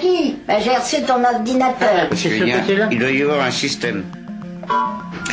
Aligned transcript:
qui 0.00 0.36
bah, 0.46 0.54
J'ai 0.62 0.70
reçu 0.76 1.02
ton 1.06 1.22
ordinateur. 1.24 2.08
Parce 2.08 2.20
qu'il 2.22 2.46
y 2.46 2.52
a- 2.52 2.88
il 2.90 2.98
doit 2.98 3.10
y 3.10 3.22
avoir 3.22 3.44
un 3.46 3.50
système. 3.50 4.04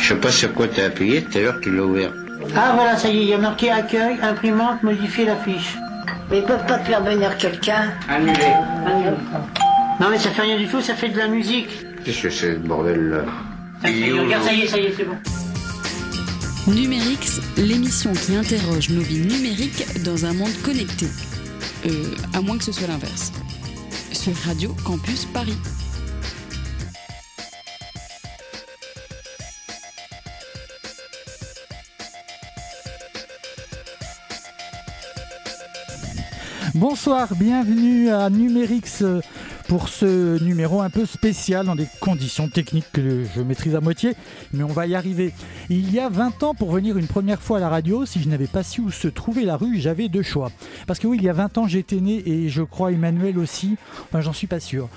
Je 0.00 0.08
sais 0.08 0.14
pas 0.16 0.30
sur 0.30 0.52
quoi 0.54 0.66
t'as 0.68 0.86
appuyé, 0.86 1.22
tout 1.22 1.36
à 1.38 1.40
l'heure 1.40 1.56
tu 1.62 1.74
l'as 1.74 1.82
ouvert. 1.82 2.12
Ah 2.56 2.72
voilà, 2.74 2.96
ça 2.96 3.08
y 3.08 3.18
est, 3.18 3.22
il 3.22 3.28
y 3.28 3.34
a 3.34 3.38
marqué 3.38 3.70
accueil, 3.70 4.16
imprimante, 4.22 4.82
modifier 4.82 5.24
la 5.24 5.36
fiche. 5.36 5.76
Mais 6.30 6.38
ils 6.38 6.44
peuvent 6.44 6.64
pas 6.66 6.78
te 6.78 6.86
faire 6.86 7.02
venir 7.02 7.36
quelqu'un. 7.38 7.92
Annulé. 8.08 8.32
Non 10.00 10.08
mais 10.10 10.18
ça 10.18 10.30
fait 10.30 10.42
rien 10.42 10.56
du 10.58 10.66
tout, 10.66 10.80
ça 10.80 10.94
fait 10.94 11.08
de 11.08 11.18
la 11.18 11.28
musique. 11.28 11.68
Qu'est-ce 12.04 12.22
que 12.22 12.30
c'est 12.30 12.52
ce 12.54 12.58
bordel 12.58 13.08
là 13.10 13.18
Ça 13.82 13.90
y 13.90 14.08
est, 14.08 14.12
regarde, 14.12 14.44
ça 14.44 14.52
y 14.52 14.60
est, 14.62 14.66
ça 14.68 14.78
y 14.78 14.84
est, 14.86 14.94
c'est 14.96 15.04
bon. 15.04 15.16
Numérix, 16.68 17.40
l'émission 17.56 18.12
qui 18.12 18.34
interroge 18.36 18.90
nos 18.90 19.00
vies 19.02 19.20
numériques 19.20 20.02
dans 20.02 20.24
un 20.26 20.32
monde 20.34 20.50
connecté. 20.64 21.06
Euh, 21.86 21.90
à 22.34 22.40
moins 22.40 22.58
que 22.58 22.64
ce 22.64 22.72
soit 22.72 22.88
l'inverse. 22.88 23.32
Sur 24.16 24.34
Radio 24.46 24.74
Campus 24.82 25.26
Paris. 25.26 25.56
Bonsoir, 36.74 37.28
bienvenue 37.36 38.10
à 38.10 38.30
Numérix 38.30 39.02
euh, 39.02 39.20
pour 39.68 39.88
ce 39.88 40.42
numéro 40.42 40.80
un 40.80 40.90
peu 40.90 41.06
spécial 41.06 41.66
dans 41.66 41.74
des 41.74 41.88
conditions 42.00 42.48
techniques 42.48 42.86
que 42.92 43.24
je 43.34 43.40
maîtrise 43.40 43.74
à 43.74 43.80
moitié, 43.80 44.14
mais 44.52 44.62
on 44.62 44.68
va 44.68 44.86
y 44.86 44.94
arriver. 44.94 45.32
Il 45.70 45.92
y 45.92 45.98
a 45.98 46.08
20 46.08 46.42
ans, 46.44 46.54
pour 46.54 46.70
venir 46.70 46.96
une 46.96 47.06
première 47.06 47.42
fois 47.42 47.58
à 47.58 47.60
la 47.60 47.68
radio, 47.68 48.06
si 48.06 48.22
je 48.22 48.28
n'avais 48.28 48.46
pas 48.46 48.62
su 48.62 48.80
où 48.80 48.90
se 48.90 49.08
trouvait 49.08 49.42
la 49.42 49.56
rue, 49.56 49.78
j'avais 49.78 50.08
deux 50.08 50.22
choix. 50.22 50.50
Parce 50.86 51.00
que 51.00 51.06
oui, 51.08 51.18
il 51.20 51.24
y 51.24 51.28
a 51.28 51.32
20 51.32 51.58
ans, 51.58 51.66
j'étais 51.66 52.00
né 52.00 52.22
et 52.28 52.48
je 52.48 52.62
crois 52.62 52.92
Emmanuel 52.92 53.38
aussi, 53.38 53.76
enfin 54.04 54.20
j'en 54.20 54.32
suis 54.32 54.46
pas 54.46 54.60
sûr. 54.60 54.88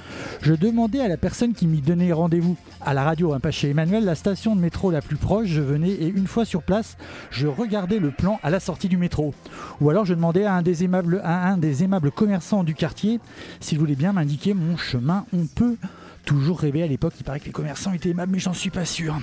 Je 0.41 0.53
demandais 0.53 1.01
à 1.01 1.07
la 1.07 1.17
personne 1.17 1.53
qui 1.53 1.65
m'y 1.65 1.81
donnait 1.81 2.11
rendez-vous 2.11 2.55
à 2.81 2.93
la 2.93 3.03
radio, 3.03 3.33
hein, 3.33 3.39
pas 3.39 3.51
chez 3.51 3.69
Emmanuel, 3.69 4.05
la 4.05 4.15
station 4.15 4.55
de 4.55 4.61
métro 4.61 4.91
la 4.91 5.01
plus 5.01 5.17
proche, 5.17 5.47
je 5.47 5.61
venais 5.61 5.89
et 5.89 6.07
une 6.07 6.27
fois 6.27 6.45
sur 6.45 6.61
place, 6.61 6.97
je 7.31 7.47
regardais 7.47 7.99
le 7.99 8.11
plan 8.11 8.39
à 8.43 8.49
la 8.49 8.59
sortie 8.59 8.87
du 8.87 8.97
métro. 8.97 9.33
Ou 9.81 9.89
alors 9.89 10.05
je 10.05 10.13
demandais 10.13 10.45
à 10.45 10.53
un 10.53 10.61
des 10.61 10.83
aimables, 10.83 11.21
à 11.23 11.49
un 11.49 11.57
des 11.57 11.83
aimables 11.83 12.11
commerçants 12.11 12.63
du 12.63 12.75
quartier 12.75 13.19
s'il 13.59 13.79
voulait 13.79 13.95
bien 13.95 14.13
m'indiquer 14.13 14.53
mon 14.59 14.77
chemin. 14.77 15.25
On 15.33 15.45
peut 15.45 15.77
toujours 16.25 16.59
rêver 16.59 16.83
à 16.83 16.87
l'époque, 16.87 17.13
il 17.17 17.23
paraît 17.23 17.39
que 17.39 17.45
les 17.45 17.51
commerçants 17.51 17.91
étaient 17.91 18.09
aimables, 18.09 18.31
mais 18.31 18.39
j'en 18.39 18.53
suis 18.53 18.69
pas 18.69 18.85
sûr. 18.85 19.17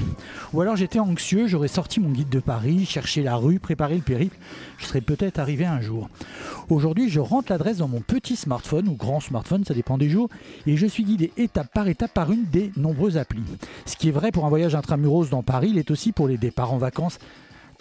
Ou 0.53 0.61
alors 0.61 0.75
j'étais 0.75 0.99
anxieux, 0.99 1.47
j'aurais 1.47 1.69
sorti 1.69 2.01
mon 2.01 2.11
guide 2.11 2.31
de 2.31 2.41
Paris, 2.41 2.85
cherché 2.85 3.23
la 3.23 3.37
rue, 3.37 3.61
préparé 3.61 3.95
le 3.95 4.03
périple, 4.03 4.37
je 4.79 4.87
serais 4.87 5.01
peut-être 5.01 5.39
arrivé 5.39 5.65
un 5.65 5.81
jour. 5.81 6.09
Aujourd'hui, 6.69 7.09
je 7.09 7.21
rentre 7.21 7.53
l'adresse 7.53 7.77
dans 7.77 7.87
mon 7.87 8.01
petit 8.01 8.35
smartphone 8.35 8.89
ou 8.89 8.95
grand 8.95 9.21
smartphone, 9.21 9.65
ça 9.65 9.75
dépend 9.75 9.99
des 9.99 10.09
jours, 10.09 10.29
et 10.67 10.77
je 10.77 10.87
suis 10.87 11.05
guidé 11.05 11.33
étape 11.37 11.73
par 11.73 11.87
étape 11.87 12.13
par 12.13 12.33
une 12.33 12.45
des 12.47 12.73
nombreuses 12.77 13.19
applis. 13.19 13.45
Ce 13.85 13.97
qui 13.97 14.09
est 14.09 14.13
vrai 14.13 14.33
pour 14.33 14.45
un 14.45 14.49
voyage 14.49 14.75
intramuros 14.75 15.31
dans 15.31 15.45
Paris, 15.45 15.69
il 15.71 15.79
est 15.79 15.93
aussi 15.93 16.11
pour 16.11 16.27
les 16.27 16.39
départs 16.39 16.73
en 16.73 16.79
vacances 16.79 17.19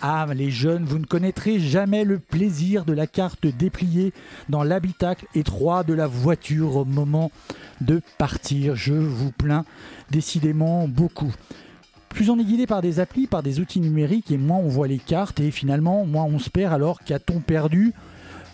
ah, 0.02 0.26
les 0.34 0.52
jeunes, 0.52 0.86
vous 0.86 1.00
ne 1.00 1.06
connaîtrez 1.06 1.60
jamais 1.60 2.04
le 2.04 2.20
plaisir 2.20 2.86
de 2.86 2.94
la 2.94 3.08
carte 3.08 3.48
dépliée 3.48 4.14
dans 4.50 4.64
l'habitacle 4.64 5.26
étroit 5.36 5.84
de 5.84 5.94
la 5.94 6.08
voiture 6.08 6.76
au 6.76 6.86
moment 6.86 7.32
de 7.82 8.02
partir. 8.18 8.76
Je 8.76 8.94
vous 8.94 9.32
plains 9.32 9.66
décidément 10.12 10.88
beaucoup. 10.88 11.34
Plus 12.10 12.30
on 12.30 12.40
est 12.40 12.44
guidé 12.44 12.68
par 12.68 12.82
des 12.82 13.00
applis, 13.00 13.28
par 13.28 13.44
des 13.44 13.60
outils 13.60 13.82
numériques, 13.82 14.32
et 14.32 14.38
moins 14.38 14.58
on 14.58 14.70
voit 14.70 14.88
les 14.88 15.00
cartes, 15.00 15.40
et 15.40 15.52
finalement, 15.52 16.06
moins 16.06 16.24
on 16.24 16.40
se 16.40 16.50
perd. 16.50 16.74
Alors 16.74 17.00
qu'a-t-on 17.00 17.40
perdu? 17.40 17.94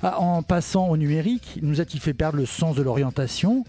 Ah, 0.03 0.19
en 0.19 0.41
passant 0.41 0.89
au 0.89 0.97
numérique 0.97 1.59
Nous 1.61 1.79
a-t-il 1.79 1.99
fait 1.99 2.15
perdre 2.15 2.37
le 2.37 2.47
sens 2.47 2.75
de 2.75 2.81
l'orientation? 2.81 3.65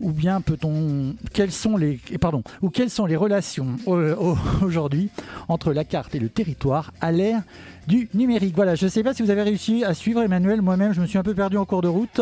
Ou 0.00 0.12
bien 0.12 0.40
peut-on 0.40 1.14
quelles 1.32 1.52
sont 1.52 1.76
les 1.76 2.00
pardon 2.20 2.42
ou 2.62 2.70
quelles 2.70 2.90
sont 2.90 3.06
les 3.06 3.16
relations 3.16 3.76
au- 3.86 4.36
aujourd'hui 4.62 5.10
entre 5.48 5.72
la 5.72 5.84
carte 5.84 6.14
et 6.14 6.18
le 6.18 6.28
territoire 6.28 6.92
à 7.00 7.12
l'ère 7.12 7.42
du 7.86 8.08
numérique? 8.14 8.54
Voilà, 8.56 8.74
je 8.74 8.84
ne 8.84 8.90
sais 8.90 9.02
pas 9.02 9.14
si 9.14 9.22
vous 9.22 9.30
avez 9.30 9.42
réussi 9.42 9.84
à 9.84 9.94
suivre 9.94 10.22
Emmanuel. 10.22 10.62
Moi-même, 10.62 10.92
je 10.92 11.00
me 11.00 11.06
suis 11.06 11.18
un 11.18 11.22
peu 11.22 11.34
perdu 11.34 11.56
en 11.56 11.64
cours 11.64 11.82
de 11.82 11.88
route. 11.88 12.20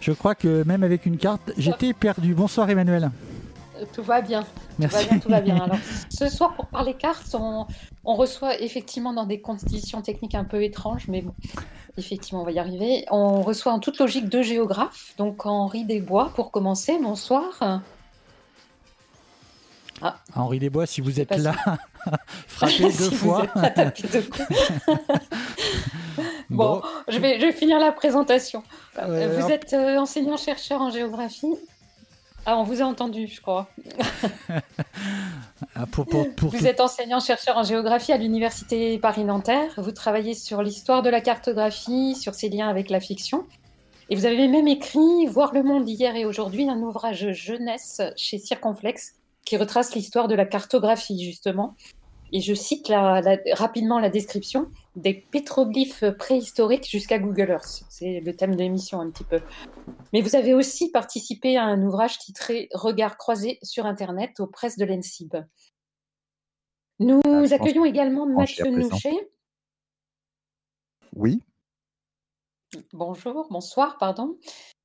Je 0.00 0.12
crois 0.12 0.34
que 0.34 0.62
même 0.64 0.82
avec 0.82 1.06
une 1.06 1.16
carte, 1.16 1.52
j'étais 1.58 1.92
perdu. 1.92 2.34
Bonsoir 2.34 2.68
Emmanuel. 2.70 3.10
Euh, 3.80 3.84
Tout 3.92 4.02
va 4.02 4.20
bien. 4.20 4.44
Tout 4.80 4.88
va 4.88 5.02
bien, 5.04 5.18
tout 5.18 5.28
va 5.28 5.40
bien. 5.40 5.56
Alors, 5.64 5.76
ce 6.10 6.28
soir, 6.28 6.54
pour 6.54 6.66
parler 6.66 6.94
cartes, 6.94 7.34
on, 7.34 7.66
on 8.04 8.14
reçoit 8.14 8.60
effectivement 8.60 9.12
dans 9.12 9.26
des 9.26 9.40
conditions 9.40 10.02
techniques 10.02 10.34
un 10.34 10.44
peu 10.44 10.62
étranges, 10.62 11.06
mais 11.08 11.22
bon, 11.22 11.34
effectivement, 11.96 12.42
on 12.42 12.44
va 12.44 12.52
y 12.52 12.58
arriver. 12.58 13.04
On 13.10 13.42
reçoit 13.42 13.72
en 13.72 13.78
toute 13.80 13.98
logique 13.98 14.28
deux 14.28 14.42
géographes, 14.42 15.14
donc 15.18 15.46
Henri 15.46 15.84
Desbois 15.84 16.32
pour 16.34 16.50
commencer. 16.50 16.98
Bonsoir. 17.02 17.80
Henri 20.34 20.58
Desbois, 20.58 20.86
si 20.86 21.02
vous 21.02 21.20
êtes 21.20 21.36
là, 21.36 21.54
frappez 22.46 22.78
deux 22.84 22.90
Si 22.90 23.08
vous 23.10 23.16
fois. 23.16 23.44
êtes 23.44 23.54
là, 23.54 23.70
tapez 23.70 24.08
deux 24.08 24.22
coups. 24.22 24.48
Bon. 26.48 26.80
Bon, 26.80 26.82
je 27.08 27.18
vais, 27.18 27.38
je 27.38 27.46
vais 27.46 27.52
finir 27.52 27.78
la 27.78 27.92
présentation. 27.92 28.62
Ouais, 28.96 29.26
vous 29.28 29.36
alors- 29.36 29.50
êtes 29.50 29.72
euh, 29.74 29.98
enseignant-chercheur 29.98 30.80
en 30.80 30.90
géographie. 30.90 31.54
Ah, 32.46 32.56
on 32.56 32.62
vous 32.62 32.80
a 32.82 32.84
entendu, 32.84 33.26
je 33.26 33.40
crois. 33.40 33.68
Ah, 35.76 35.86
pour, 35.86 36.06
pour, 36.06 36.26
pour 36.34 36.50
Vous 36.50 36.58
tout- 36.58 36.66
êtes 36.66 36.80
enseignant-chercheur 36.80 37.56
en 37.56 37.62
géographie 37.62 38.12
à 38.12 38.16
l'Université 38.16 38.98
Paris-Nanterre. 38.98 39.72
Vous 39.76 39.92
travaillez 39.92 40.34
sur 40.34 40.62
l'histoire 40.62 41.02
de 41.02 41.10
la 41.10 41.20
cartographie, 41.20 42.16
sur 42.16 42.34
ses 42.34 42.48
liens 42.48 42.68
avec 42.68 42.90
la 42.90 42.98
fiction. 42.98 43.44
Et 44.08 44.16
vous 44.16 44.24
avez 44.24 44.48
même 44.48 44.66
écrit 44.66 45.26
Voir 45.26 45.52
le 45.54 45.62
monde 45.62 45.88
hier 45.88 46.16
et 46.16 46.24
aujourd'hui, 46.24 46.68
un 46.68 46.78
ouvrage 46.80 47.32
jeunesse 47.32 48.00
chez 48.16 48.38
Circonflexe 48.38 49.12
qui 49.44 49.56
retrace 49.58 49.94
l'histoire 49.94 50.28
de 50.28 50.34
la 50.34 50.44
cartographie, 50.46 51.22
justement. 51.24 51.76
Et 52.32 52.40
je 52.40 52.54
cite 52.54 52.88
la- 52.88 53.20
la- 53.20 53.38
rapidement 53.54 53.98
la 53.98 54.08
description 54.08 54.70
des 54.96 55.14
pétroglyphes 55.14 56.04
préhistoriques 56.18 56.88
jusqu'à 56.88 57.18
Google 57.18 57.50
Earth. 57.50 57.82
C'est 57.88 58.20
le 58.20 58.36
thème 58.36 58.54
de 58.54 58.60
l'émission 58.60 59.00
un 59.00 59.10
petit 59.10 59.24
peu. 59.24 59.40
Mais 60.12 60.20
vous 60.20 60.36
avez 60.36 60.54
aussi 60.54 60.90
participé 60.90 61.56
à 61.56 61.64
un 61.64 61.82
ouvrage 61.82 62.18
titré 62.18 62.68
Regards 62.72 63.16
croisés 63.16 63.58
sur 63.62 63.86
Internet 63.86 64.38
aux 64.40 64.46
presses 64.46 64.76
de 64.76 64.84
l'ENSIB. 64.84 65.36
Nous 67.00 67.20
Ah, 67.26 67.54
accueillons 67.54 67.84
également 67.84 68.26
Mathieu. 68.26 68.66
Nouchet. 68.70 69.30
Oui, 71.16 71.42
Bonjour, 72.92 73.48
bonsoir, 73.50 73.98
pardon. 73.98 74.38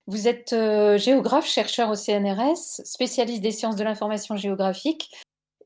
Vous 0.07 0.27
êtes 0.27 0.53
euh, 0.53 0.97
géographe, 0.97 1.45
chercheur 1.45 1.89
au 1.91 1.95
CNRS, 1.95 2.81
spécialiste 2.83 3.41
des 3.44 3.51
sciences 3.51 3.75
de 3.75 3.83
l'information 3.83 4.35
géographique 4.35 5.12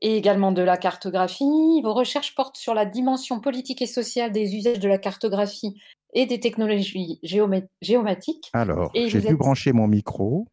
et 0.02 0.16
également 0.16 0.52
de 0.52 0.62
la 0.62 0.76
cartographie. 0.76 1.80
Vos 1.82 1.92
recherches 1.94 2.34
portent 2.34 2.56
sur 2.56 2.74
la 2.74 2.86
dimension 2.86 3.40
politique 3.40 3.82
et 3.82 3.86
sociale 3.86 4.32
des 4.32 4.54
usages 4.56 4.78
de 4.80 4.88
la 4.88 4.98
cartographie 4.98 5.80
et 6.14 6.26
des 6.26 6.40
technologies 6.40 7.20
géomé- 7.22 7.68
géomatiques. 7.82 8.50
alors, 8.52 8.90
j'ai 8.94 9.20
dû 9.20 9.26
êtes- 9.28 9.36
brancher 9.36 9.72
mon 9.72 9.86
micro. 9.86 10.46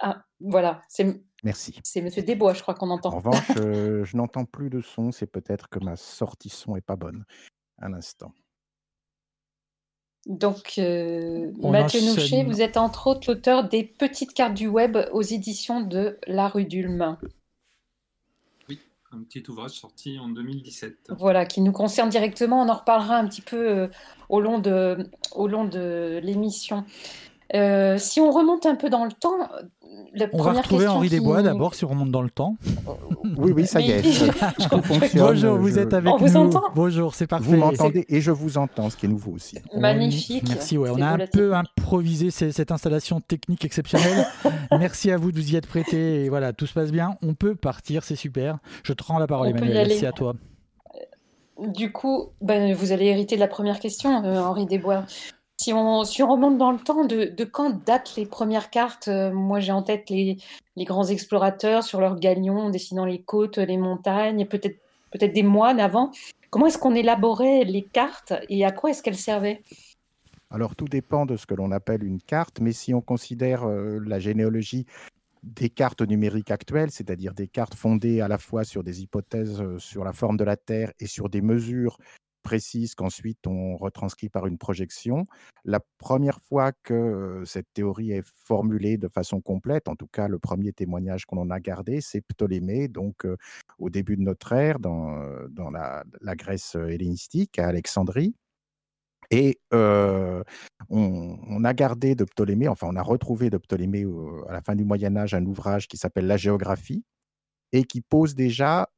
Ah, 0.00 0.22
voilà, 0.40 0.82
c'est 0.88 1.22
Merci. 1.44 1.78
c'est 1.84 2.02
Monsieur 2.02 2.22
Desbois, 2.22 2.54
je 2.54 2.62
crois 2.62 2.74
qu'on 2.74 2.90
En 2.90 2.94
entend. 2.96 3.10
revanche, 3.10 3.36
euh, 3.58 4.04
je 4.04 4.16
n'entends 4.16 4.44
plus 4.44 4.68
de 4.70 4.80
son. 4.80 5.12
C'est 5.12 5.26
peut-être 5.26 5.68
que 5.68 5.78
ma 5.78 5.96
sortie 5.96 6.48
son 6.48 6.76
est 6.76 6.80
pas 6.84 6.96
bonne. 6.96 7.24
Un 7.80 7.92
instant. 7.94 8.32
Donc, 10.26 10.74
euh, 10.78 11.52
Mathieu. 11.62 12.00
Nouchet, 12.00 12.42
vous 12.42 12.60
êtes 12.60 12.76
entre 12.76 13.06
autres 13.06 13.30
l'auteur 13.30 13.68
des 13.68 13.84
Petites 13.84 14.34
cartes 14.34 14.54
du 14.54 14.66
web 14.66 14.98
aux 15.12 15.22
éditions 15.22 15.80
de 15.82 16.18
La 16.26 16.48
Rue 16.48 16.64
d'Ulm. 16.64 17.16
Un 19.16 19.22
petit 19.22 19.42
ouvrage 19.48 19.72
sorti 19.72 20.18
en 20.18 20.28
2017. 20.28 21.12
Voilà, 21.18 21.46
qui 21.46 21.60
nous 21.60 21.72
concerne 21.72 22.08
directement. 22.10 22.62
On 22.62 22.68
en 22.68 22.74
reparlera 22.74 23.16
un 23.16 23.26
petit 23.26 23.42
peu 23.42 23.68
euh, 23.68 23.88
au 24.28 24.40
long 24.40 24.58
de, 24.58 24.98
au 25.32 25.48
long 25.48 25.64
de 25.64 26.20
l'émission. 26.22 26.84
Euh, 27.54 27.96
si 27.98 28.20
on 28.20 28.30
remonte 28.30 28.66
un 28.66 28.74
peu 28.74 28.90
dans 28.90 29.04
le 29.04 29.12
temps, 29.12 29.36
la 30.14 30.26
On 30.32 30.42
va 30.42 30.52
retrouver 30.52 30.86
Henri 30.88 31.08
qui- 31.08 31.14
Desbois 31.16 31.42
d'abord 31.42 31.74
si 31.74 31.84
on 31.84 31.88
remonte 31.88 32.10
dans 32.10 32.22
le 32.22 32.30
temps. 32.30 32.56
Oui, 33.38 33.52
oui, 33.54 33.66
ça 33.66 33.80
y 33.80 33.90
est. 33.92 34.02
Je- 34.12 34.24
je 34.24 35.18
Bonjour, 35.18 35.56
vous 35.56 35.68
je- 35.70 35.78
êtes 35.78 35.94
avec 35.94 36.12
On 36.12 36.16
vous 36.16 36.28
nous. 36.28 36.36
entend 36.48 36.62
Bonjour, 36.74 37.14
c'est 37.14 37.26
parfait. 37.26 37.44
Vous 37.46 37.56
m'entendez 37.56 38.04
et 38.08 38.20
je 38.20 38.30
vous 38.32 38.58
entends, 38.58 38.90
ce 38.90 38.96
qui 38.96 39.06
est 39.06 39.08
nouveau 39.08 39.32
aussi. 39.32 39.58
On- 39.72 39.80
Magnifique. 39.80 40.44
Merci, 40.48 40.76
ouais, 40.76 40.90
on 40.92 41.00
a 41.00 41.06
un 41.06 41.26
peu 41.26 41.54
improvisé 41.54 42.30
ces- 42.30 42.50
cette 42.52 42.72
installation 42.72 43.20
technique 43.20 43.64
exceptionnelle. 43.64 44.26
Merci 44.72 45.10
à 45.12 45.16
vous 45.16 45.30
de 45.30 45.36
vous 45.40 45.52
y 45.52 45.56
être 45.56 45.68
prêté. 45.68 46.24
Et 46.24 46.28
voilà, 46.28 46.52
tout 46.52 46.66
se 46.66 46.74
passe 46.74 46.90
bien. 46.90 47.14
On 47.22 47.34
peut 47.34 47.54
partir, 47.54 48.02
c'est 48.02 48.16
super. 48.16 48.58
Je 48.82 48.92
te 48.92 49.04
rends 49.04 49.18
la 49.18 49.26
parole, 49.28 49.48
On 49.48 49.56
Emmanuel. 49.56 49.92
C'est 49.92 50.06
à 50.06 50.12
toi. 50.12 50.34
Du 51.68 51.90
coup, 51.92 52.30
ben, 52.42 52.74
vous 52.74 52.92
allez 52.92 53.06
hériter 53.06 53.36
de 53.36 53.40
la 53.40 53.48
première 53.48 53.80
question, 53.80 54.24
euh, 54.24 54.40
Henri 54.40 54.66
Desbois. 54.66 55.04
Si 55.58 55.72
on, 55.72 56.02
remonte 56.02 56.58
dans 56.58 56.70
le 56.70 56.78
temps, 56.78 57.04
de, 57.04 57.44
quand 57.44 57.84
datent 57.84 58.14
les 58.16 58.26
premières 58.26 58.70
cartes? 58.70 59.08
Euh, 59.08 59.32
Moi, 59.32 59.60
j'ai 59.60 59.72
en 59.72 59.82
tête 59.82 60.10
les, 60.10 60.36
grands 60.78 61.06
explorateurs 61.06 61.82
sur 61.82 62.00
leurs 62.00 62.18
galions, 62.18 62.68
dessinant 62.68 63.06
les 63.06 63.22
côtes, 63.22 63.58
les 63.58 63.78
montagnes, 63.78 64.46
peut-être 64.46 64.78
peut-être 65.12 65.32
des 65.32 65.42
moines 65.42 65.80
avant. 65.80 66.10
Comment 66.50 66.66
est-ce 66.66 66.78
qu'on 66.78 66.94
élaborait 66.94 67.64
les 67.64 67.82
cartes 67.82 68.34
et 68.48 68.64
à 68.64 68.72
quoi 68.72 68.90
est-ce 68.90 69.02
qu'elles 69.02 69.16
servaient? 69.16 69.62
Alors, 70.50 70.76
tout 70.76 70.84
dépend 70.84 71.24
de 71.24 71.36
ce 71.36 71.46
que 71.46 71.54
l'on 71.54 71.72
appelle 71.72 72.04
une 72.04 72.20
carte, 72.20 72.60
mais 72.60 72.72
si 72.72 72.92
on 72.92 73.00
considère 73.00 73.64
euh, 73.64 73.98
la 74.04 74.18
généalogie 74.18 74.84
des 75.42 75.70
cartes 75.70 76.02
numériques 76.02 76.50
actuelles, 76.50 76.90
c'est-à-dire 76.90 77.32
des 77.32 77.48
cartes 77.48 77.74
fondées 77.74 78.20
à 78.20 78.28
la 78.28 78.36
fois 78.36 78.64
sur 78.64 78.82
des 78.82 79.02
hypothèses 79.02 79.62
sur 79.78 80.04
la 80.04 80.12
forme 80.12 80.36
de 80.36 80.44
la 80.44 80.56
Terre 80.56 80.92
et 81.00 81.06
sur 81.06 81.28
des 81.28 81.40
mesures 81.40 81.98
précises 82.46 82.94
qu'ensuite 82.94 83.44
on 83.48 83.76
retranscrit 83.76 84.28
par 84.28 84.46
une 84.46 84.56
projection. 84.56 85.24
La 85.64 85.80
première 85.98 86.40
fois 86.42 86.70
que 86.84 87.42
cette 87.44 87.66
théorie 87.74 88.12
est 88.12 88.24
formulée 88.44 88.98
de 88.98 89.08
façon 89.08 89.40
complète, 89.40 89.88
en 89.88 89.96
tout 89.96 90.06
cas 90.06 90.28
le 90.28 90.38
premier 90.38 90.72
témoignage 90.72 91.26
qu'on 91.26 91.38
en 91.38 91.50
a 91.50 91.58
gardé, 91.58 92.00
c'est 92.00 92.20
Ptolémée, 92.20 92.86
donc 92.86 93.26
au 93.80 93.90
début 93.90 94.16
de 94.16 94.22
notre 94.22 94.52
ère, 94.52 94.78
dans, 94.78 95.20
dans 95.50 95.70
la, 95.70 96.04
Grèce 96.36 96.76
hellénistique, 96.76 97.58
à 97.58 97.66
Alexandrie. 97.66 98.36
Et 99.32 99.58
on, 99.72 101.64
a 101.64 101.74
gardé 101.74 102.14
de 102.14 102.24
Ptolémée, 102.24 102.68
enfin 102.68 102.86
on 102.88 102.94
a 102.94 103.02
retrouvé 103.02 103.50
de 103.50 103.58
Ptolémée 103.58 104.06
à 104.48 104.52
la 104.52 104.60
fin 104.60 104.76
du 104.76 104.84
Moyen 104.84 105.16
Âge 105.16 105.34
un 105.34 105.44
ouvrage 105.44 105.88
qui 105.88 105.96
s'appelle 105.96 106.28
La 106.28 106.36
géographie 106.36 107.02
et 107.72 107.82
qui 107.82 108.02
pose 108.02 108.36
déjà 108.36 108.88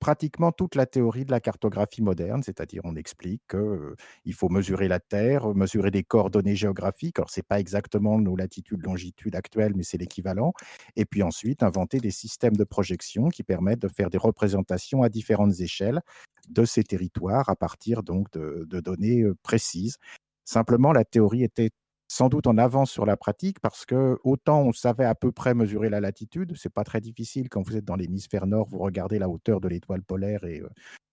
pratiquement 0.00 0.50
toute 0.50 0.74
la 0.74 0.86
théorie 0.86 1.24
de 1.24 1.30
la 1.30 1.40
cartographie 1.40 2.02
moderne, 2.02 2.42
c'est-à-dire 2.42 2.80
on 2.84 2.96
explique 2.96 3.42
qu'il 3.48 4.34
faut 4.34 4.48
mesurer 4.48 4.88
la 4.88 4.98
Terre, 4.98 5.54
mesurer 5.54 5.90
des 5.90 6.02
coordonnées 6.02 6.56
géographiques, 6.56 7.18
alors 7.18 7.30
ce 7.30 7.40
n'est 7.40 7.44
pas 7.44 7.60
exactement 7.60 8.18
nos 8.18 8.34
latitudes, 8.34 8.82
longitudes 8.82 9.36
actuelles, 9.36 9.74
mais 9.76 9.82
c'est 9.82 9.98
l'équivalent, 9.98 10.54
et 10.96 11.04
puis 11.04 11.22
ensuite 11.22 11.62
inventer 11.62 11.98
des 11.98 12.10
systèmes 12.10 12.56
de 12.56 12.64
projection 12.64 13.28
qui 13.28 13.42
permettent 13.42 13.82
de 13.82 13.88
faire 13.88 14.10
des 14.10 14.18
représentations 14.18 15.02
à 15.02 15.10
différentes 15.10 15.60
échelles 15.60 16.00
de 16.48 16.64
ces 16.64 16.82
territoires 16.82 17.48
à 17.48 17.54
partir 17.54 18.02
donc 18.02 18.30
de, 18.32 18.66
de 18.68 18.80
données 18.80 19.24
précises. 19.42 19.98
Simplement, 20.44 20.92
la 20.92 21.04
théorie 21.04 21.44
était 21.44 21.70
sans 22.10 22.28
doute 22.28 22.48
en 22.48 22.58
avance 22.58 22.90
sur 22.90 23.06
la 23.06 23.16
pratique 23.16 23.60
parce 23.60 23.86
que 23.86 24.18
autant 24.24 24.62
on 24.62 24.72
savait 24.72 25.04
à 25.04 25.14
peu 25.14 25.30
près 25.30 25.54
mesurer 25.54 25.88
la 25.88 26.00
latitude, 26.00 26.54
c'est 26.56 26.72
pas 26.72 26.82
très 26.82 27.00
difficile 27.00 27.48
quand 27.48 27.62
vous 27.62 27.76
êtes 27.76 27.84
dans 27.84 27.94
l'hémisphère 27.94 28.48
nord, 28.48 28.66
vous 28.68 28.78
regardez 28.78 29.20
la 29.20 29.28
hauteur 29.28 29.60
de 29.60 29.68
l'étoile 29.68 30.02
polaire 30.02 30.42
et 30.42 30.60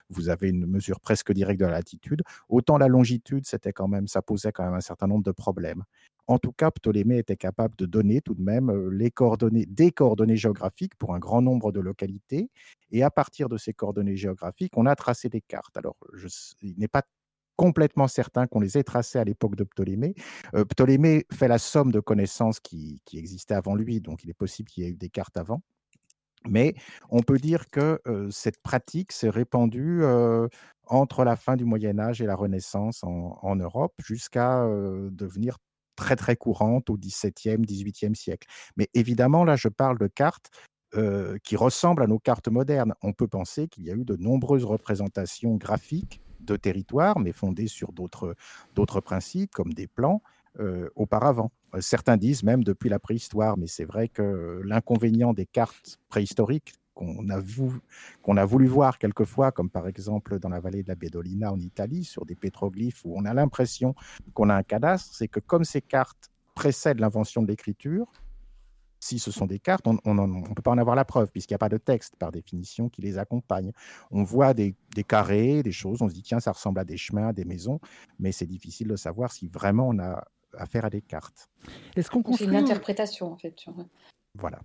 vous 0.10 0.30
avez 0.30 0.50
une 0.50 0.66
mesure 0.66 1.00
presque 1.00 1.32
directe 1.32 1.60
de 1.60 1.66
la 1.66 1.74
latitude. 1.74 2.24
Autant 2.50 2.80
la 2.80 2.88
longitude, 2.88 3.46
c'était 3.46 3.74
quand 3.74 3.88
même, 3.88 4.08
ça 4.08 4.24
posait 4.24 4.52
quand 4.52 4.64
même 4.66 4.74
un 4.74 4.82
certain 4.82 5.06
nombre 5.06 5.24
de 5.24 5.32
problèmes. 5.32 5.84
En 6.26 6.40
tout 6.40 6.52
cas, 6.52 6.72
Ptolémée 6.72 7.20
était 7.20 7.38
capable 7.38 7.76
de 7.78 7.86
donner 7.86 8.22
tout 8.22 8.34
de 8.34 8.42
même 8.42 8.90
les 8.90 9.12
coordonnées, 9.12 9.68
des 9.68 9.92
coordonnées 9.92 10.36
géographiques 10.36 10.96
pour 10.96 11.14
un 11.14 11.20
grand 11.20 11.44
nombre 11.44 11.72
de 11.72 11.80
localités. 11.80 12.50
Et 12.92 13.04
à 13.04 13.12
partir 13.12 13.50
de 13.50 13.58
ces 13.58 13.72
coordonnées 13.72 14.18
géographiques, 14.18 14.76
on 14.78 14.88
a 14.88 14.96
tracé 14.96 15.30
des 15.30 15.42
cartes. 15.42 15.78
Alors, 15.78 15.96
je, 16.14 16.28
il 16.64 16.78
n'est 16.80 16.88
pas 16.88 17.04
complètement 17.58 18.08
certain 18.08 18.48
qu'on 18.48 18.62
les 18.62 18.78
ait 18.78 18.84
tracés 18.84 19.20
à 19.20 19.26
l'époque 19.26 19.56
de 19.56 19.66
Ptolémée. 19.66 20.14
Euh, 20.54 20.64
Ptolémée 20.64 21.26
fait 21.34 21.50
la 21.50 21.58
somme 21.58 21.92
de 21.92 22.00
connaissances 22.00 22.62
qui, 22.62 23.02
existaient 23.14 23.56
avant 23.56 23.76
lui, 23.76 24.00
donc 24.00 24.24
il 24.24 24.30
est 24.30 24.36
possible 24.36 24.70
qu'il 24.70 24.84
y 24.84 24.88
ait 24.88 24.92
eu 24.92 24.96
des 24.96 25.10
cartes 25.10 25.36
avant. 25.36 25.62
Mais 26.48 26.76
on 27.10 27.24
peut 27.24 27.40
dire 27.40 27.70
que 27.70 28.00
euh, 28.08 28.30
cette 28.32 28.62
pratique 28.62 29.12
s'est 29.12 29.30
répandue 29.30 30.04
euh, 30.04 30.48
entre 30.86 31.26
la 31.26 31.36
fin 31.36 31.58
du 31.58 31.66
Moyen 31.66 32.00
Âge 32.00 32.22
et 32.22 32.26
la 32.26 32.36
Renaissance 32.36 33.04
en, 33.04 33.56
Europe 33.56 33.94
jusqu'à 34.00 34.66
devenir 35.12 35.58
très 35.98 36.16
très 36.16 36.38
courante 36.38 36.90
au 36.90 36.98
XVIIe, 36.98 37.58
XVIIIe 37.58 38.16
siècle. 38.16 38.48
Mais 38.78 38.88
évidemment, 38.94 39.44
là, 39.44 39.58
je 39.58 39.68
parle 39.68 39.98
de 39.98 40.08
cartes 40.08 40.50
qui 41.44 41.56
ressemblent 41.56 42.02
à 42.02 42.08
nos 42.08 42.20
cartes 42.20 42.48
modernes. 42.48 42.94
On 43.02 43.14
peut 43.14 43.28
penser 43.28 43.68
qu'il 43.68 43.84
y 43.84 43.92
a 43.92 43.94
eu 43.94 44.06
de 44.06 44.16
nombreuses 44.16 44.64
représentations 44.64 45.56
graphiques 45.56 46.22
de 46.40 46.56
territoire, 46.56 47.20
mais 47.20 47.32
fondé 47.32 47.68
sur 47.68 47.92
d'autres 47.92 49.02
principes, 49.02 49.52
comme 49.52 49.74
des 49.74 49.88
plans, 49.88 50.22
euh, 50.60 50.90
auparavant. 50.96 51.52
Euh, 51.76 51.82
certains 51.82 52.18
disent 52.18 52.42
même 52.42 52.64
depuis 52.64 52.90
la 52.90 52.98
préhistoire, 52.98 53.58
mais 53.58 53.68
c'est 53.68 53.86
vrai 53.86 54.08
que 54.08 54.62
l'inconvénient 54.66 55.34
des 55.34 55.46
cartes 55.46 56.00
préhistoriques 56.10 56.74
qu'on 56.96 57.30
a, 57.30 57.36
a, 57.36 58.46
voulu 58.46 58.66
voir 58.66 58.98
quelquefois, 58.98 59.52
comme 59.52 59.70
par 59.70 59.88
exemple 59.88 60.40
dans 60.40 60.50
la 60.50 60.60
vallée 60.60 60.82
de 60.82 60.88
la 60.88 60.96
Bedolina 60.96 61.54
en 61.54 61.60
Italie, 61.60 62.04
sur 62.04 62.26
des 62.26 62.34
pétroglyphes 62.34 63.06
où 63.06 63.14
on 63.16 63.26
a 63.26 63.36
l'impression 63.36 63.94
qu'on 64.34 64.50
a 64.50 64.56
un 64.56 64.64
cadastre, 64.64 65.14
c'est 65.14 65.28
que 65.28 65.40
comme 65.40 65.64
ces 65.64 65.82
cartes 65.82 66.32
précèdent 66.56 67.02
l'invention 67.02 67.44
de 67.44 67.48
l'écriture, 67.48 68.08
si 69.00 69.20
ce 69.20 69.32
sont 69.32 69.46
des 69.46 69.60
cartes, 69.60 69.86
on 69.88 69.94
ne 69.94 70.54
peut 70.54 70.62
pas 70.62 70.72
en 70.72 70.78
avoir 70.78 70.96
la 70.96 71.06
preuve, 71.06 71.32
puisqu'il 71.32 71.54
n'y 71.54 71.58
a 71.58 71.60
pas 71.60 71.70
de 71.70 71.78
texte, 71.78 72.16
par 72.18 72.32
définition, 72.32 72.90
qui 72.90 73.02
les 73.02 73.18
accompagne. 73.18 73.72
On 74.12 74.24
voit 74.24 74.54
des, 74.54 74.76
carrés, 75.08 75.64
des 75.64 75.72
choses, 75.72 76.02
on 76.02 76.10
se 76.10 76.14
dit, 76.14 76.24
tiens, 76.24 76.40
ça 76.40 76.52
ressemble 76.52 76.80
à 76.80 76.86
des 76.86 76.98
chemins, 76.98 77.30
à 77.30 77.34
des 77.34 77.46
maisons, 77.46 77.80
mais 78.20 78.32
c'est 78.32 78.46
difficile 78.46 78.88
de 78.88 78.96
savoir 78.96 79.32
si 79.32 79.48
vraiment 79.48 79.88
on 79.88 80.00
a 80.00 80.24
affaire 80.58 80.86
à 80.86 80.90
des 80.90 81.02
cartes. 81.02 81.50
Est-ce 81.96 82.10
qu'on 82.10 82.24
construit... 82.24 82.48
C'est 82.48 82.54
une 82.54 82.58
interprétation, 82.58 83.32
en 83.32 83.38
fait. 83.38 83.56
Voilà. 84.34 84.60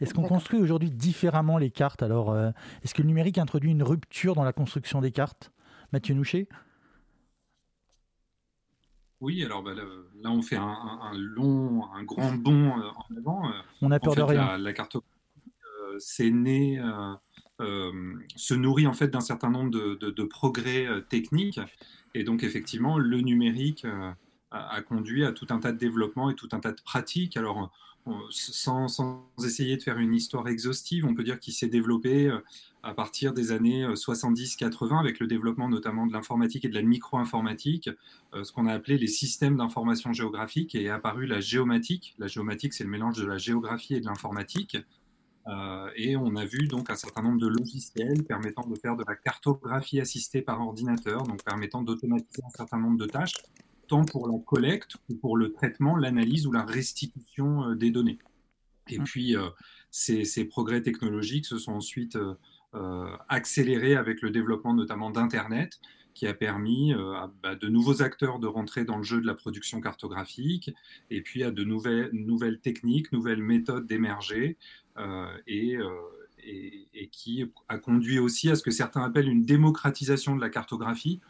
Est-ce 0.00 0.14
qu'on 0.14 0.22
construit 0.22 0.58
aujourd'hui 0.58 0.90
différemment 0.90 1.58
les 1.58 1.70
cartes? 1.70 2.02
Alors, 2.02 2.30
euh, 2.30 2.50
est-ce 2.82 2.94
que 2.94 3.02
le 3.02 3.08
numérique 3.08 3.38
introduit 3.38 3.70
une 3.70 3.82
rupture 3.82 4.34
dans 4.34 4.44
la 4.44 4.52
construction 4.52 5.00
des 5.00 5.12
cartes? 5.12 5.52
Mathieu 5.92 6.14
Nouchet? 6.14 6.48
Oui, 9.22 9.44
alors 9.44 9.62
bah, 9.62 9.72
là, 9.72 10.30
on 10.30 10.42
fait 10.42 10.56
un, 10.56 11.12
long, 11.14 11.86
un 11.94 12.02
grand 12.02 12.32
bond 12.32 12.76
euh, 12.76 12.90
en 12.90 13.16
avant. 13.16 13.48
Euh. 13.48 13.52
On 13.80 13.92
a 13.92 14.00
peur 14.00 14.16
de 14.16 14.22
rien. 14.22 14.58
La, 14.58 14.72
cartographie, 14.72 15.08
euh, 15.80 15.96
c'est 16.00 16.30
né, 16.30 16.82
se 17.60 18.54
nourrit 18.54 18.88
en 18.88 18.92
fait 18.92 19.08
d'un 19.08 19.20
certain 19.20 19.48
nombre 19.48 19.70
de, 19.70 20.24
progrès 20.24 20.88
techniques. 21.08 21.60
Et 22.14 22.24
donc, 22.24 22.42
effectivement, 22.42 22.98
le 22.98 23.20
numérique 23.20 23.86
a, 24.50 24.82
conduit 24.82 25.24
à 25.24 25.30
tout 25.30 25.46
un 25.50 25.60
tas 25.60 25.70
de 25.70 25.78
développements 25.78 26.28
et 26.28 26.34
tout 26.34 26.48
un 26.50 26.58
tas 26.58 26.72
de 26.72 26.82
pratiques. 26.82 27.36
Alors, 27.36 27.72
sans, 28.30 28.88
sans, 28.88 29.30
essayer 29.44 29.76
de 29.76 29.82
faire 29.82 29.98
une 29.98 30.14
histoire 30.14 30.48
exhaustive, 30.48 31.06
on 31.06 31.14
peut 31.14 31.24
dire 31.24 31.38
qu'il 31.38 31.52
s'est 31.52 31.68
développé 31.68 32.30
à 32.82 32.94
partir 32.94 33.32
des 33.32 33.52
années 33.52 33.86
70-80 33.86 34.98
avec 34.98 35.20
le 35.20 35.26
développement 35.26 35.68
notamment 35.68 36.06
de 36.06 36.12
l'informatique 36.12 36.64
et 36.64 36.68
de 36.68 36.74
la 36.74 36.82
micro-informatique, 36.82 37.90
ce 38.34 38.52
qu'on 38.52 38.66
a 38.66 38.72
appelé 38.72 38.98
les 38.98 39.06
systèmes 39.06 39.56
d'information 39.56 40.12
géographique 40.12 40.74
et 40.74 40.84
est 40.84 40.90
apparu 40.90 41.26
la 41.26 41.40
géomatique. 41.40 42.14
La 42.18 42.26
géomatique, 42.26 42.74
c'est 42.74 42.84
le 42.84 42.90
mélange 42.90 43.16
de 43.18 43.26
la 43.26 43.38
géographie 43.38 43.94
et 43.94 44.00
de 44.00 44.06
l'informatique. 44.06 44.76
et 45.96 46.16
on 46.16 46.34
a 46.34 46.44
vu 46.44 46.66
donc 46.66 46.90
un 46.90 46.96
certain 46.96 47.22
nombre 47.22 47.40
de 47.40 47.48
logiciels 47.48 48.24
permettant 48.24 48.66
de 48.66 48.74
faire 48.74 48.96
de 48.96 49.04
la 49.06 49.14
cartographie 49.14 50.00
assistée 50.00 50.42
par 50.42 50.60
ordinateur, 50.60 51.22
donc 51.22 51.44
permettant 51.44 51.82
d'automatiser 51.82 52.42
un 52.44 52.50
certain 52.50 52.78
nombre 52.78 52.98
de 52.98 53.06
tâches 53.06 53.36
tant 53.88 54.04
pour 54.04 54.28
la 54.28 54.38
collecte 54.38 54.96
que 55.08 55.14
pour 55.14 55.36
le 55.36 55.52
traitement, 55.52 55.96
l'analyse 55.96 56.46
ou 56.46 56.52
la 56.52 56.64
restitution 56.64 57.70
euh, 57.70 57.74
des 57.74 57.90
données. 57.90 58.18
Et 58.88 58.98
mmh. 58.98 59.04
puis, 59.04 59.36
euh, 59.36 59.48
ces, 59.90 60.44
progrès 60.44 60.82
technologiques 60.82 61.46
se 61.46 61.58
sont 61.58 61.72
ensuite 61.72 62.16
euh, 62.74 63.16
accélérés 63.28 63.94
avec 63.94 64.22
le 64.22 64.30
développement 64.30 64.74
notamment 64.74 65.10
d'Internet, 65.10 65.80
qui 66.14 66.26
a 66.26 66.34
permis 66.34 66.92
à 66.92 67.32
bah, 67.42 67.54
de 67.54 67.68
nouveaux 67.68 68.02
acteurs 68.02 68.38
de 68.38 68.46
rentrer 68.46 68.84
dans 68.84 68.98
le 68.98 69.02
jeu 69.02 69.20
de 69.20 69.26
la 69.26 69.34
production 69.34 69.80
cartographique, 69.80 70.70
et 71.08 71.22
puis 71.22 71.42
à 71.42 71.50
de 71.50 71.64
nouvelles, 71.64 72.10
nouvelles 72.12 72.60
techniques, 72.60 73.12
nouvelles 73.12 73.42
méthodes 73.42 73.86
d'émerger, 73.86 74.58
et, 75.46 75.78
et, 76.44 77.08
qui 77.10 77.46
a 77.68 77.78
conduit 77.78 78.18
aussi 78.18 78.50
à 78.50 78.56
ce 78.56 78.62
que 78.62 78.70
certains 78.70 79.02
appellent 79.02 79.28
une 79.28 79.44
démocratisation 79.44 80.36
de 80.36 80.40
la 80.42 80.50
cartographie, 80.50 81.20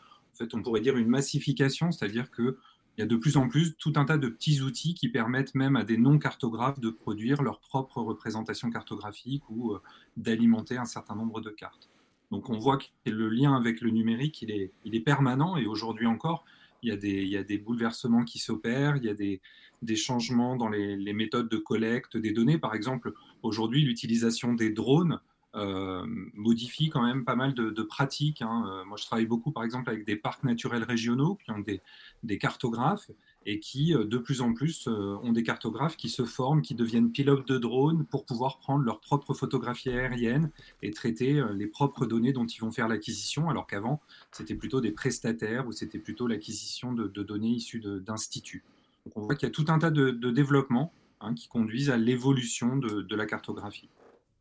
on 0.53 0.63
pourrait 0.63 0.81
dire 0.81 0.97
une 0.97 1.09
massification, 1.09 1.93
c'est-à-dire 1.93 2.31
qu'il 2.31 2.55
y 2.99 3.03
a 3.03 3.07
de 3.07 3.17
plus 3.17 3.37
en 3.37 3.49
plus 3.49 3.75
tout 3.77 3.93
un 3.97 4.05
tas 4.05 4.19
de 4.19 4.29
petits 4.29 4.61
outils 4.61 4.95
qui 4.95 5.09
permettent 5.09 5.55
même 5.55 5.77
à 5.77 5.85
des 5.85 5.97
non-cartographes 5.97 6.81
de 6.81 6.91
produire 6.91 7.43
leur 7.43 7.61
propre 7.61 8.01
représentation 8.03 8.71
cartographique 8.71 9.43
ou 9.51 9.73
euh, 9.73 9.83
d'alimenter 10.17 10.77
un 10.77 10.85
certain 10.85 11.15
nombre 11.15 11.41
de 11.41 11.51
cartes. 11.51 11.91
Donc 12.33 12.49
on 12.49 12.59
voit 12.59 12.79
que 12.79 12.87
le 13.05 13.29
lien 13.29 13.55
avec 13.55 13.83
le 13.83 13.91
numérique, 13.91 14.41
il 14.43 14.51
est, 14.51 15.01
permanent 15.01 15.59
et 15.59 15.67
aujourd'hui 15.67 16.07
encore, 16.07 16.45
il 16.83 16.89
y, 16.89 17.37
a 17.37 17.45
des, 17.45 17.59
bouleversements 17.59 18.25
qui 18.25 18.39
s'opèrent, 18.39 18.97
il 18.97 19.05
y 19.05 19.11
a 19.11 19.15
des, 19.15 19.97
changements 19.97 20.57
dans 20.57 20.71
les, 20.71 21.13
méthodes 21.13 21.51
de 21.51 21.59
collecte 21.59 22.17
des 22.17 22.33
données. 22.33 22.57
Par 22.57 22.75
exemple, 22.75 23.13
aujourd'hui, 23.43 23.83
l'utilisation 23.83 24.55
des 24.55 24.71
drones 24.71 25.21
euh, 25.54 26.06
modifie 26.32 26.88
quand 26.88 27.02
même 27.02 27.25
pas 27.26 27.37
mal 27.37 27.52
de, 27.52 27.82
pratiques. 27.82 28.40
Hein. 28.40 28.64
Euh, 28.66 28.85
moi, 28.87 28.97
je 28.97 29.04
travaille 29.04 29.26
beaucoup, 29.26 29.50
par 29.50 29.64
exemple, 29.64 29.90
avec 29.90 30.06
des 30.06 30.16
parcs 30.16 30.44
naturels 30.44 30.82
régionaux 30.82 31.38
qui 31.44 31.50
ont 31.50 31.59
des, 31.59 32.38
cartographes 32.38 33.11
et 33.44 33.61
qui, 33.61 33.94
euh, 33.94 34.04
de 34.04 34.16
plus 34.16 34.40
en 34.40 34.54
plus, 34.54 34.87
ont 34.88 35.32
des 35.32 35.42
cartographes 35.42 35.97
qui 35.97 36.09
se 36.09 36.25
forment, 36.25 36.62
qui 36.62 36.75
deviennent 36.75 37.12
pilotes 37.12 37.47
de 37.47 37.59
drones 37.59 38.06
pour 38.06 38.25
pouvoir 38.25 38.59
prendre 38.61 38.82
leur 38.82 39.00
propre 39.00 39.35
photographie 39.35 39.90
aérienne 39.90 40.50
et 40.80 40.90
traiter 40.90 41.42
les 41.54 41.66
propres 41.66 42.06
données 42.06 42.32
dont 42.32 42.47
ils 42.47 42.61
vont 42.61 42.71
faire 42.71 42.88
l'acquisition, 42.88 43.50
alors 43.50 43.66
qu'avant, 43.66 44.00
c'était 44.30 44.54
plutôt 44.54 44.80
des 44.80 44.92
prestataires 44.92 45.66
ou 45.66 45.73
c'était 45.73 45.99
plutôt 45.99 46.26
l'acquisition 46.26 46.92
de, 46.92 47.06
données 47.23 47.50
issues 47.50 47.80
d'instituts. 47.80 48.64
Donc 49.04 49.18
on 49.18 49.21
voit 49.23 49.35
qu'il 49.35 49.47
y 49.47 49.50
a 49.50 49.52
tout 49.52 49.66
un 49.68 49.78
tas 49.78 49.90
de, 49.90 50.11
développements 50.30 50.92
hein, 51.21 51.35
qui 51.35 51.49
conduisent 51.49 51.90
à 51.90 51.99
l'évolution 51.99 52.76
de 52.76 53.16
la 53.16 53.26
cartographie. 53.26 53.88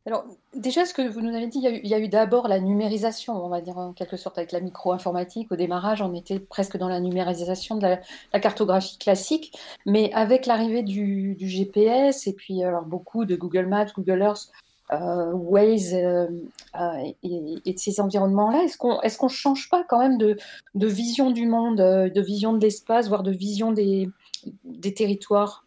Alors, 0.08 0.26
déjà, 0.56 0.86
ce 0.86 0.96
que 0.96 1.08
vous 1.08 1.22
nous 1.22 1.36
avez 1.36 1.46
dit, 1.46 1.60
il 1.60 1.88
y 1.88 1.94
a 1.94 2.00
eu, 2.00 2.08
d'abord 2.08 2.48
la 2.48 2.60
numérisation, 2.60 3.34
on 3.36 3.50
va 3.50 3.62
dire 3.62 3.78
en 3.78 3.94
quelque 3.94 4.18
sorte, 4.18 4.40
avec 4.40 4.52
la 4.52 4.60
micro-informatique. 4.60 5.52
Au 5.52 5.56
démarrage, 5.56 6.02
on 6.02 6.16
était 6.16 6.40
presque 6.40 6.76
dans 6.78 6.88
la 6.88 7.00
numérisation 7.00 7.76
de 7.76 7.98
la, 8.34 8.40
cartographie 8.40 8.98
classique, 8.98 9.56
mais 9.86 10.12
avec 10.14 10.48
l'arrivée 10.48 10.82
du, 10.82 11.38
GPS 11.40 12.26
et 12.26 12.34
puis 12.34 12.64
alors 12.64 12.84
beaucoup 12.86 13.26
de 13.26 13.36
Google 13.36 13.68
Maps, 13.68 13.86
Google 13.96 14.22
Earth, 14.22 14.50
euh, 14.92 15.32
Waze 15.34 15.94
euh, 15.94 16.28
euh, 16.80 17.12
et, 17.24 17.74
de 17.74 17.80
ces 17.80 18.02
environnements-là, 18.02 18.64
est-ce 18.64 18.78
qu'on 18.78 19.00
est-ce 19.02 19.20
qu'on 19.20 19.30
change 19.30 19.70
pas 19.70 19.84
quand 19.88 20.00
même 20.00 20.18
de, 20.18 20.36
vision 20.76 21.30
du 21.30 21.46
monde, 21.46 21.78
de 21.78 22.22
vision 22.22 22.54
de 22.54 22.60
l'espace, 22.60 23.08
voire 23.08 23.24
de 23.24 23.32
vision 23.32 23.72
des 23.72 24.10
territoires? 24.96 25.64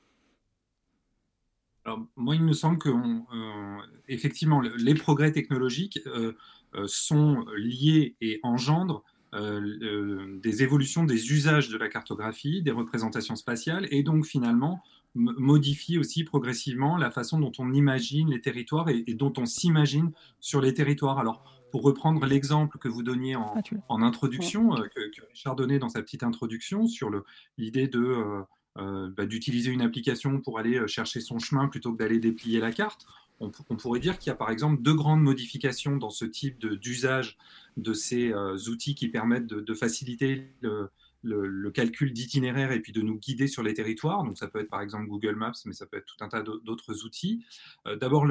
Alors, 1.84 2.00
moi, 2.16 2.34
il 2.34 2.42
me 2.42 2.52
semble 2.52 2.78
que 2.78 2.88
euh, 2.88 3.78
effectivement, 4.08 4.60
les 4.60 4.94
progrès 4.94 5.32
technologiques 5.32 6.00
euh, 6.06 6.32
euh, 6.74 6.84
sont 6.86 7.44
liés 7.56 8.16
et 8.20 8.40
engendrent 8.42 9.04
des 9.36 10.62
évolutions 10.62 11.02
des 11.02 11.32
usages 11.32 11.68
de 11.68 11.76
la 11.76 11.88
cartographie, 11.88 12.62
des 12.62 12.70
représentations 12.70 13.34
spatiales, 13.34 13.88
et 13.90 14.04
donc 14.04 14.26
finalement 14.26 14.80
modifient 15.16 15.98
aussi 15.98 16.22
progressivement 16.22 16.96
la 16.96 17.10
façon 17.10 17.40
dont 17.40 17.50
on 17.58 17.72
imagine 17.72 18.30
les 18.30 18.40
territoires 18.40 18.88
et, 18.88 19.02
dont 19.14 19.32
on 19.36 19.44
s'imagine 19.44 20.12
sur 20.38 20.60
les 20.60 20.72
territoires. 20.72 21.18
Alors, 21.18 21.42
pour 21.72 21.82
reprendre 21.82 22.24
l'exemple 22.26 22.78
que 22.78 22.86
vous 22.86 23.02
donniez 23.02 23.34
en, 23.34 23.56
ah, 23.56 23.94
introduction, 23.94 24.70
que, 24.70 25.10
que, 25.10 25.26
Richard 25.28 25.56
donnait 25.56 25.80
dans 25.80 25.88
sa 25.88 26.00
petite 26.00 26.22
introduction 26.22 26.86
sur 26.86 27.10
l'idée 27.58 27.88
de 27.88 28.44
bah, 28.76 29.26
d'utiliser 29.26 29.70
une 29.70 29.82
application 29.82 30.40
pour 30.40 30.58
aller 30.58 30.78
euh, 30.78 30.86
chercher 30.86 31.20
son 31.20 31.38
chemin 31.38 31.68
plutôt 31.68 31.92
que 31.92 31.98
d'aller 31.98 32.18
déplier 32.18 32.60
la 32.60 32.72
carte. 32.72 33.06
On, 33.40 33.50
pourrait 33.50 34.00
dire 34.00 34.18
qu'il 34.18 34.30
y 34.30 34.32
a 34.32 34.36
par 34.36 34.50
exemple 34.50 34.80
deux 34.80 34.94
grandes 34.94 35.20
modifications 35.20 35.96
dans 35.96 36.10
ce 36.10 36.24
type 36.24 36.64
d'usage 36.66 37.36
de, 37.76 37.92
ces 37.92 38.32
euh, 38.32 38.56
outils 38.68 38.94
qui 38.94 39.08
permettent 39.08 39.46
de 39.46 39.74
faciliter 39.74 40.52
le, 40.60 40.88
le, 41.24 41.70
calcul 41.70 42.12
d'itinéraire 42.12 42.70
et 42.72 42.80
puis 42.80 42.92
de 42.92 43.00
nous 43.00 43.18
guider 43.18 43.46
sur 43.46 43.62
les 43.62 43.74
territoires. 43.74 44.22
Donc 44.22 44.38
ça 44.38 44.48
peut 44.48 44.60
être 44.60 44.68
par 44.68 44.80
exemple 44.80 45.06
Google 45.06 45.34
Maps, 45.34 45.52
mais 45.64 45.72
ça 45.72 45.86
peut 45.86 45.96
être 45.96 46.06
tout 46.06 46.22
un 46.22 46.28
tas 46.28 46.42
d'autres 46.42 47.04
outils. 47.04 47.44
Euh, 47.86 47.96
d'abord, 47.96 48.26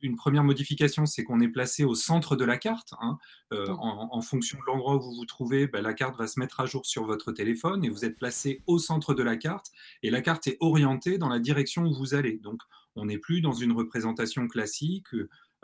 une 0.00 0.16
première 0.16 0.44
modification, 0.44 1.06
c'est 1.06 1.24
qu'on 1.24 1.40
est 1.40 1.48
placé 1.48 1.84
au 1.84 1.94
centre 1.94 2.36
de 2.36 2.44
la 2.44 2.56
carte. 2.56 2.94
Hein. 3.00 3.18
Euh, 3.52 3.66
en, 3.68 4.20
fonction 4.22 4.58
de 4.58 4.64
l'endroit 4.66 4.96
où 4.96 5.00
vous 5.00 5.14
vous 5.14 5.26
trouvez, 5.26 5.66
ben, 5.66 5.82
la 5.82 5.94
carte 5.94 6.16
va 6.16 6.26
se 6.26 6.40
mettre 6.40 6.60
à 6.60 6.66
jour 6.66 6.86
sur 6.86 7.04
votre 7.04 7.32
téléphone 7.32 7.84
et 7.84 7.90
vous 7.90 8.04
êtes 8.04 8.16
placé 8.16 8.62
au 8.66 8.78
centre 8.78 9.14
de 9.14 9.22
la 9.22 9.36
carte 9.36 9.72
et 10.02 10.10
la 10.10 10.22
carte 10.22 10.46
est 10.46 10.56
orientée 10.60 11.18
dans 11.18 11.28
la 11.28 11.38
direction 11.38 11.84
où 11.84 11.92
vous 11.92 12.14
allez. 12.14 12.38
Donc 12.38 12.62
on 12.94 13.06
n'est 13.06 13.18
plus 13.18 13.40
dans 13.40 13.52
une 13.52 13.72
représentation 13.72 14.46
classique. 14.48 15.08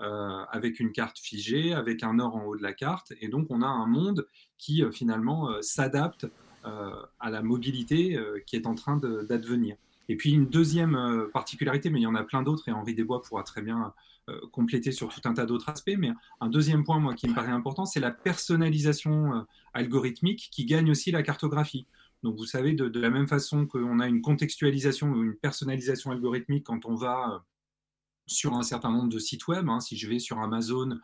Euh, 0.00 0.44
avec 0.52 0.78
une 0.78 0.92
carte 0.92 1.18
figée, 1.18 1.74
avec 1.74 2.04
un 2.04 2.14
nord 2.14 2.36
en 2.36 2.44
haut 2.44 2.56
de 2.56 2.62
la 2.62 2.72
carte. 2.72 3.12
Et 3.20 3.26
donc, 3.26 3.48
on 3.50 3.62
a 3.62 3.66
un 3.66 3.88
monde 3.88 4.28
qui, 4.56 4.84
finalement, 4.92 5.50
s'adapte 5.60 6.28
à 6.64 7.30
la 7.30 7.42
mobilité 7.42 8.16
euh, 8.16 8.40
qui 8.46 8.56
est 8.56 8.66
en 8.66 8.74
train 8.74 8.96
d'advenir. 8.96 9.76
Et 10.08 10.16
puis 10.16 10.32
une 10.32 10.46
deuxième 10.46 10.94
euh, 10.94 11.28
particularité, 11.32 11.90
mais 11.90 12.00
il 12.00 12.04
y 12.04 12.06
en 12.06 12.14
a 12.14 12.24
plein 12.24 12.42
d'autres, 12.42 12.68
et 12.68 12.72
Henri 12.72 12.94
Desbois 12.94 13.22
pourra 13.22 13.42
très 13.42 13.62
bien 13.62 13.92
compléter 14.52 14.92
sur 14.92 15.08
tout 15.08 15.22
un 15.24 15.32
tas 15.32 15.46
d'autres 15.46 15.70
aspects, 15.70 15.96
mais 15.96 16.10
un 16.42 16.48
deuxième 16.48 16.84
point, 16.84 16.98
moi, 16.98 17.14
qui 17.14 17.26
me 17.30 17.34
paraît 17.34 17.50
important, 17.50 17.86
c'est 17.86 17.98
la 17.98 18.10
personnalisation 18.10 19.46
algorithmique 19.72 20.50
qui 20.52 20.66
gagne 20.66 20.90
aussi 20.90 21.10
la 21.10 21.22
cartographie. 21.22 21.86
Donc 22.22 22.36
vous 22.36 22.44
savez, 22.44 22.74
de, 22.74 23.00
la 23.00 23.08
même 23.08 23.26
façon 23.26 23.66
qu'on 23.66 24.00
a 24.00 24.06
une 24.06 24.20
contextualisation 24.20 25.12
ou 25.12 25.22
une 25.22 25.34
personnalisation 25.34 26.10
algorithmique 26.10 26.64
quand 26.64 26.84
on 26.84 26.94
va 26.94 27.42
sur 28.26 28.54
un 28.54 28.62
certain 28.62 28.90
nombre 28.90 29.08
de 29.08 29.18
sites 29.18 29.48
web, 29.48 29.68
hein, 29.68 29.80
si 29.80 29.96
je 29.96 30.08
vais 30.08 30.18
sur 30.18 30.38
Amazon 30.38 30.98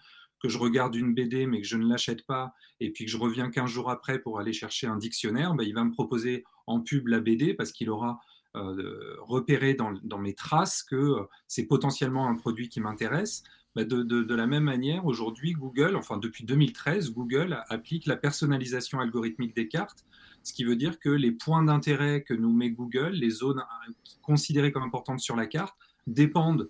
que 0.44 0.50
je 0.50 0.58
regarde 0.58 0.94
une 0.94 1.14
BD 1.14 1.46
mais 1.46 1.62
que 1.62 1.66
je 1.66 1.78
ne 1.78 1.88
l'achète 1.88 2.26
pas, 2.26 2.52
et 2.78 2.90
puis 2.90 3.06
que 3.06 3.10
je 3.10 3.16
reviens 3.16 3.50
15 3.50 3.70
jours 3.70 3.90
après 3.90 4.18
pour 4.18 4.38
aller 4.38 4.52
chercher 4.52 4.86
un 4.86 4.98
dictionnaire, 4.98 5.54
ben, 5.54 5.64
il 5.64 5.72
va 5.72 5.84
me 5.84 5.90
proposer 5.90 6.44
en 6.66 6.80
pub 6.80 7.06
la 7.06 7.20
BD 7.20 7.54
parce 7.54 7.72
qu'il 7.72 7.88
aura 7.88 8.20
euh, 8.54 9.16
repéré 9.20 9.72
dans, 9.72 10.18
mes 10.18 10.34
traces 10.34 10.82
que 10.82 10.96
euh, 10.96 11.22
c'est 11.48 11.64
potentiellement 11.64 12.28
un 12.28 12.34
produit 12.34 12.68
qui 12.68 12.78
m'intéresse. 12.80 13.42
Ben, 13.74 13.88
de, 13.88 14.34
la 14.34 14.46
même 14.46 14.64
manière, 14.64 15.06
aujourd'hui, 15.06 15.52
Google, 15.52 15.96
enfin 15.96 16.18
depuis 16.18 16.44
2013, 16.44 17.14
Google 17.14 17.64
applique 17.70 18.04
la 18.04 18.16
personnalisation 18.16 19.00
algorithmique 19.00 19.56
des 19.56 19.66
cartes, 19.66 20.04
ce 20.42 20.52
qui 20.52 20.64
veut 20.64 20.76
dire 20.76 20.98
que 20.98 21.08
les 21.08 21.32
points 21.32 21.62
d'intérêt 21.62 22.22
que 22.22 22.34
nous 22.34 22.52
met 22.52 22.68
Google, 22.68 23.12
les 23.12 23.30
zones 23.30 23.60
euh, 23.60 23.92
considérées 24.20 24.72
comme 24.72 24.82
importantes 24.82 25.20
sur 25.20 25.36
la 25.36 25.46
carte, 25.46 25.74
dépendent 26.06 26.68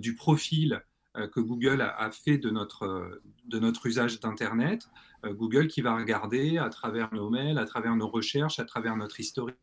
du 0.00 0.14
profil 0.14 0.82
que 1.28 1.40
Google 1.40 1.80
a, 1.80 2.10
fait 2.10 2.38
de 2.38 2.50
notre, 2.50 2.84
euh, 2.84 3.22
de 3.46 3.58
notre 3.58 3.86
usage 3.86 4.20
d'Internet. 4.20 4.88
Euh, 5.24 5.32
Google 5.32 5.68
qui 5.68 5.80
va 5.80 5.96
regarder 5.96 6.58
à 6.58 6.68
travers 6.68 7.12
nos 7.14 7.30
mails, 7.30 7.58
à 7.58 7.64
travers 7.64 7.96
nos 7.96 8.08
recherches, 8.08 8.58
à 8.58 8.64
travers 8.64 8.96
notre 8.96 9.18
historique, 9.20 9.56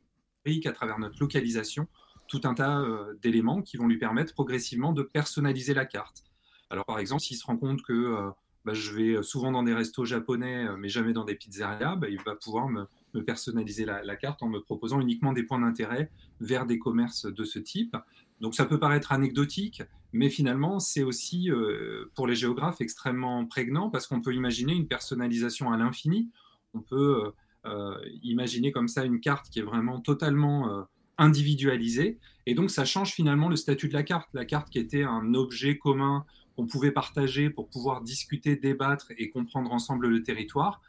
à 0.65 0.71
travers 0.71 0.99
notre 0.99 1.19
localisation, 1.19 1.87
tout 2.27 2.41
un 2.43 2.53
tas 2.53 2.83
d'éléments 3.21 3.61
qui 3.61 3.77
vont 3.77 3.87
lui 3.87 3.97
permettre 3.97 4.33
progressivement 4.33 4.93
de 4.93 5.03
personnaliser 5.03 5.73
la 5.73 5.85
carte. 5.85 6.23
Alors 6.69 6.85
par 6.85 6.99
exemple, 6.99 7.21
s'il 7.21 7.37
se 7.37 7.45
rend 7.45 7.57
compte 7.57 7.81
que 7.83 8.31
bah, 8.65 8.73
je 8.73 8.91
vais 8.91 9.23
souvent 9.23 9.51
dans 9.51 9.63
des 9.63 9.73
restos 9.73 10.05
japonais, 10.05 10.65
mais 10.77 10.89
jamais 10.89 11.13
dans 11.13 11.25
des 11.25 11.35
pizzerias, 11.35 11.95
bah, 11.95 12.07
il 12.09 12.21
va 12.25 12.35
pouvoir 12.35 12.69
me, 12.69 12.87
personnaliser 13.23 13.85
la, 13.85 14.15
carte 14.15 14.41
en 14.41 14.49
me 14.49 14.59
proposant 14.59 14.99
uniquement 14.99 15.33
des 15.33 15.43
points 15.43 15.59
d'intérêt 15.59 16.09
vers 16.39 16.65
des 16.65 16.79
commerces 16.79 17.25
de 17.25 17.43
ce 17.43 17.59
type. 17.59 17.95
Donc 18.41 18.55
ça 18.55 18.65
peut 18.65 18.79
paraître 18.79 19.11
anecdotique, 19.11 19.83
mais 20.13 20.29
finalement, 20.29 20.79
c'est 20.79 21.01
aussi 21.01 21.49
euh, 21.49 22.11
pour 22.13 22.27
les 22.27 22.35
géographes 22.35 22.81
extrêmement 22.81 23.45
prégnant 23.45 23.89
parce 23.89 24.05
qu'on 24.05 24.21
peut 24.21 24.33
imaginer 24.33 24.73
une 24.73 24.87
personnalisation 24.87 25.71
à 25.71 25.77
l'infini. 25.77 26.29
On 26.75 26.81
peut 26.81 27.23
euh, 27.25 27.31
euh, 27.65 27.97
imaginer 28.21 28.71
comme 28.71 28.87
ça 28.87 29.05
une 29.05 29.19
carte 29.19 29.49
qui 29.49 29.59
est 29.59 29.63
vraiment 29.63 29.99
totalement 29.99 30.85
individualisée. 31.17 32.19
Et 32.45 32.53
donc, 32.53 32.69
ça 32.69 32.85
change 32.85 33.11
finalement 33.11 33.49
le 33.49 33.55
statut 33.55 33.87
de 33.87 33.93
la 33.93 34.03
carte. 34.03 34.29
La 34.33 34.45
carte 34.45 34.69
qui 34.69 34.77
était 34.77 35.03
un 35.03 35.33
objet 35.33 35.77
commun 35.79 36.25
qu'on 36.55 36.67
pouvait 36.67 36.91
partager 36.91 37.49
pour 37.49 37.69
pouvoir 37.69 38.01
discuter, 38.01 38.55
débattre 38.55 39.07
et 39.17 39.31
comprendre 39.31 39.71
ensemble 39.71 40.07
le 40.07 40.21
territoire, 40.21 40.81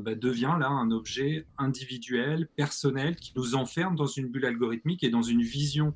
bah, 0.00 0.14
devient 0.14 0.56
là 0.58 0.68
un 0.68 0.90
objet 0.90 1.46
individuel, 1.58 2.48
personnel, 2.56 3.16
qui 3.16 3.32
nous 3.36 3.54
enferme 3.54 3.94
dans 3.94 4.06
une 4.06 4.28
bulle 4.28 4.46
algorithmique 4.46 5.04
et 5.04 5.10
dans 5.10 5.22
une 5.22 5.42
vision 5.42 5.94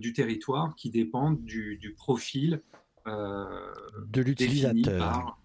du 0.00 0.12
territoire 0.12 0.74
qui 0.74 0.90
dépendent 0.90 1.42
du, 1.44 1.94
profil 1.96 2.62
euh, 3.06 3.44
de 4.06 4.22
l'utilisateur. 4.22 5.36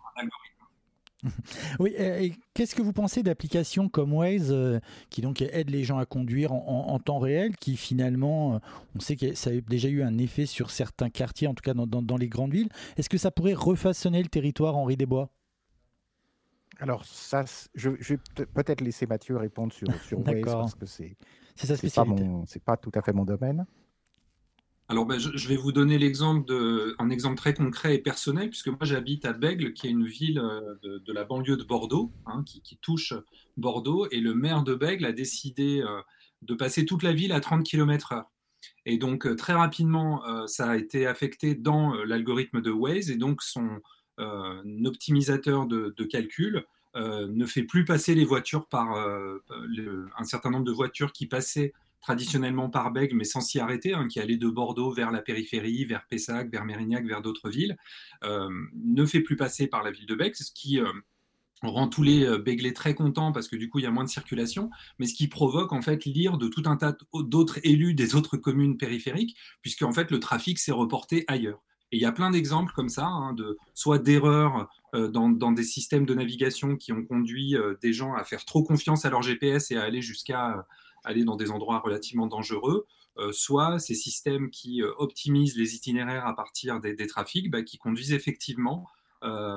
Oui, 1.80 1.92
et 1.98 2.34
qu'est-ce 2.54 2.76
que 2.76 2.84
vous 2.84 2.94
pensez 2.94 3.24
d'applications 3.24 3.90
comme 3.90 4.14
Waze 4.14 4.52
euh, 4.52 4.80
qui 5.10 5.22
donc 5.22 5.42
aident 5.42 5.72
les 5.72 5.84
gens 5.84 5.98
à 5.98 6.06
conduire 6.06 6.52
en, 6.52 7.00
temps 7.00 7.18
réel, 7.18 7.56
qui 7.58 7.78
finalement, 7.78 8.56
euh, 8.56 8.60
on 8.96 9.00
sait 9.00 9.16
que 9.16 9.34
ça 9.34 9.50
a 9.50 9.54
déjà 9.62 9.90
eu 9.90 10.04
un 10.04 10.20
effet 10.20 10.46
sur 10.46 10.70
certains 10.70 11.10
quartiers, 11.10 11.48
en 11.48 11.56
tout 11.56 11.64
cas 11.64 11.74
dans, 11.74 12.18
les 12.18 12.28
grandes 12.28 12.52
villes. 12.52 12.70
Est-ce 12.98 13.10
que 13.10 13.18
ça 13.18 13.32
pourrait 13.32 13.56
refaçonner 13.56 14.22
le 14.22 14.30
territoire 14.30 14.78
Henri 14.78 14.98
Desbois 14.98 15.32
Alors 16.80 17.06
ça, 17.06 17.44
je, 17.74 17.90
vais 17.90 18.20
peut-être 18.54 18.82
laisser 18.82 19.08
Mathieu 19.08 19.38
répondre 19.38 19.74
sur, 19.74 19.88
sur 20.04 20.20
Waze 20.28 20.44
parce 20.44 20.76
que 20.76 20.86
c'est 20.86 21.18
c'est 21.56 21.94
pas, 21.94 22.06
pas 22.66 22.78
tout 22.78 22.92
à 22.94 23.02
fait 23.02 23.14
mon 23.14 23.26
domaine. 23.26 23.66
Alors, 24.88 25.08
ben, 25.08 25.18
je, 25.18 25.48
vais 25.48 25.56
vous 25.56 25.72
donner 25.72 25.96
un 25.96 27.10
exemple 27.10 27.38
très 27.38 27.56
concret 27.56 27.96
et 27.96 27.98
personnel, 27.98 28.50
puisque 28.50 28.68
moi 28.68 28.78
j'habite 28.84 29.26
à 29.26 29.34
Bègle, 29.34 29.74
qui 29.74 29.88
est 29.88 29.90
une 29.90 30.06
ville 30.06 30.38
euh, 30.38 30.76
de, 30.84 31.12
la 31.12 31.24
banlieue 31.24 31.58
de 31.58 31.64
Bordeaux, 31.64 32.12
hein, 32.28 32.44
qui, 32.46 32.78
touche 32.78 33.14
Bordeaux, 33.58 34.08
et 34.12 34.20
le 34.20 34.36
maire 34.36 34.62
de 34.62 34.76
Bègle 34.76 35.06
a 35.06 35.12
décidé 35.12 35.82
euh, 35.82 36.02
de 36.44 36.54
passer 36.54 36.86
toute 36.86 37.02
la 37.02 37.14
ville 37.14 37.32
à 37.32 37.40
30 37.40 37.64
km/h. 37.64 38.26
Et 38.86 39.00
donc, 39.00 39.26
euh, 39.26 39.36
très 39.36 39.54
rapidement, 39.54 40.22
ça 40.48 40.70
a 40.70 40.78
été 40.78 41.08
affecté 41.08 41.56
dans 41.56 41.94
l'algorithme 42.04 42.62
de 42.62 42.70
Waze, 42.70 43.10
et 43.10 43.18
donc 43.18 43.42
son 43.42 43.82
optimisateur 44.86 45.66
de, 45.66 46.04
calcul 46.04 46.64
ne 46.96 47.46
fait 47.46 47.64
plus 47.64 47.86
passer 47.86 48.16
les 48.16 48.24
voitures 48.24 48.68
par 48.68 48.96
un 48.96 50.24
certain 50.24 50.52
nombre 50.52 50.64
de 50.64 50.72
voitures 50.72 51.12
qui 51.12 51.26
passaient 51.26 51.74
traditionnellement 52.06 52.70
par 52.70 52.92
Bègle, 52.92 53.16
mais 53.16 53.24
sans 53.24 53.42
s'y 53.42 53.60
arrêter, 53.60 53.96
hein, 53.96 54.08
qui 54.08 54.20
allait 54.20 54.38
de 54.38 54.48
Bordeaux 54.48 54.92
vers 54.92 55.10
la 55.10 55.24
périphérie, 55.24 55.86
vers 55.86 56.06
Pessac, 56.06 56.52
vers 56.52 56.64
Mérignac, 56.64 57.04
vers 57.04 57.24
d'autres 57.24 57.50
villes, 57.50 57.78
euh, 58.24 58.48
ne 58.76 59.06
fait 59.08 59.22
plus 59.22 59.36
passer 59.36 59.66
par 59.66 59.82
la 59.82 59.90
ville 59.90 60.06
de 60.06 60.14
Bègle, 60.14 60.36
ce 60.36 60.52
qui 60.54 60.80
euh, 60.80 60.86
rend 61.64 61.88
tous 61.88 62.04
les 62.04 62.24
euh, 62.24 62.38
Béglés 62.38 62.74
très 62.74 62.94
contents 62.94 63.32
parce 63.32 63.48
que 63.48 63.56
du 63.56 63.70
coup 63.70 63.80
il 63.80 63.86
y 63.86 63.88
a 63.88 63.92
moins 63.92 64.04
de 64.04 64.10
circulation, 64.10 64.70
mais 65.00 65.08
ce 65.08 65.16
qui 65.16 65.28
provoque 65.28 65.74
en 65.74 65.82
fait 65.82 66.06
l'ire 66.06 66.38
de 66.38 66.48
tout 66.48 66.62
un 66.68 66.78
tas 66.78 66.96
d'autres 67.12 67.58
élus 67.64 67.96
des 67.96 68.14
autres 68.14 68.38
communes 68.38 68.78
périphériques, 68.78 69.36
puisque 69.64 69.82
en 69.82 69.92
fait 69.92 70.12
le 70.12 70.20
trafic 70.20 70.60
s'est 70.60 70.72
reporté 70.72 71.26
ailleurs. 71.28 71.64
Et 71.92 71.98
il 71.98 72.02
y 72.04 72.06
a 72.06 72.12
plein 72.12 72.30
d'exemples 72.30 72.74
comme 72.76 72.90
ça, 72.90 73.08
hein, 73.08 73.34
de, 73.34 73.58
soit 73.74 73.98
d'erreurs 73.98 74.70
dans, 74.94 75.52
des 75.52 75.64
systèmes 75.64 76.06
de 76.06 76.14
navigation 76.14 76.78
qui 76.78 76.94
ont 76.94 77.04
conduit 77.04 77.56
des 77.82 77.94
gens 77.94 78.14
à 78.14 78.24
faire 78.24 78.46
trop 78.46 78.64
confiance 78.64 79.06
à 79.06 79.10
leur 79.10 79.22
GPS 79.22 79.72
et 79.72 79.78
à 79.78 79.84
aller 79.84 80.02
jusqu'à 80.02 80.66
aller 81.06 81.24
dans 81.24 81.36
des 81.36 81.52
endroits 81.52 81.80
relativement 81.80 82.28
dangereux, 82.28 82.86
soit 83.32 83.80
ces 83.80 83.96
systèmes 83.96 84.50
qui 84.50 84.84
optimisent 84.84 85.56
les 85.56 85.76
itinéraires 85.76 86.26
à 86.26 86.36
partir 86.36 86.82
des, 86.82 87.08
trafics, 87.08 87.50
bah, 87.50 87.64
qui 87.64 87.78
conduisent 87.78 88.14
effectivement 88.14 88.88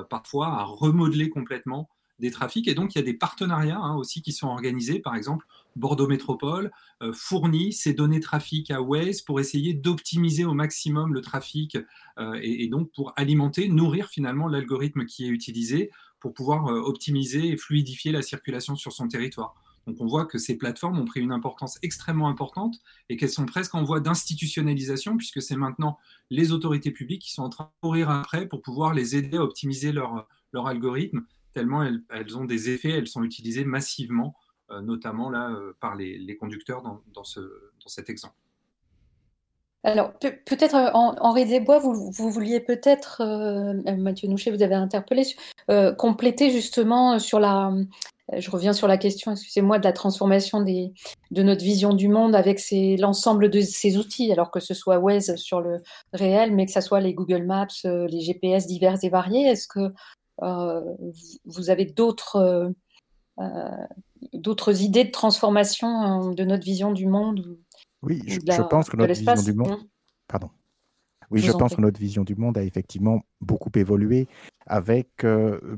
parfois 0.08 0.48
à 0.48 0.64
remodeler 0.64 1.28
complètement 1.28 1.88
des 2.18 2.30
trafics. 2.30 2.68
Et 2.68 2.74
donc, 2.74 2.94
il 2.94 2.98
y 2.98 3.00
a 3.00 3.04
des 3.04 3.14
partenariats 3.14 3.78
hein, 3.78 3.96
aussi 3.96 4.22
qui 4.22 4.32
sont 4.32 4.48
organisés. 4.48 4.98
Par 4.98 5.14
exemple, 5.14 5.46
Bordeaux 5.76 6.08
Métropole 6.08 6.70
euh, 7.02 7.12
fournit 7.12 7.72
ces 7.72 7.94
données 7.94 8.20
trafic 8.20 8.70
à 8.70 8.82
Waze 8.82 9.22
pour 9.22 9.40
essayer 9.40 9.74
d'optimiser 9.74 10.44
au 10.44 10.54
maximum 10.54 11.14
le 11.14 11.20
trafic 11.20 11.78
euh, 12.18 12.38
et, 12.42 12.68
donc 12.68 12.90
pour 12.92 13.12
alimenter, 13.16 13.68
nourrir 13.68 14.08
finalement 14.08 14.48
l'algorithme 14.48 15.04
qui 15.04 15.24
est 15.24 15.28
utilisé 15.28 15.90
pour 16.20 16.34
pouvoir 16.34 16.68
euh, 16.68 16.80
optimiser 16.80 17.48
et 17.48 17.56
fluidifier 17.56 18.12
la 18.12 18.22
circulation 18.22 18.74
sur 18.74 18.92
son 18.92 19.06
territoire. 19.06 19.54
Donc 19.88 19.96
on 20.00 20.06
voit 20.06 20.26
que 20.26 20.36
ces 20.36 20.58
plateformes 20.58 20.98
ont 21.00 21.06
pris 21.06 21.20
une 21.20 21.32
importance 21.32 21.78
extrêmement 21.82 22.28
importante 22.28 22.78
et 23.08 23.16
qu'elles 23.16 23.30
sont 23.30 23.46
presque 23.46 23.74
en 23.74 23.84
voie 23.84 24.00
d'institutionnalisation 24.00 25.16
puisque 25.16 25.40
c'est 25.40 25.56
maintenant 25.56 25.98
les 26.28 26.52
autorités 26.52 26.90
publiques 26.90 27.22
qui 27.22 27.32
sont 27.32 27.42
en 27.42 27.48
train 27.48 27.64
de 27.64 27.88
courir 27.88 28.10
après 28.10 28.46
pour 28.46 28.60
pouvoir 28.60 28.92
les 28.92 29.16
aider 29.16 29.38
à 29.38 29.42
optimiser 29.42 29.92
leur, 29.92 30.28
algorithme 30.52 31.22
tellement 31.54 31.82
elles, 31.82 32.36
ont 32.36 32.44
des 32.44 32.68
effets, 32.68 32.90
elles 32.90 33.08
sont 33.08 33.24
utilisées 33.24 33.64
massivement, 33.64 34.36
euh, 34.70 34.82
notamment 34.82 35.30
là 35.30 35.52
euh, 35.52 35.72
par 35.80 35.94
les, 35.96 36.36
conducteurs 36.36 36.82
dans, 36.82 37.00
dans, 37.14 37.24
ce, 37.24 37.40
dans, 37.40 37.88
cet 37.88 38.10
exemple. 38.10 38.34
Alors, 39.84 40.12
peut-être 40.18 40.74
euh, 40.74 40.90
Henri 40.92 41.46
Desbois, 41.46 41.78
vous 41.78 42.12
vouliez 42.30 42.60
peut-être, 42.60 43.24
Mathieu 43.96 44.28
Nouchet, 44.28 44.50
vous 44.50 44.62
avez 44.62 44.74
interpellé, 44.74 45.22
compléter 45.96 46.50
justement 46.50 47.18
sur 47.18 47.40
la, 47.40 47.72
je 48.36 48.50
reviens 48.50 48.72
sur 48.72 48.86
la 48.86 48.98
question, 48.98 49.32
excusez-moi, 49.32 49.78
de 49.78 49.84
la 49.84 49.92
transformation 49.92 50.60
des, 50.60 50.92
de 51.30 51.42
notre 51.42 51.62
vision 51.62 51.94
du 51.94 52.08
monde 52.08 52.34
avec 52.34 52.60
l'ensemble 52.98 53.48
de 53.48 53.60
ces 53.60 53.96
outils, 53.96 54.30
alors 54.32 54.50
que 54.50 54.60
ce 54.60 54.74
soit 54.74 54.98
Waze 54.98 55.36
sur 55.36 55.60
le 55.60 55.78
réel, 56.12 56.54
mais 56.54 56.66
que 56.66 56.72
ce 56.72 56.80
soit 56.80 57.00
les 57.00 57.14
Google 57.14 57.44
Maps, 57.44 57.66
les 57.84 58.20
GPS 58.20 58.66
divers 58.66 58.98
et 59.02 59.08
variés. 59.08 59.46
Est-ce 59.46 59.66
que 59.66 59.92
euh, 60.42 60.94
vous 61.46 61.70
avez 61.70 61.84
d'autres 61.84 62.36
euh, 62.36 62.70
euh, 63.40 63.86
d'autres 64.32 64.82
idées 64.82 65.04
de 65.04 65.10
transformation 65.10 66.32
de 66.32 66.44
notre 66.44 66.64
vision 66.64 66.92
du 66.92 67.06
monde 67.06 67.58
Oui, 68.02 68.22
je, 68.26 68.62
pense 68.62 68.88
que 68.88 68.96
notre 68.96 69.14
vision 69.14 69.34
du 69.34 69.52
monde. 69.54 69.80
Pardon. 70.26 70.50
Oui, 71.30 71.40
je, 71.40 71.52
pense 71.52 71.76
que 71.76 71.80
notre 71.80 72.00
vision 72.00 72.24
du 72.24 72.34
monde 72.36 72.56
a 72.56 72.62
effectivement 72.62 73.20
beaucoup 73.40 73.70
évolué 73.74 74.28
avec 74.68 75.26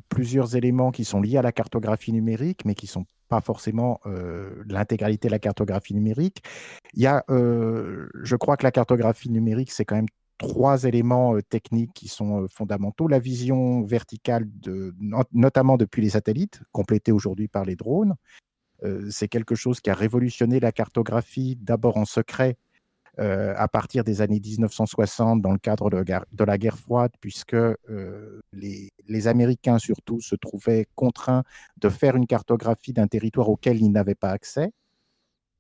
plusieurs 0.08 0.56
éléments 0.56 0.90
qui 0.90 1.04
sont 1.04 1.20
liés 1.20 1.38
à 1.38 1.42
la 1.42 1.52
cartographie 1.52 2.12
numérique, 2.12 2.64
mais 2.64 2.74
qui 2.74 2.86
ne 2.86 2.90
sont 2.90 3.06
pas 3.28 3.40
forcément 3.40 4.00
l'intégralité 4.66 5.28
de 5.28 5.32
la 5.32 5.38
cartographie 5.38 5.94
numérique. 5.94 6.42
Il 6.94 7.02
y 7.02 7.06
a, 7.06 7.24
je 7.28 8.36
crois 8.36 8.56
que 8.56 8.64
la 8.64 8.72
cartographie 8.72 9.30
numérique, 9.30 9.70
c'est 9.70 9.84
quand 9.84 9.96
même 9.96 10.08
trois 10.38 10.84
éléments 10.84 11.38
techniques 11.48 11.92
qui 11.94 12.08
sont 12.08 12.46
fondamentaux. 12.48 13.06
La 13.08 13.18
vision 13.18 13.82
verticale, 13.82 14.46
de, 14.60 14.94
notamment 15.32 15.76
depuis 15.76 16.02
les 16.02 16.10
satellites, 16.10 16.62
complétée 16.72 17.12
aujourd'hui 17.12 17.46
par 17.46 17.64
les 17.64 17.76
drones. 17.76 18.14
c'est 19.10 19.28
quelque 19.28 19.54
chose 19.54 19.80
qui 19.80 19.90
a 19.90 19.94
révolutionné 19.94 20.60
la 20.60 20.72
cartographie, 20.72 21.56
d'abord 21.60 21.96
en 21.96 22.04
secret, 22.04 22.56
à 23.18 23.68
partir 23.68 24.04
des 24.04 24.20
années 24.22 24.40
1960 24.40 25.42
dans 25.42 25.52
le 25.52 25.58
cadre 25.58 25.90
de, 25.90 26.44
la 26.44 26.58
guerre 26.58 26.78
froide, 26.78 27.12
puisque 27.20 27.56
les, 28.52 29.26
Américains 29.26 29.78
surtout 29.78 30.20
se 30.20 30.34
trouvaient 30.36 30.86
contraints 30.94 31.44
de 31.78 31.88
faire 31.88 32.16
une 32.16 32.26
cartographie 32.26 32.92
d'un 32.92 33.06
territoire 33.06 33.48
auquel 33.48 33.80
ils 33.80 33.90
n'avaient 33.90 34.14
pas 34.14 34.30
accès. 34.30 34.72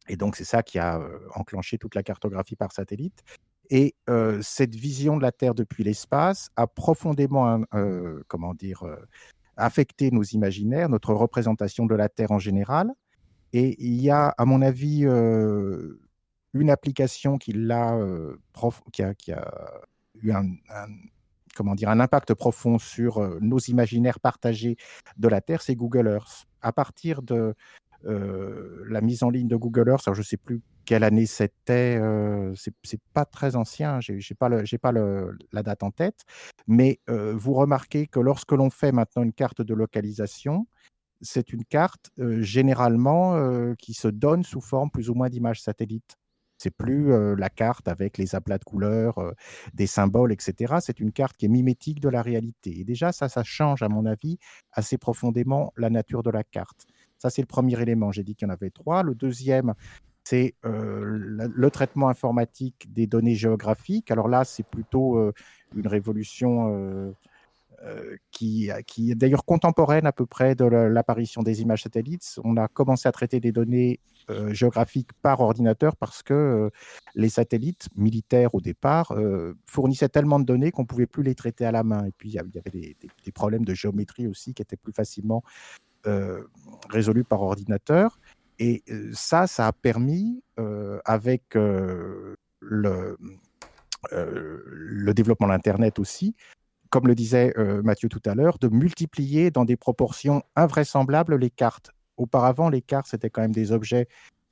Et 0.08 0.16
donc 0.16 0.36
c'est 0.36 0.44
ça 0.44 0.62
qui 0.62 0.78
a 0.78 1.00
enclenché 1.34 1.76
toute 1.76 1.94
la 1.94 2.02
cartographie 2.02 2.56
par 2.56 2.72
satellite. 2.72 3.22
Et 3.70 3.94
cette 4.40 4.74
vision 4.74 5.16
de 5.16 5.22
la 5.22 5.32
Terre 5.32 5.54
depuis 5.54 5.84
l'espace 5.84 6.50
a 6.56 6.66
profondément, 6.66 7.62
comment 8.26 8.54
dire, 8.54 8.84
affecté 9.56 10.10
nos 10.10 10.22
imaginaires, 10.22 10.88
notre 10.88 11.14
représentation 11.14 11.86
de 11.86 11.94
la 11.94 12.08
Terre 12.08 12.32
en 12.32 12.38
général. 12.38 12.92
Et 13.52 13.76
il 13.78 14.00
y 14.00 14.10
a, 14.10 14.28
à 14.38 14.44
mon 14.44 14.62
avis, 14.62 15.06
une 16.52 16.70
application 16.70 17.38
qui, 17.38 17.52
qui, 17.52 19.32
a, 19.32 19.80
eu 20.22 20.32
un, 20.32 22.00
impact 22.00 22.34
profond 22.34 22.78
sur 22.78 23.20
nos 23.40 23.58
imaginaires 23.58 24.20
partagés 24.20 24.76
de 25.16 25.28
la 25.28 25.40
Terre, 25.40 25.62
c'est 25.62 25.76
Google 25.76 26.08
Earth. 26.08 26.46
À 26.62 26.72
partir 26.72 27.22
de 27.22 27.54
la 28.04 29.00
mise 29.00 29.22
en 29.22 29.30
ligne 29.30 29.48
de 29.48 29.56
Google 29.56 29.88
Earth, 29.88 30.06
alors 30.06 30.14
je 30.14 30.20
ne 30.20 30.24
sais 30.24 30.36
plus 30.36 30.62
quelle 30.90 31.04
année 31.04 31.26
c'était, 31.26 31.98
euh, 32.00 32.52
c'est 32.82 33.00
pas 33.12 33.24
très 33.24 33.54
ancien, 33.54 34.00
j'ai 34.00 34.34
pas, 34.34 34.48
le, 34.48 34.64
pas 34.78 34.92
la 34.92 35.62
date 35.62 35.84
en 35.84 35.92
tête, 35.92 36.24
mais 36.66 36.98
euh, 37.08 37.32
vous 37.32 37.52
remarquez 37.52 38.08
que 38.08 38.18
lorsque 38.18 38.50
l'on 38.50 38.70
fait 38.70 38.90
maintenant 38.90 39.22
une 39.22 39.32
carte 39.32 39.62
de 39.62 39.72
localisation, 39.72 40.66
c'est 41.20 41.52
une 41.52 41.64
carte 41.64 42.10
euh, 42.18 42.42
généralement 42.42 43.36
euh, 43.36 43.74
qui 43.78 43.94
se 43.94 44.08
donne 44.08 44.42
sous 44.42 44.60
forme 44.60 44.90
plus 44.90 45.10
ou 45.10 45.14
moins 45.14 45.28
d'image 45.28 45.62
satellite. 45.62 46.16
C'est 46.62 46.70
plus 46.70 47.36
la 47.36 47.48
carte 47.48 47.88
avec 47.88 48.18
les 48.18 48.34
aplats 48.34 48.58
de 48.58 48.64
couleurs, 48.64 49.14
des 49.72 49.86
symboles, 49.86 50.30
etc. 50.30 50.74
C'est 50.80 51.00
une 51.00 51.10
carte 51.10 51.38
qui 51.38 51.46
est 51.46 51.48
mimétique 51.48 52.00
de 52.00 52.10
la 52.10 52.20
réalité. 52.20 52.80
Et 52.80 52.84
déjà, 52.84 53.12
ça, 53.12 53.30
ça 53.30 53.42
change, 53.42 53.82
à 53.82 53.88
mon 53.88 54.04
avis, 54.04 54.36
assez 54.72 54.98
profondément 54.98 55.72
la 55.78 55.88
nature 55.88 56.22
de 56.22 56.28
la 56.28 56.44
carte. 56.44 56.86
Ça, 57.16 57.30
c'est 57.30 57.40
le 57.40 57.46
premier 57.46 57.80
élément. 57.80 58.12
J'ai 58.12 58.24
dit 58.24 58.34
qu'il 58.34 58.46
y 58.46 58.50
en 58.50 58.52
avait 58.52 58.68
trois. 58.68 59.02
Le 59.02 59.14
deuxième, 59.14 59.72
c'est 60.22 60.54
le 60.62 61.68
traitement 61.70 62.10
informatique 62.10 62.92
des 62.92 63.06
données 63.06 63.36
géographiques. 63.36 64.10
Alors 64.10 64.28
là, 64.28 64.44
c'est 64.44 64.66
plutôt 64.66 65.32
une 65.74 65.86
révolution 65.86 67.14
qui, 68.30 68.70
qui, 68.86 69.10
est 69.10 69.14
d'ailleurs 69.14 69.44
contemporaine 69.44 70.06
à 70.06 70.12
peu 70.12 70.26
près 70.26 70.54
de 70.54 70.64
l'apparition 70.64 71.42
des 71.42 71.62
images 71.62 71.82
satellites. 71.82 72.38
On 72.44 72.56
a 72.56 72.68
commencé 72.68 73.08
à 73.08 73.12
traiter 73.12 73.40
des 73.40 73.52
données 73.52 74.00
géographiques 74.50 75.12
par 75.22 75.40
ordinateur 75.40 75.96
parce 75.96 76.22
que 76.22 76.70
les 77.14 77.30
satellites 77.30 77.88
militaires 77.96 78.54
au 78.54 78.60
départ 78.60 79.14
fournissaient 79.66 80.10
tellement 80.10 80.38
de 80.38 80.44
données 80.44 80.70
qu'on 80.72 80.82
ne 80.82 80.86
pouvait 80.86 81.06
plus 81.06 81.22
les 81.22 81.34
traiter 81.34 81.64
à 81.64 81.72
la 81.72 81.82
main. 81.82 82.04
Et 82.04 82.12
puis 82.12 82.28
il 82.28 82.34
y 82.34 82.38
avait 82.38 82.50
des, 82.70 82.96
des, 83.24 83.32
problèmes 83.32 83.64
de 83.64 83.74
géométrie 83.74 84.26
aussi 84.26 84.52
qui 84.52 84.60
étaient 84.60 84.76
plus 84.76 84.92
facilement 84.92 85.42
résolus 86.90 87.24
par 87.24 87.40
ordinateur. 87.40 88.18
Et 88.58 88.84
ça, 89.14 89.46
ça 89.46 89.66
a 89.66 89.72
permis, 89.72 90.42
avec 91.06 91.54
le, 91.54 92.36
le 94.10 95.14
développement 95.14 95.46
de 95.46 95.52
l'Internet 95.52 95.98
aussi, 95.98 96.34
comme 96.90 97.06
le 97.06 97.14
disait 97.14 97.54
Mathieu 97.82 98.08
tout 98.08 98.22
à 98.26 98.34
l'heure, 98.34 98.58
de 98.58 98.68
multiplier 98.68 99.50
dans 99.50 99.64
des 99.64 99.76
proportions 99.76 100.42
invraisemblables 100.56 101.36
les 101.36 101.50
cartes. 101.50 101.90
Auparavant, 102.16 102.68
les 102.68 102.82
cartes, 102.82 103.06
c'était 103.08 103.30
quand 103.30 103.40
même 103.40 103.52
des 103.52 103.72
objets 103.72 104.08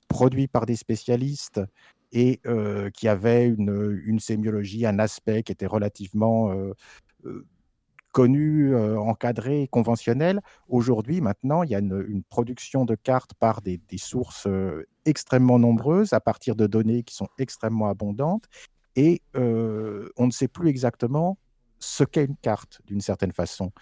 produits 0.09 0.49
par 0.49 0.65
des 0.65 0.77
spécialistes 0.77 1.61
et 2.13 2.41
qui 2.95 3.09
avaient 3.09 3.49
une, 3.49 4.19
sémiologie, 4.19 4.87
un 4.87 4.99
aspect 4.99 5.43
qui 5.43 5.53
était 5.53 5.67
relativement 5.67 6.53
connu, 8.13 8.75
euh, 8.75 8.99
encadré, 8.99 9.69
conventionnel. 9.71 10.41
Aujourd'hui, 10.69 11.21
maintenant, 11.21 11.63
il 11.63 11.71
y 11.71 11.75
a 11.75 11.79
une, 11.79 12.23
production 12.29 12.85
de 12.85 12.95
cartes 12.95 13.35
par 13.35 13.61
des, 13.63 13.81
sources 13.97 14.47
euh, 14.47 14.87
extrêmement 15.05 15.59
nombreuses, 15.59 16.13
à 16.13 16.21
partir 16.21 16.57
de 16.57 16.67
données 16.67 17.03
qui 17.03 17.15
sont 17.15 17.29
extrêmement 17.39 17.89
abondantes, 17.89 18.47
et 18.97 19.23
euh, 19.37 20.09
on 20.17 20.27
ne 20.27 20.33
sait 20.33 20.49
plus 20.49 20.69
exactement 20.69 21.39
ce 21.81 22.05
qu'est 22.05 22.25
une 22.25 22.37
carte, 22.37 22.81
d'une 22.87 23.01
certaine 23.01 23.33
façon. 23.33 23.73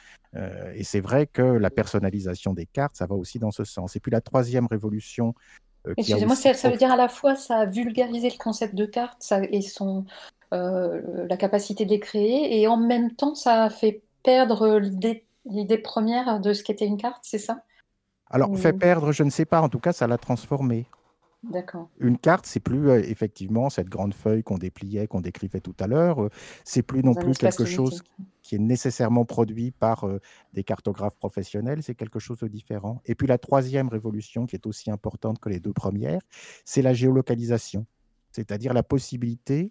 et 0.74 0.84
c'est 0.84 1.00
vrai 1.00 1.26
que 1.26 1.42
la 1.42 1.70
personnalisation 1.70 2.52
des 2.52 2.66
cartes, 2.66 2.96
ça 2.96 3.06
va 3.06 3.14
aussi 3.14 3.38
dans 3.38 3.50
ce 3.50 3.64
sens. 3.64 3.96
Et 3.96 4.00
puis 4.00 4.10
la 4.10 4.20
troisième 4.20 4.66
révolution... 4.66 5.34
Excusez-moi, 5.96 6.34
ça, 6.34 6.52
veut 6.68 6.76
dire 6.76 6.90
à 6.90 6.96
la 6.96 7.08
fois 7.08 7.36
ça 7.36 7.58
a 7.58 7.64
vulgarisé 7.64 8.28
le 8.28 8.36
concept 8.36 8.74
de 8.74 8.86
carte 8.86 9.22
ça, 9.22 9.40
et 9.42 9.62
son, 9.62 10.04
la 10.50 11.36
capacité 11.36 11.84
de 11.84 11.90
les 11.90 12.00
créer, 12.00 12.60
et 12.60 12.68
en 12.68 12.76
même 12.76 13.12
temps, 13.12 13.34
ça 13.34 13.64
a 13.64 13.70
fait 13.70 14.02
perdre 14.22 14.78
l'idée 15.44 15.78
première 15.78 16.40
de 16.40 16.52
ce 16.52 16.62
qu'était 16.62 16.86
une 16.86 16.98
carte, 16.98 17.22
c'est 17.22 17.38
ça? 17.38 17.62
Alors, 18.30 18.56
fait 18.58 18.72
perdre, 18.72 19.12
je 19.12 19.22
ne 19.22 19.30
sais 19.30 19.44
pas. 19.44 19.60
En 19.60 19.68
tout 19.68 19.78
cas, 19.78 19.92
ça 19.92 20.06
l'a 20.06 20.18
transformé. 20.18 20.86
D'accord. 21.42 21.90
Une 22.00 22.18
carte, 22.18 22.46
c'est 22.46 22.60
plus 22.60 22.90
euh, 22.90 23.02
effectivement 23.04 23.70
cette 23.70 23.88
grande 23.88 24.14
feuille 24.14 24.42
qu'on 24.42 24.58
dépliait, 24.58 25.06
qu'on 25.06 25.20
décrivait 25.20 25.60
tout 25.60 25.76
à 25.78 25.86
l'heure. 25.86 26.24
Euh, 26.24 26.30
c'est 26.64 26.82
plus 26.82 27.02
non 27.02 27.14
plus 27.14 27.36
quelque 27.36 27.64
chose 27.64 28.02
qui 28.42 28.56
est 28.56 28.60
nécessairement 28.60 29.24
produit 29.24 29.70
par 29.70 30.04
euh, 30.04 30.20
des 30.54 30.64
cartographes 30.64 31.16
professionnels. 31.16 31.82
C'est 31.82 31.94
quelque 31.94 32.18
chose 32.18 32.38
de 32.38 32.48
différent. 32.48 33.00
Et 33.06 33.14
puis 33.14 33.26
la 33.26 33.38
troisième 33.38 33.88
révolution, 33.88 34.46
qui 34.46 34.56
est 34.56 34.66
aussi 34.66 34.90
importante 34.90 35.38
que 35.38 35.48
les 35.48 35.60
deux 35.60 35.72
premières, 35.72 36.22
c'est 36.64 36.82
la 36.82 36.94
géolocalisation, 36.94 37.86
c'est-à-dire 38.32 38.72
la 38.72 38.82
possibilité 38.82 39.70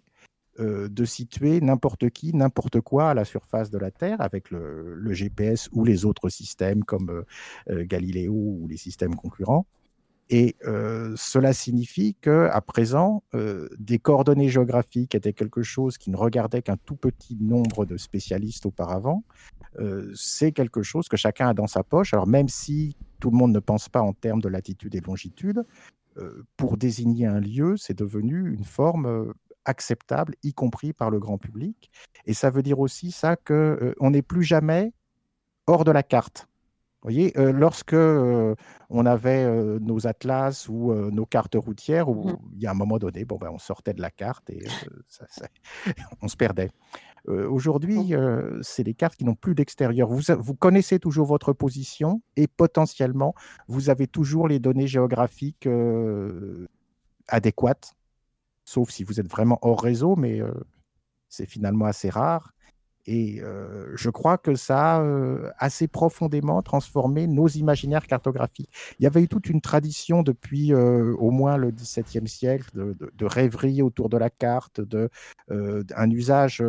euh, 0.58 0.88
de 0.88 1.04
situer 1.04 1.60
n'importe 1.60 2.08
qui, 2.08 2.34
n'importe 2.34 2.80
quoi 2.80 3.10
à 3.10 3.14
la 3.14 3.26
surface 3.26 3.70
de 3.70 3.76
la 3.76 3.90
Terre 3.90 4.20
avec 4.20 4.50
le, 4.50 5.12
GPS 5.12 5.68
ou 5.72 5.84
les 5.84 6.06
autres 6.06 6.30
systèmes 6.30 6.84
comme 6.84 7.24
Galileo 7.68 8.32
ou 8.32 8.66
les 8.68 8.78
systèmes 8.78 9.14
concurrents. 9.14 9.66
Et 10.28 10.56
cela 11.16 11.52
signifie 11.52 12.16
que 12.20 12.48
à 12.50 12.60
présent, 12.60 13.22
des 13.78 13.98
coordonnées 13.98 14.48
géographiques 14.48 15.14
étaient 15.14 15.32
quelque 15.32 15.62
chose 15.62 15.98
qui 15.98 16.10
ne 16.10 16.16
regardait 16.16 16.62
qu'un 16.62 16.76
tout 16.76 16.96
petit 16.96 17.36
nombre 17.40 17.86
de 17.86 17.96
spécialistes 17.96 18.66
auparavant. 18.66 19.24
C'est 20.14 20.52
quelque 20.52 20.82
chose 20.82 21.08
que 21.08 21.16
chacun 21.16 21.48
a 21.48 21.54
dans 21.54 21.68
sa 21.68 21.84
poche. 21.84 22.12
Alors 22.12 22.26
même 22.26 22.48
si 22.48 22.96
tout 23.20 23.30
le 23.30 23.36
monde 23.36 23.52
ne 23.52 23.60
pense 23.60 23.88
pas 23.88 24.00
en 24.00 24.12
termes 24.12 24.40
de 24.40 24.48
latitude 24.48 24.94
et 24.94 25.00
de 25.00 25.06
longitude, 25.06 25.64
pour 26.56 26.76
désigner 26.76 27.26
un 27.26 27.40
lieu, 27.40 27.76
c'est 27.76 27.96
devenu 27.96 28.52
une 28.52 28.64
forme 28.64 29.32
acceptable, 29.64 30.34
y 30.42 30.52
compris 30.54 30.92
par 30.92 31.10
le 31.10 31.20
grand 31.20 31.38
public. 31.38 31.90
Et 32.24 32.34
ça 32.34 32.50
veut 32.50 32.62
dire 32.62 32.80
aussi 32.80 33.12
ça 33.12 33.36
que 33.36 33.94
on 34.00 34.10
n'est 34.10 34.22
plus 34.22 34.42
jamais 34.42 34.92
hors 35.66 35.84
de 35.84 35.92
la 35.92 36.02
carte. 36.02 36.48
Vous 37.06 37.12
voyez, 37.12 37.38
euh, 37.38 37.52
lorsque 37.52 37.92
euh, 37.92 38.56
on 38.90 39.06
avait 39.06 39.44
euh, 39.44 39.78
nos 39.78 40.08
atlas 40.08 40.68
ou 40.68 40.92
nos 40.92 41.24
cartes 41.24 41.54
routières, 41.54 42.08
où 42.08 42.30
Mhm. 42.30 42.36
il 42.54 42.60
y 42.62 42.66
a 42.66 42.72
un 42.72 42.74
moment 42.74 42.98
donné, 42.98 43.24
bon, 43.24 43.36
ben, 43.38 43.48
on 43.52 43.58
sortait 43.58 43.94
de 43.94 44.02
la 44.02 44.10
carte 44.10 44.50
et 44.50 44.64
ça- 45.06 45.24
ça- 45.28 45.46
on 46.20 46.26
se 46.26 46.36
perdait. 46.36 46.70
Aujourd'hui, 47.28 48.12
euh, 48.14 48.58
c'est 48.62 48.82
des 48.82 48.94
cartes 48.94 49.14
qui 49.16 49.24
n'ont 49.24 49.34
plus 49.36 49.54
d'extérieur. 49.54 50.08
Vous, 50.08 50.20
vous 50.38 50.54
connaissez 50.56 50.98
toujours 50.98 51.26
votre 51.26 51.52
position 51.52 52.22
et 52.36 52.48
potentiellement, 52.48 53.34
vous 53.68 53.88
avez 53.88 54.08
toujours 54.08 54.48
les 54.48 54.58
données 54.58 54.86
géographiques 54.88 55.68
adéquates, 57.28 57.94
sauf 58.64 58.90
si 58.90 59.04
vous 59.04 59.20
êtes 59.20 59.28
vraiment 59.30 59.58
hors 59.62 59.80
réseau, 59.82 60.16
mais 60.16 60.40
c'est 61.28 61.46
finalement 61.46 61.84
assez 61.86 62.10
rare. 62.10 62.52
Et 63.06 63.40
euh, 63.40 63.92
je 63.94 64.10
crois 64.10 64.36
que 64.36 64.56
ça 64.56 64.96
a 64.96 65.00
euh, 65.00 65.50
assez 65.58 65.86
profondément 65.86 66.60
transformé 66.62 67.28
nos 67.28 67.46
imaginaires 67.46 68.06
cartographiques. 68.06 68.70
Il 68.98 69.04
y 69.04 69.06
avait 69.06 69.22
eu 69.22 69.28
toute 69.28 69.48
une 69.48 69.60
tradition 69.60 70.22
depuis 70.22 70.72
euh, 70.72 71.14
au 71.18 71.30
moins 71.30 71.56
le 71.56 71.70
XVIIe 71.70 72.26
siècle 72.26 72.68
de, 72.74 72.96
de- 72.98 73.26
rêverie 73.26 73.80
autour 73.82 74.08
de 74.08 74.16
la 74.16 74.30
carte, 74.30 74.80
de, 74.80 75.10
un 75.48 76.10
usage 76.10 76.62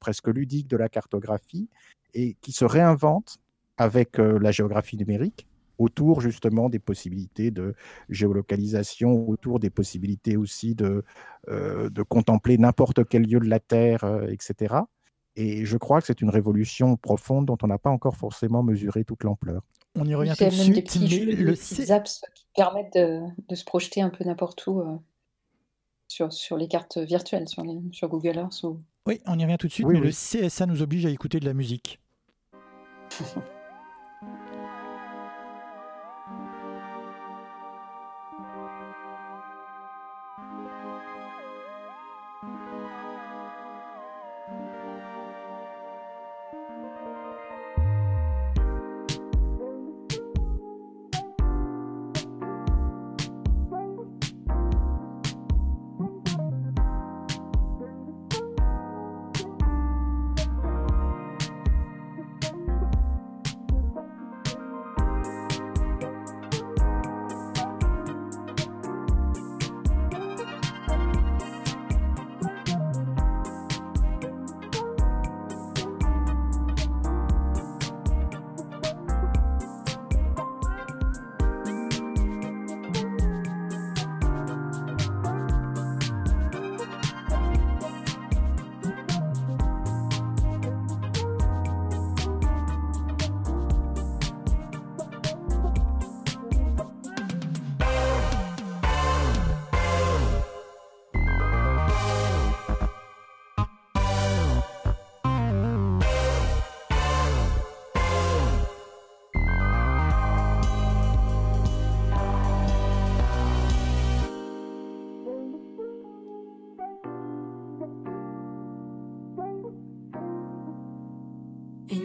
presque 0.00 0.28
ludique 0.28 0.68
de 0.68 0.76
la 0.76 0.88
cartographie, 0.88 1.68
et 2.14 2.34
qui 2.40 2.52
se 2.52 2.64
réinvente 2.64 3.38
avec 3.76 4.18
la 4.18 4.50
géographie 4.50 4.96
numérique 4.96 5.46
autour 5.78 6.20
justement 6.20 6.68
des 6.68 6.78
possibilités 6.78 7.50
de 7.50 7.74
géolocalisation, 8.08 9.28
autour 9.28 9.60
des 9.60 9.70
possibilités 9.70 10.36
aussi 10.36 10.74
de, 10.74 11.04
contempler 12.08 12.58
n'importe 12.58 13.06
quel 13.08 13.22
lieu 13.22 13.38
de 13.38 13.48
la 13.48 13.60
Terre, 13.60 14.04
etc. 14.28 14.74
Et 15.40 15.64
je 15.64 15.76
crois 15.76 16.00
que 16.00 16.06
c'est 16.08 16.20
une 16.20 16.30
révolution 16.30 16.96
profonde 16.96 17.46
dont 17.46 17.56
on 17.62 17.68
n'a 17.68 17.78
pas 17.78 17.90
encore 17.90 18.16
forcément 18.16 18.62
mesuré 18.64 19.04
toute 19.04 19.22
l'ampleur. 19.22 19.62
On 19.94 20.04
y 20.04 20.14
revient 20.14 20.34
tout 20.36 20.44
a 20.44 20.50
de 20.50 20.56
même 20.56 20.66
des 20.66 20.72
suite, 20.74 20.86
petits 20.86 21.06
jeux, 21.08 21.26
des 21.26 21.36
le 21.36 21.52
petites 21.52 21.86
C- 21.86 21.92
apps 21.92 22.22
qui 22.34 22.46
permettent 22.56 22.92
de, 22.94 23.20
de 23.48 23.54
se 23.54 23.64
projeter 23.64 24.00
un 24.02 24.10
peu 24.10 24.24
n'importe 24.24 24.66
où 24.66 24.80
euh, 24.80 24.96
sur, 26.08 26.32
sur 26.32 26.56
les 26.56 26.66
cartes 26.66 26.98
virtuelles, 26.98 27.48
sur, 27.48 27.62
les, 27.62 27.78
sur 27.92 28.08
Google 28.08 28.36
Earth. 28.36 28.62
Ou... 28.64 28.80
Oui, 29.06 29.20
on 29.26 29.38
y 29.38 29.44
revient 29.44 29.56
tout 29.58 29.68
de 29.68 29.72
suite, 29.72 29.86
Oui, 29.86 29.94
mais 29.94 30.00
oui. 30.00 30.06
le 30.08 30.48
CSA 30.48 30.66
nous 30.66 30.82
oblige 30.82 31.06
à 31.06 31.10
écouter 31.10 31.38
de 31.40 31.44
la 31.46 31.54
musique. 31.54 32.00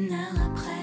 Une 0.04 0.12
heure 0.12 0.52
après 0.52 0.83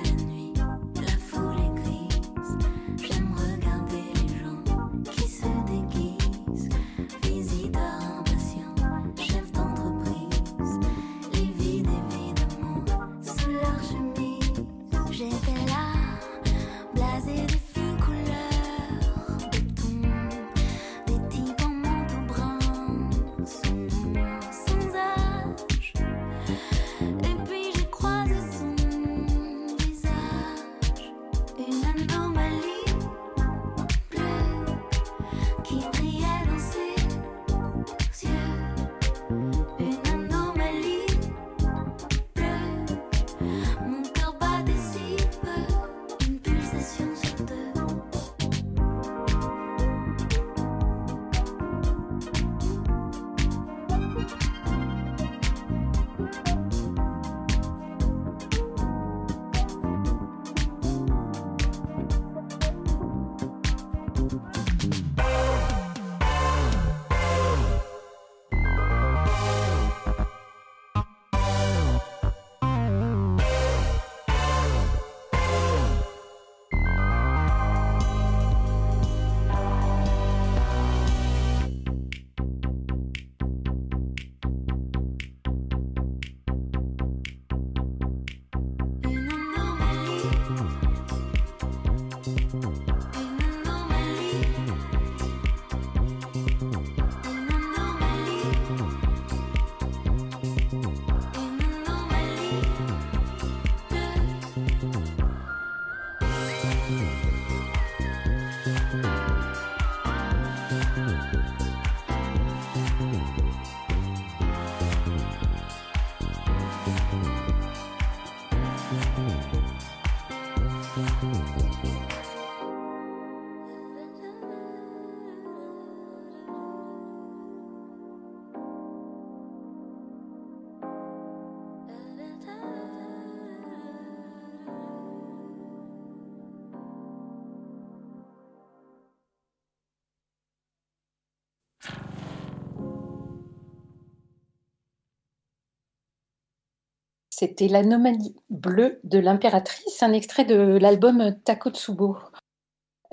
C'était 147.40 147.68
l'anomalie 147.68 148.37
bleue 148.50 149.00
de 149.03 149.18
l'impératrice, 149.18 150.03
un 150.03 150.12
extrait 150.12 150.44
de 150.44 150.76
l'album 150.76 151.35
Takotsubo. 151.42 152.18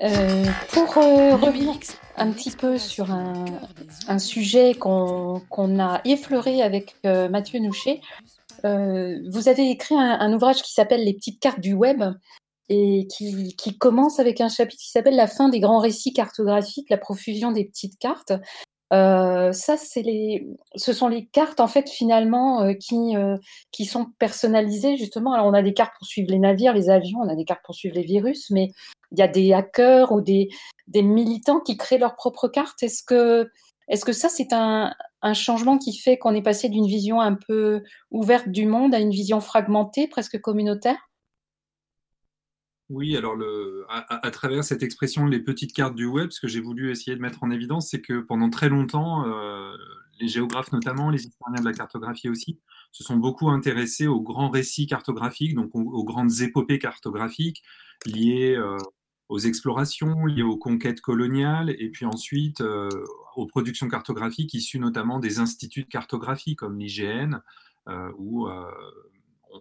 Euh, 0.02 0.44
pour 0.70 0.98
euh, 0.98 1.34
revenir 1.34 1.72
un 2.18 2.30
petit 2.32 2.50
peu 2.50 2.76
sur 2.76 3.10
un, 3.10 3.46
un 4.06 4.18
sujet 4.18 4.74
qu'on 4.74 5.40
a 5.80 6.02
effleuré 6.04 6.60
avec 6.60 6.96
euh, 7.06 7.30
Mathieu 7.30 7.58
Nouchet, 7.58 8.02
vous 8.64 9.48
avez 9.48 9.70
écrit 9.70 9.94
un, 9.94 10.20
un 10.20 10.34
ouvrage 10.34 10.60
qui 10.60 10.74
s'appelle 10.74 11.06
Les 11.06 11.14
petites 11.14 11.40
cartes 11.40 11.60
du 11.60 11.72
web 11.72 12.04
et 12.68 13.06
qui, 13.10 13.56
qui 13.56 13.78
commence 13.78 14.20
avec 14.20 14.42
un 14.42 14.50
chapitre 14.50 14.82
qui 14.82 14.90
s'appelle 14.90 15.16
La 15.16 15.26
fin 15.26 15.48
des 15.48 15.60
grands 15.60 15.80
récits 15.80 16.12
cartographiques, 16.12 16.90
la 16.90 16.98
profusion 16.98 17.50
des 17.50 17.64
petites 17.64 17.98
cartes. 17.98 18.34
Euh, 18.92 19.52
ça, 19.52 19.76
c'est 19.76 20.02
les, 20.02 20.46
ce 20.74 20.92
sont 20.92 21.08
les 21.08 21.26
cartes 21.26 21.60
en 21.60 21.68
fait 21.68 21.88
finalement 21.90 22.62
euh, 22.62 22.72
qui 22.72 23.16
euh, 23.16 23.36
qui 23.70 23.84
sont 23.84 24.06
personnalisées 24.18 24.96
justement. 24.96 25.32
Alors 25.34 25.46
on 25.46 25.52
a 25.54 25.62
des 25.62 25.74
cartes 25.74 25.92
pour 25.98 26.06
suivre 26.06 26.30
les 26.30 26.38
navires, 26.38 26.72
les 26.72 26.88
avions, 26.88 27.18
on 27.20 27.28
a 27.28 27.34
des 27.34 27.44
cartes 27.44 27.64
pour 27.64 27.74
suivre 27.74 27.94
les 27.94 28.02
virus, 28.02 28.50
mais 28.50 28.68
il 29.12 29.18
y 29.18 29.22
a 29.22 29.28
des 29.28 29.52
hackers 29.52 30.12
ou 30.12 30.22
des 30.22 30.48
des 30.86 31.02
militants 31.02 31.60
qui 31.60 31.76
créent 31.76 31.98
leurs 31.98 32.14
propres 32.14 32.48
cartes. 32.48 32.82
Est-ce 32.82 33.02
que 33.02 33.50
est-ce 33.88 34.04
que 34.06 34.12
ça 34.12 34.30
c'est 34.30 34.52
un 34.52 34.94
un 35.20 35.34
changement 35.34 35.78
qui 35.78 35.96
fait 35.96 36.16
qu'on 36.16 36.34
est 36.34 36.42
passé 36.42 36.68
d'une 36.70 36.86
vision 36.86 37.20
un 37.20 37.34
peu 37.34 37.82
ouverte 38.10 38.48
du 38.48 38.66
monde 38.66 38.94
à 38.94 39.00
une 39.00 39.10
vision 39.10 39.40
fragmentée, 39.40 40.08
presque 40.08 40.40
communautaire? 40.40 40.96
Oui, 42.90 43.14
alors 43.18 43.36
à, 43.90 44.30
travers 44.30 44.64
cette 44.64 44.82
expression 44.82 45.26
les 45.26 45.40
petites 45.40 45.74
cartes 45.74 45.94
du 45.94 46.06
web, 46.06 46.30
ce 46.30 46.40
que 46.40 46.48
j'ai 46.48 46.60
voulu 46.60 46.90
essayer 46.90 47.14
de 47.14 47.20
mettre 47.20 47.42
en 47.42 47.50
évidence, 47.50 47.90
c'est 47.90 48.00
que 48.00 48.20
pendant 48.20 48.48
très 48.48 48.70
longtemps, 48.70 49.26
euh, 49.26 49.76
les 50.20 50.28
géographes 50.28 50.72
notamment, 50.72 51.10
les 51.10 51.26
historiens 51.26 51.60
de 51.60 51.66
la 51.66 51.74
cartographie 51.74 52.30
aussi, 52.30 52.58
se 52.92 53.04
sont 53.04 53.16
beaucoup 53.16 53.50
intéressés 53.50 54.06
aux 54.06 54.22
grands 54.22 54.48
récits 54.48 54.86
cartographiques, 54.86 55.54
donc 55.54 55.74
aux, 55.74 56.02
grandes 56.02 56.40
épopées 56.40 56.78
cartographiques 56.78 57.62
liées 58.06 58.56
euh, 58.56 58.78
aux 59.28 59.38
explorations, 59.38 60.24
liées 60.24 60.42
aux 60.42 60.56
conquêtes 60.56 61.02
coloniales, 61.02 61.68
et 61.78 61.90
puis 61.90 62.06
ensuite 62.06 62.62
euh, 62.62 62.88
aux 63.36 63.46
productions 63.46 63.88
cartographiques 63.88 64.54
issues 64.54 64.78
notamment 64.78 65.18
des 65.18 65.40
instituts 65.40 65.82
de 65.82 65.88
cartographie 65.88 66.56
comme 66.56 66.78
l'IGN, 66.78 67.42
où 68.18 68.46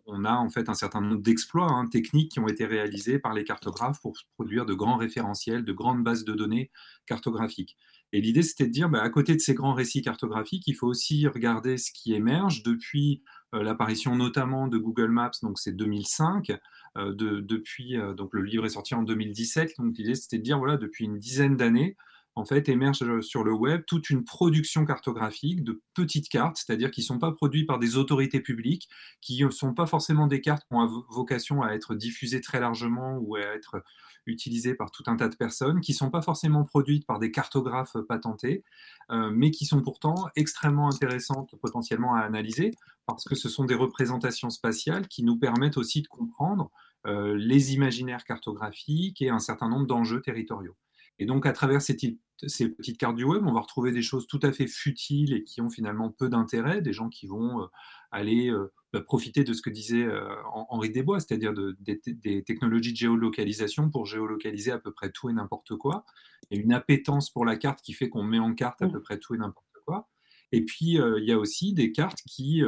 on 0.06 0.26
a 0.26 0.34
en 0.34 0.50
fait 0.50 0.70
un 0.70 0.74
certain 0.74 1.02
nombre 1.02 1.22
d'exploits 1.22 1.72
hein, 1.72 1.86
techniques 1.88 2.32
qui 2.32 2.40
ont 2.40 2.48
été 2.48 2.66
réalisés 2.66 3.20
par 3.20 3.34
les 3.34 3.44
cartographes 3.44 4.02
pour 4.02 4.14
produire 4.36 4.66
de 4.66 4.74
grands 4.74 4.98
référentiels, 4.98 5.64
de 5.66 5.74
grandes 5.74 6.04
bases 6.04 6.24
de 6.24 6.34
données 6.34 6.72
cartographiques. 7.06 7.78
Et 8.14 8.22
l'idée, 8.22 8.42
c'était 8.42 8.68
de 8.68 8.72
dire, 8.72 8.90
bah, 8.90 9.02
à 9.02 9.10
côté 9.10 9.36
de 9.36 9.42
ces 9.42 9.54
grands 9.54 9.74
récits 9.74 10.02
cartographiques, 10.02 10.66
il 10.68 10.76
faut 10.76 10.88
aussi 10.88 11.28
regarder 11.28 11.78
ce 11.78 11.92
qui 11.92 12.14
émerge 12.14 12.64
depuis 12.64 13.22
euh, 13.54 13.64
l'apparition 13.64 14.16
notamment 14.16 14.68
de 14.68 14.78
Google 14.78 15.12
Maps, 15.12 15.32
donc 15.42 15.60
c'est 15.60 15.74
2005, 15.74 16.52
euh, 16.98 17.14
de, 17.14 17.42
depuis, 17.42 17.98
euh, 17.98 18.14
donc 18.14 18.34
le 18.34 18.44
livre 18.44 18.66
est 18.66 18.70
sorti 18.70 18.96
en 18.96 19.04
2017, 19.04 19.74
donc 19.78 19.98
l'idée, 19.98 20.16
c'était 20.16 20.38
de 20.38 20.44
dire, 20.44 20.58
voilà, 20.58 20.78
depuis 20.78 21.06
une 21.06 21.18
dizaine 21.18 21.58
d'années, 21.58 21.98
en 22.38 22.46
fait, 22.46 22.70
émerge 22.70 23.20
sur 23.22 23.44
le 23.44 23.52
web 23.52 23.82
toute 23.88 24.12
une 24.12 24.24
production 24.24 24.86
cartographique 24.86 25.64
de 25.64 25.82
petites 25.96 26.30
cartes, 26.30 26.58
c'est-à-dire 26.58 26.92
qui 26.92 27.02
ne 27.02 27.06
sont 27.06 27.18
pas 27.18 27.32
produites 27.32 27.66
par 27.66 27.80
des 27.80 27.98
autorités 27.98 28.42
publiques, 28.42 28.88
qui 29.22 29.44
ne 29.44 29.50
sont 29.50 29.74
pas 29.74 29.88
forcément 29.88 30.28
des 30.28 30.40
cartes 30.40 30.64
qui 30.70 30.76
ont 30.76 31.04
vocation 31.10 31.64
à 31.64 31.72
être 31.72 31.96
diffusées 31.96 32.40
très 32.40 32.60
largement 32.60 33.18
ou 33.18 33.38
à 33.38 33.40
être 33.40 33.84
utilisées 34.28 34.76
par 34.76 34.92
tout 34.92 35.02
un 35.08 35.16
tas 35.16 35.30
de 35.30 35.36
personnes, 35.36 35.82
qui 35.82 35.94
ne 35.94 35.98
sont 35.98 36.12
pas 36.12 36.22
forcément 36.22 36.64
produites 36.64 37.08
par 37.08 37.18
des 37.18 37.32
cartographes 37.32 37.98
patentés, 38.08 38.64
euh, 39.10 39.32
mais 39.34 39.50
qui 39.50 39.66
sont 39.66 39.82
pourtant 39.82 40.28
extrêmement 40.36 40.90
intéressantes 40.90 41.56
potentiellement 41.60 42.14
à 42.14 42.20
analyser, 42.20 42.70
parce 43.08 43.24
que 43.24 43.34
ce 43.34 43.50
sont 43.50 43.66
des 43.66 43.74
représentations 43.74 44.52
spatiales 44.52 45.08
qui 45.08 45.24
nous 45.24 45.38
permettent 45.40 45.78
aussi 45.78 46.04
de 46.04 46.08
comprendre 46.08 46.70
euh, 47.08 47.36
les 47.36 47.74
imaginaires 47.74 48.26
cartographiques 48.26 49.24
et 49.24 49.30
un 49.30 49.40
certain 49.40 49.70
nombre 49.70 49.88
d'enjeux 49.88 50.22
territoriaux. 50.22 50.76
Et 51.20 51.26
donc, 51.26 51.46
à 51.46 51.52
travers 51.52 51.82
ces, 51.82 51.98
ces, 52.46 52.70
petites 52.70 52.98
cartes 52.98 53.16
du 53.16 53.24
web, 53.24 53.44
on 53.46 53.54
va 53.54 53.62
retrouver 53.62 53.92
des 53.92 54.02
choses 54.02 54.28
tout 54.28 54.40
à 54.44 54.52
fait 54.52 54.68
futiles 54.68 55.34
et 55.34 55.44
qui 55.44 55.62
ont 55.62 55.70
finalement 55.70 56.12
peu 56.12 56.30
d'intérêt, 56.30 56.82
des 56.82 56.94
gens 56.94 57.10
qui 57.10 57.26
vont 57.26 57.62
euh, 57.62 57.66
aller 58.12 58.50
euh, 58.50 58.72
bah, 58.94 59.02
profiter 59.02 59.44
de 59.44 59.54
ce 59.54 59.62
que 59.62 59.70
disait 59.70 60.04
euh, 60.04 60.36
Henri 60.54 60.92
Desbois, 60.92 61.20
c'est-à-dire 61.20 61.54
de, 61.54 61.76
de, 61.80 62.00
des 62.06 62.44
technologies 62.44 62.92
de 62.92 62.98
géolocalisation 62.98 63.90
pour 63.90 64.06
géolocaliser 64.06 64.72
à 64.72 64.78
peu 64.78 64.92
près 64.92 65.12
tout 65.12 65.30
et 65.30 65.34
n'importe 65.34 65.76
quoi. 65.76 66.06
A 66.52 66.56
une 66.56 66.74
appétence 66.74 67.32
pour 67.32 67.46
la 67.46 67.58
carte 67.58 67.82
qui 67.82 67.94
fait 67.94 68.10
qu'on 68.10 68.24
met 68.24 68.40
en 68.40 68.54
carte 68.54 68.82
à 68.82 68.88
peu 68.88 69.02
près 69.02 69.18
tout 69.18 69.34
et 69.34 69.38
n'importe 69.38 69.66
quoi. 69.86 70.08
Et 70.52 70.64
puis, 70.64 70.94
il 70.94 71.24
y 71.26 71.32
a 71.32 71.40
aussi 71.40 71.74
des 71.74 71.92
cartes 71.92 72.22
qui 72.26 72.64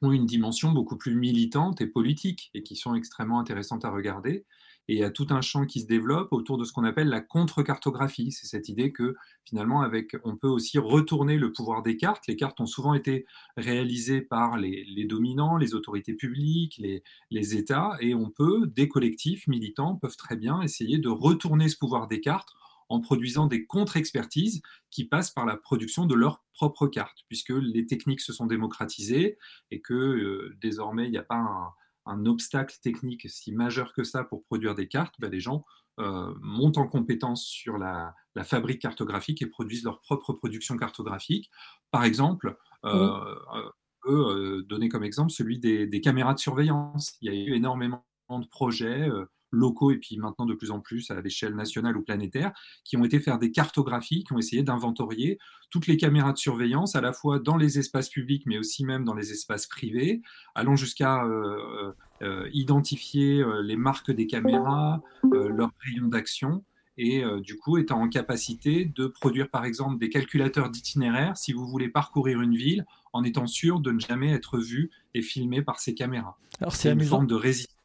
ont 0.00 0.12
une 0.12 0.26
dimension 0.26 0.72
beaucoup 0.72 0.96
plus 0.96 1.14
militante 1.14 1.80
et 1.80 1.86
politique 1.86 2.50
et 2.54 2.62
qui 2.62 2.76
sont 2.76 2.94
extrêmement 2.94 3.40
intéressantes 3.40 3.84
à 3.84 3.90
regarder. 3.90 4.46
Et 4.88 4.94
il 4.94 4.98
y 4.98 5.04
a 5.04 5.10
tout 5.10 5.26
un 5.30 5.42
champ 5.42 5.66
qui 5.66 5.80
se 5.80 5.86
développe 5.86 6.32
autour 6.32 6.56
de 6.56 6.64
ce 6.64 6.72
qu'on 6.72 6.84
appelle 6.84 7.08
la 7.08 7.20
contre-cartographie. 7.20 8.32
C'est 8.32 8.46
cette 8.46 8.70
idée 8.70 8.90
que 8.90 9.16
finalement, 9.44 9.82
avec, 9.82 10.16
on 10.24 10.36
peut 10.36 10.48
aussi 10.48 10.78
retourner 10.78 11.36
le 11.36 11.52
pouvoir 11.52 11.82
des 11.82 11.96
cartes. 11.96 12.26
Les 12.26 12.36
cartes 12.36 12.60
ont 12.60 12.66
souvent 12.66 12.94
été 12.94 13.26
réalisées 13.56 14.22
par 14.22 14.56
les, 14.56 15.04
dominants, 15.04 15.58
les 15.58 15.74
autorités 15.74 16.14
publiques, 16.14 16.76
les, 16.78 17.02
les, 17.30 17.56
États, 17.56 17.96
et 18.00 18.14
on 18.14 18.30
peut, 18.30 18.66
des 18.66 18.88
collectifs 18.88 19.46
militants 19.46 19.96
peuvent 19.96 20.16
très 20.16 20.36
bien 20.36 20.62
essayer 20.62 20.98
de 20.98 21.08
retourner 21.08 21.68
ce 21.68 21.76
pouvoir 21.76 22.08
des 22.08 22.20
cartes 22.20 22.54
en 22.88 23.00
produisant 23.00 23.46
des 23.46 23.66
contre-expertises 23.66 24.62
qui 24.90 25.04
passent 25.04 25.30
par 25.30 25.44
la 25.44 25.56
production 25.56 26.06
de 26.06 26.14
leurs 26.14 26.42
propres 26.54 26.86
cartes, 26.86 27.24
puisque 27.28 27.50
les 27.50 27.86
techniques 27.86 28.20
se 28.20 28.32
sont 28.32 28.46
démocratisées 28.46 29.38
et 29.70 29.80
que 29.80 29.94
euh, 29.94 30.56
désormais, 30.60 31.04
il 31.04 31.10
n'y 31.10 31.18
a 31.18 31.22
pas 31.22 31.36
un 31.36 31.72
un 32.08 32.26
obstacle 32.26 32.76
technique 32.82 33.28
si 33.28 33.52
majeur 33.52 33.92
que 33.92 34.04
ça 34.04 34.24
pour 34.24 34.44
produire 34.44 34.74
des 34.74 34.88
cartes, 34.88 35.14
ben, 35.18 35.30
les 35.30 35.40
gens 35.40 35.64
euh, 35.98 36.32
montent 36.40 36.78
en 36.78 36.86
compétence 36.86 37.44
sur 37.44 37.76
la, 37.76 38.14
la, 38.34 38.44
fabrique 38.44 38.80
cartographique 38.80 39.42
et 39.42 39.46
produisent 39.46 39.84
leur 39.84 40.00
propre 40.00 40.32
production 40.32 40.76
cartographique. 40.76 41.50
Par 41.90 42.04
exemple, 42.04 42.56
euh, 42.84 43.34
on 43.52 43.72
peut 44.02 44.28
euh, 44.30 44.62
donner 44.62 44.88
comme 44.88 45.02
exemple 45.02 45.32
celui 45.32 45.58
des, 45.58 45.86
des, 45.86 46.00
caméras 46.00 46.34
de 46.34 46.38
surveillance. 46.38 47.16
Il 47.20 47.32
y 47.32 47.36
a 47.36 47.40
eu 47.40 47.54
énormément 47.54 48.04
de 48.30 48.46
projets 48.46 49.08
locaux 49.50 49.90
et 49.90 49.96
puis 49.96 50.16
maintenant 50.18 50.46
de 50.46 50.54
plus 50.54 50.70
en 50.70 50.80
plus 50.80 51.10
à 51.10 51.20
l'échelle 51.20 51.54
nationale 51.54 51.96
ou 51.96 52.02
planétaire, 52.02 52.52
qui 52.84 52.96
ont 52.96 53.04
été 53.04 53.20
faire 53.20 53.38
des 53.38 53.50
cartographies, 53.50 54.24
qui 54.24 54.32
ont 54.32 54.38
essayé 54.38 54.62
d'inventorier 54.62 55.38
toutes 55.70 55.86
les 55.86 55.96
caméras 55.96 56.32
de 56.32 56.38
surveillance, 56.38 56.96
à 56.96 57.00
la 57.00 57.12
fois 57.12 57.38
dans 57.38 57.56
les 57.56 57.78
espaces 57.78 58.08
publics, 58.08 58.44
mais 58.46 58.58
aussi 58.58 58.84
même 58.84 59.04
dans 59.04 59.14
les 59.14 59.32
espaces 59.32 59.66
privés, 59.66 60.22
allant 60.54 60.76
jusqu'à 60.76 61.24
euh, 61.24 61.92
euh, 62.22 62.48
identifier 62.52 63.40
euh, 63.40 63.62
les 63.62 63.76
marques 63.76 64.10
des 64.10 64.26
caméras, 64.26 65.02
euh, 65.32 65.48
leurs 65.48 65.72
rayons 65.84 66.08
d'action, 66.08 66.64
et 66.98 67.24
euh, 67.24 67.40
du 67.40 67.56
coup 67.56 67.78
étant 67.78 68.02
en 68.02 68.08
capacité 68.08 68.84
de 68.84 69.06
produire 69.06 69.48
par 69.48 69.64
exemple 69.64 69.98
des 69.98 70.08
calculateurs 70.08 70.68
d'itinéraire 70.68 71.36
si 71.36 71.52
vous 71.52 71.66
voulez 71.66 71.88
parcourir 71.88 72.40
une 72.40 72.56
ville 72.56 72.84
en 73.12 73.22
étant 73.22 73.46
sûr 73.46 73.80
de 73.80 73.92
ne 73.92 74.00
jamais 74.00 74.32
être 74.32 74.58
vu 74.58 74.90
et 75.14 75.22
filmé 75.22 75.62
par 75.62 75.78
ces 75.78 75.94
caméras. 75.94 76.36
Alors 76.60 76.74
c'est 76.74 76.88
une 76.88 76.98
amusant. 76.98 77.10
forme 77.10 77.26
de 77.28 77.36
résistance 77.36 77.77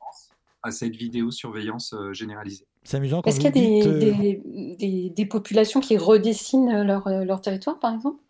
à 0.63 0.71
cette 0.71 0.95
vidéosurveillance 0.95 1.93
euh, 1.93 2.13
généralisée. 2.13 2.65
C'est 2.84 2.97
amusant. 2.97 3.21
Est-ce 3.26 3.39
qu'il 3.39 3.45
y 3.45 3.47
a 3.47 3.52
des, 3.52 3.82
dites... 3.82 3.99
des, 3.99 4.76
des, 4.78 5.10
des, 5.10 5.26
populations 5.26 5.80
qui 5.80 5.97
redessinent 5.97 6.82
leur, 6.84 7.08
leur 7.08 7.41
territoire, 7.41 7.80
par 7.80 7.93
exemple? 7.93 8.23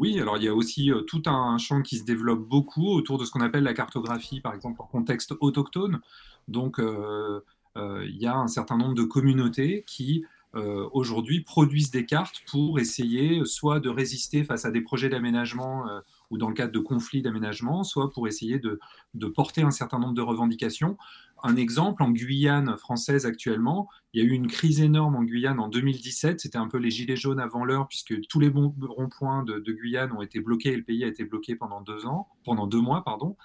Oui, 0.00 0.18
alors 0.18 0.38
il 0.38 0.44
y 0.44 0.48
a 0.48 0.54
aussi 0.54 0.90
euh, 0.90 1.02
tout 1.02 1.22
un 1.26 1.58
champ 1.58 1.82
qui 1.82 1.98
se 1.98 2.04
développe 2.04 2.40
beaucoup 2.40 2.88
autour 2.88 3.18
de 3.18 3.26
ce 3.26 3.30
qu'on 3.30 3.42
appelle 3.42 3.64
la 3.64 3.74
cartographie, 3.74 4.40
par 4.40 4.54
exemple 4.54 4.80
en 4.80 4.86
contexte 4.86 5.34
autochtone. 5.40 6.00
Donc 6.48 6.80
euh, 6.80 7.44
euh, 7.76 8.06
il 8.08 8.16
y 8.16 8.26
a 8.26 8.34
un 8.34 8.48
certain 8.48 8.78
nombre 8.78 8.94
de 8.94 9.02
communautés 9.02 9.84
qui 9.86 10.24
euh, 10.54 10.88
aujourd'hui 10.92 11.42
produisent 11.42 11.90
des 11.90 12.06
cartes 12.06 12.42
pour 12.50 12.80
essayer 12.80 13.44
soit 13.44 13.78
de 13.78 13.90
résister 13.90 14.42
face 14.42 14.64
à 14.64 14.70
des 14.70 14.80
projets 14.80 15.10
d'aménagement 15.10 15.84
ou 16.30 16.38
dans 16.38 16.48
le 16.48 16.54
cadre 16.54 16.72
de 16.72 16.78
conflits 16.78 17.20
d'aménagement, 17.20 17.84
soit 17.84 18.10
pour 18.10 18.26
essayer 18.26 18.58
de, 18.58 18.80
de 19.12 19.26
porter 19.26 19.62
un 19.62 19.70
certain 19.70 19.98
nombre 19.98 20.14
de 20.14 20.22
revendications 20.22 20.96
un 21.42 21.56
exemple, 21.56 22.02
en 22.02 22.10
Guyane 22.10 22.76
française 22.76 23.26
actuellement, 23.26 23.88
il 24.12 24.22
y 24.22 24.26
a 24.26 24.28
eu 24.28 24.32
une 24.32 24.48
crise 24.48 24.80
énorme 24.80 25.16
en 25.16 25.22
Guyane 25.22 25.60
en 25.60 25.68
2017. 25.68 26.40
C'était 26.40 26.58
un 26.58 26.68
peu 26.68 26.78
les 26.78 26.90
gilets 26.90 27.16
jaunes 27.16 27.40
avant 27.40 27.64
l'heure, 27.64 27.86
puisque 27.88 28.20
tous 28.28 28.40
les 28.40 28.48
ronds-points 28.48 29.44
de, 29.44 29.72
Guyane 29.72 30.12
ont 30.12 30.22
été 30.22 30.40
bloqués 30.40 30.70
et 30.70 30.76
le 30.76 30.82
pays 30.82 31.04
a 31.04 31.06
été 31.06 31.24
bloqué 31.24 31.54
pendant 31.54 31.80
deux 31.80 32.06
ans, 32.06 32.28
pendant 32.44 32.66
deux 32.66 32.80
mois, 32.80 33.04
pardon. 33.04 33.36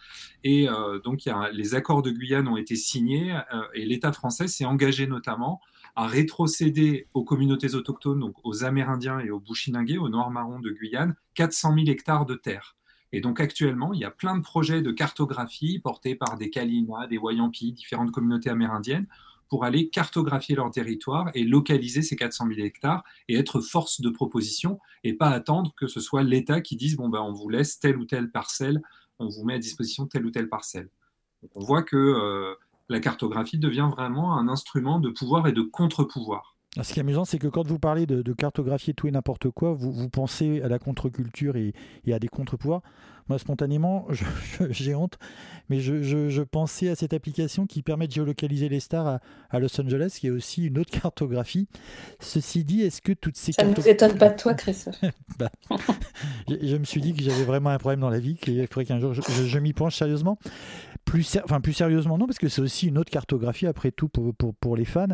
Et 0.44 0.68
euh, 0.70 1.00
donc, 1.00 1.22
les 1.54 1.76
accords 1.76 2.02
de 2.02 2.12
Guyane 2.12 2.48
ont 2.48 2.58
été 2.58 2.76
signés 2.76 3.34
euh, 3.54 3.62
et 3.74 3.86
l'État 3.86 4.12
français 4.12 4.48
s'est 4.48 4.66
engagé 4.66 5.08
notamment 5.08 5.62
à 5.96 6.08
rétrocéder 6.08 7.08
aux 7.14 7.24
communautés 7.24 7.76
autochtones, 7.76 8.20
donc 8.20 8.36
aux 8.44 8.64
Amérindiens 8.64 9.20
et 9.20 9.30
aux 9.30 9.40
Bushinangais, 9.40 9.98
aux 9.98 10.10
Noirs-Marrons 10.10 10.60
de 10.60 10.72
Guyane, 10.72 11.16
400 11.36 11.76
000 11.76 11.88
hectares 11.88 12.26
de 12.26 12.36
terre. 12.36 12.76
Et 13.16 13.22
donc 13.22 13.40
actuellement, 13.40 13.94
il 13.94 14.02
y 14.02 14.04
a 14.04 14.12
plein 14.12 14.36
de 14.36 14.42
projets 14.42 14.82
de 14.82 14.92
cartographie 14.92 15.80
portés 15.80 16.16
par 16.16 16.38
des 16.38 16.50
Kalina, 16.50 17.08
des 17.08 17.18
Wayampi, 17.18 17.72
différentes 17.72 18.12
communautés 18.12 18.50
amérindiennes, 18.50 19.08
pour 19.48 19.64
aller 19.64 19.88
cartographier 19.88 20.54
leur 20.54 20.70
territoire 20.70 21.32
et 21.34 21.46
localiser 21.46 22.02
ces 22.02 22.18
400 22.18 22.48
000 22.50 22.60
hectares 22.68 23.06
et 23.30 23.38
être 23.38 23.62
force 23.62 24.02
de 24.02 24.10
proposition 24.10 24.82
et 25.06 25.14
pas 25.14 25.30
attendre 25.30 25.74
que 25.78 25.88
ce 25.88 26.02
soit 26.02 26.24
l'État 26.24 26.60
qui 26.60 26.76
dise 26.76 26.98
bon 26.98 27.08
ben 27.08 27.22
on 27.22 27.32
vous 27.32 27.48
laisse 27.48 27.80
telle 27.80 27.96
ou 27.96 28.04
telle 28.04 28.32
parcelle, 28.32 28.82
on 29.18 29.30
vous 29.30 29.46
met 29.46 29.54
à 29.54 29.60
disposition 29.60 30.08
telle 30.08 30.26
ou 30.26 30.32
telle 30.32 30.50
parcelle. 30.50 30.90
on 31.54 31.62
voit 31.62 31.84
que 31.84 31.96
euh, 31.96 32.56
la 32.90 33.00
cartographie 33.00 33.60
devient 33.60 33.88
vraiment 33.90 34.38
un 34.38 34.50
instrument 34.50 35.00
de 35.00 35.10
pouvoir 35.10 35.48
et 35.48 35.54
de 35.54 35.62
contre-pouvoir. 35.62 36.55
Ce 36.82 36.94
qui 36.94 37.00
est 37.00 37.04
amusant, 37.04 37.24
c'est 37.24 37.40
que 37.40 37.48
quand 37.48 37.66
vous 37.66 37.80
parlez 37.80 38.06
de, 38.06 38.34
cartographier 38.34 38.94
tout 38.94 39.08
et 39.08 39.12
n'importe 39.12 39.50
quoi, 39.50 39.74
vous, 39.74 40.10
pensez 40.10 40.62
à 40.62 40.68
la 40.68 40.80
contre-culture 40.80 41.56
et, 41.56 41.74
à 42.12 42.20
des 42.20 42.28
contre-pouvoirs. 42.28 42.82
Moi, 43.28 43.40
spontanément, 43.40 44.08
j'ai 44.70 44.94
honte, 44.94 45.18
mais 45.70 45.80
je, 45.80 46.42
pensais 46.44 46.90
à 46.90 46.96
cette 46.96 47.14
application 47.14 47.66
qui 47.66 47.82
permet 47.82 48.08
de 48.08 48.12
géolocaliser 48.12 48.70
les 48.70 48.80
stars 48.80 49.20
à, 49.50 49.60
Los 49.60 49.80
Angeles, 49.82 50.18
qui 50.20 50.28
est 50.28 50.32
aussi 50.32 50.66
une 50.66 50.78
autre 50.78 50.92
cartographie. 50.92 51.68
Ceci 52.20 52.64
dit, 52.64 52.82
est-ce 52.82 53.02
que 53.02 53.14
toutes 53.14 53.38
ces 53.38 53.54
Ça 53.54 53.64
ne 53.64 53.74
nous 53.74 53.88
étonne 53.88 54.18
pas 54.18 54.30
de 54.30 54.36
toi, 54.36 54.54
Christophe. 54.54 55.00
Bah, 55.38 55.50
je, 56.48 56.78
me 56.78 56.86
suis 56.86 57.02
dit 57.02 57.14
que 57.14 57.22
j'avais 57.22 57.44
vraiment 57.44 57.72
un 57.72 57.78
problème 57.78 58.00
dans 58.00 58.10
la 58.10 58.20
vie, 58.20 58.36
qu'il 58.36 58.66
faudrait 58.68 58.86
qu'un 58.86 59.00
jour 59.00 59.14
je 59.14 59.60
m'y 59.60 59.74
penche 59.74 59.98
sérieusement 59.98 60.38
plus, 61.06 61.38
enfin, 61.44 61.62
plus 61.62 61.74
sérieusement, 61.74 62.18
non, 62.18 62.26
parce 62.26 62.40
que 62.40 62.50
c'est 62.50 62.62
aussi 62.62 62.88
une 62.88 62.98
autre 62.98 63.12
cartographie, 63.12 63.68
après 63.68 63.92
tout, 63.92 64.10
pour, 64.10 64.34
pour, 64.34 64.76
les 64.76 64.86
fans. 64.86 65.08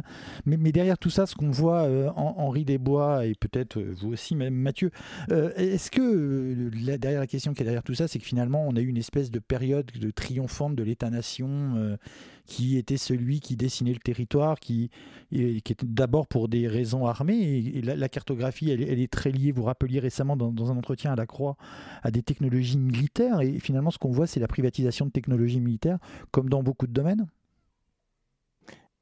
Mais, 0.45 0.57
mais, 0.57 0.71
derrière 0.71 0.97
tout 0.97 1.09
ça, 1.09 1.25
ce 1.25 1.35
qu'on 1.35 1.51
voit, 1.51 1.83
euh, 1.83 2.09
Henri 2.15 2.65
Desbois, 2.65 3.25
et 3.25 3.35
peut-être 3.35 3.77
euh, 3.77 3.93
vous 3.99 4.13
aussi, 4.13 4.35
même 4.35 4.55
Mathieu, 4.55 4.91
euh, 5.31 5.51
est-ce 5.55 5.91
que, 5.91 6.69
derrière 6.97 7.19
la 7.19 7.27
question 7.27 7.53
qui 7.53 7.61
est 7.61 7.65
derrière 7.65 7.83
tout 7.83 7.93
ça, 7.93 8.07
c'est 8.07 8.19
que 8.19 8.25
finalement, 8.25 8.65
on 8.67 8.75
a 8.75 8.79
eu 8.79 8.87
une 8.87 8.97
espèce 8.97 9.29
de 9.31 9.39
période 9.39 9.91
de 9.91 10.11
triomphante 10.11 10.75
de 10.75 10.83
l'État-nation 10.83 11.97
qui 12.45 12.77
était 12.77 12.97
celui 12.97 13.39
qui 13.39 13.55
dessinait 13.55 13.93
le 13.93 13.99
territoire, 13.99 14.59
qui, 14.59 14.89
qui 15.31 15.57
était 15.57 15.85
d'abord 15.85 16.27
pour 16.27 16.47
des 16.47 16.67
raisons 16.67 17.05
armées. 17.05 17.39
Et, 17.39 17.81
la, 17.81 18.09
cartographie, 18.09 18.71
elle, 18.71 18.81
est 18.81 19.11
très 19.11 19.31
liée, 19.31 19.51
vous 19.51 19.63
rappeliez 19.63 19.99
récemment 19.99 20.35
dans, 20.35 20.71
un 20.71 20.77
entretien 20.77 21.13
à 21.13 21.15
la 21.15 21.25
Croix, 21.25 21.57
à 22.03 22.11
des 22.11 22.23
technologies 22.23 22.77
militaires. 22.77 23.41
Et 23.41 23.59
finalement, 23.59 23.91
ce 23.91 23.97
qu'on 23.97 24.11
voit, 24.11 24.27
c'est 24.27 24.39
la 24.39 24.47
privatisation 24.47 25.05
de 25.05 25.11
technologies 25.11 25.61
militaires, 25.61 25.99
comme 26.31 26.49
dans 26.49 26.63
beaucoup 26.63 26.87
de 26.87 26.93
domaines. 26.93 27.27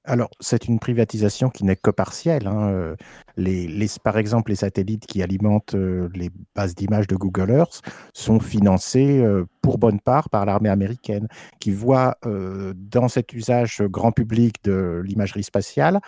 Alors, 0.10 0.32
c'est 0.39 0.67
une 0.67 0.80
privatisation 0.80 1.52
qui 1.52 1.63
n'est 1.63 1.76
que 1.76 1.91
partielle. 1.91 2.48
Hein. 2.48 2.95
Euh, 3.38 3.88
par 4.04 4.17
exemple, 4.17 4.50
les 4.50 4.56
satellites 4.56 5.06
qui 5.06 5.22
alimentent 5.22 5.76
euh, 5.76 6.10
les 6.15 6.32
bases 6.56 6.74
d'images 6.74 7.06
de 7.06 7.15
Google 7.15 7.52
Earth 7.52 7.84
sont 8.15 8.39
financés 8.39 9.19
euh, 9.19 9.45
pour 9.62 9.78
bonne 9.78 10.00
part 10.00 10.32
par 10.32 10.48
l'armée 10.48 10.69
américaine, 10.69 11.28
qui 11.60 11.69
voit 11.69 12.17
dans 12.24 13.08
cet 13.08 13.34
usage 13.34 13.84
grand 13.84 14.12
public 14.12 14.56
de 14.63 15.04
l'imagerie 15.06 15.43
spatiale 15.43 16.00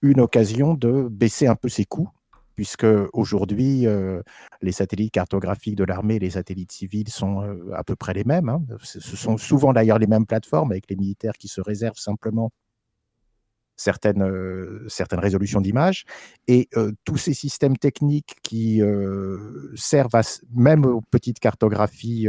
une 0.00 0.20
occasion 0.20 0.72
de 0.72 1.08
baisser 1.10 1.46
un 1.46 1.54
peu 1.54 1.68
ses 1.68 1.84
coûts 1.84 2.08
puisque 2.54 2.86
aujourd'hui, 3.12 3.86
les 4.60 4.72
satellites 4.72 5.12
cartographiques 5.12 5.76
de 5.76 5.84
l'armée 5.84 6.16
et 6.16 6.18
les 6.18 6.30
satellites 6.30 6.72
civils 6.72 7.08
sont 7.08 7.42
à 7.74 7.82
peu 7.82 7.96
près 7.96 8.12
les 8.12 8.24
mêmes. 8.24 8.48
Hein. 8.48 8.62
Ce 8.82 9.00
sont 9.00 9.36
souvent 9.36 9.72
d'ailleurs 9.72 9.98
les 9.98 10.06
mêmes 10.06 10.26
plateformes 10.26 10.70
avec 10.70 10.88
les 10.88 10.96
militaires 10.96 11.36
qui 11.38 11.48
se 11.48 11.60
réservent 11.60 11.98
simplement 11.98 12.50
certaines, 13.82 14.22
euh, 14.22 14.84
certaines 14.88 15.18
résolutions 15.18 15.60
d'images. 15.60 16.04
Et 16.48 16.68
euh, 16.76 16.92
tous 17.04 17.16
ces 17.16 17.34
systèmes 17.34 17.76
techniques 17.76 18.36
qui 18.42 18.80
euh, 18.80 19.72
servent 19.74 20.20
même 20.54 20.84
aux 20.84 21.00
petites 21.00 21.40
cartographies 21.40 22.28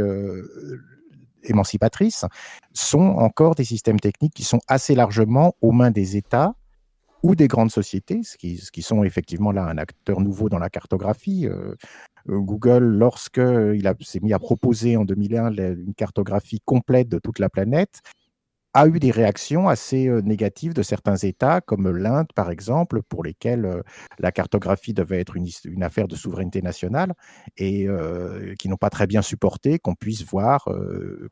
émancipatrices 1.44 2.24
sont 2.72 2.98
encore 3.18 3.54
des 3.54 3.64
systèmes 3.64 4.00
techniques 4.00 4.34
qui 4.34 4.44
sont 4.44 4.60
assez 4.68 4.94
largement 4.94 5.54
aux 5.60 5.72
mains 5.72 5.90
des 5.90 6.16
États 6.16 6.54
ou 7.22 7.34
des 7.34 7.48
grandes 7.48 7.70
sociétés, 7.70 8.22
ce 8.22 8.36
qui, 8.36 8.58
ce 8.58 8.70
qui 8.70 8.82
sont 8.82 9.04
effectivement 9.04 9.52
là 9.52 9.64
un 9.64 9.78
acteur 9.78 10.20
nouveau 10.20 10.48
dans 10.48 10.58
la 10.58 10.68
cartographie. 10.68 11.48
Google, 12.26 12.84
lorsqu'il 12.84 13.94
s'est 14.00 14.20
mis 14.20 14.32
à 14.32 14.38
proposer 14.38 14.96
en 14.96 15.04
2001 15.04 15.52
une 15.52 15.94
cartographie 15.94 16.60
complète 16.64 17.08
de 17.08 17.18
toute 17.18 17.38
la 17.38 17.48
planète, 17.48 18.00
a 18.74 18.86
eu 18.88 18.98
des 18.98 19.10
réactions 19.10 19.68
assez 19.68 20.08
négatives 20.22 20.74
de 20.74 20.82
certains 20.82 21.16
États, 21.16 21.60
comme 21.60 21.96
l'Inde, 21.96 22.26
par 22.34 22.50
exemple, 22.50 23.02
pour 23.02 23.24
lesquels 23.24 23.82
la 24.18 24.32
cartographie 24.32 24.92
devait 24.92 25.20
être 25.20 25.36
une, 25.36 25.82
affaire 25.82 26.08
de 26.08 26.16
souveraineté 26.16 26.60
nationale 26.62 27.14
et 27.56 27.86
qui 28.58 28.68
n'ont 28.68 28.76
pas 28.76 28.90
très 28.90 29.06
bien 29.06 29.22
supporté 29.22 29.78
qu'on 29.78 29.94
puisse 29.94 30.24
voir, 30.24 30.68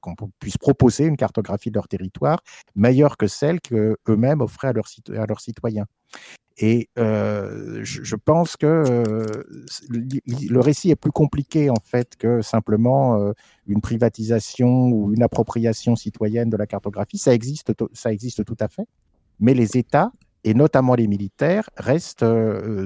qu'on 0.00 0.14
puisse 0.38 0.58
proposer 0.58 1.06
une 1.06 1.16
cartographie 1.16 1.70
de 1.70 1.74
leur 1.74 1.88
territoire 1.88 2.40
meilleure 2.74 3.16
que 3.16 3.26
celle 3.26 3.60
qu'eux-mêmes 3.60 4.40
offraient 4.40 4.68
à 4.68 5.26
leurs 5.26 5.40
citoyens. 5.40 5.86
Et 6.58 6.88
je, 6.96 8.16
pense 8.16 8.56
que 8.56 8.84
le 9.88 10.60
récit 10.60 10.90
est 10.90 10.96
plus 10.96 11.10
compliqué 11.10 11.70
en 11.70 11.80
fait 11.82 12.16
que 12.16 12.42
simplement 12.42 13.32
une 13.66 13.80
privatisation 13.80 14.88
ou 14.88 15.12
une 15.12 15.22
appropriation 15.22 15.96
citoyenne 15.96 16.50
de 16.50 16.56
la 16.56 16.66
cartographie. 16.66 17.18
Ça 17.18 17.34
existe, 17.34 17.72
ça 17.92 18.12
existe 18.12 18.44
tout 18.44 18.56
à 18.60 18.68
fait. 18.68 18.86
Mais 19.40 19.54
les 19.54 19.76
États, 19.76 20.12
et 20.44 20.54
notamment 20.54 20.94
les 20.94 21.06
militaires, 21.06 21.68
restent 21.76 22.26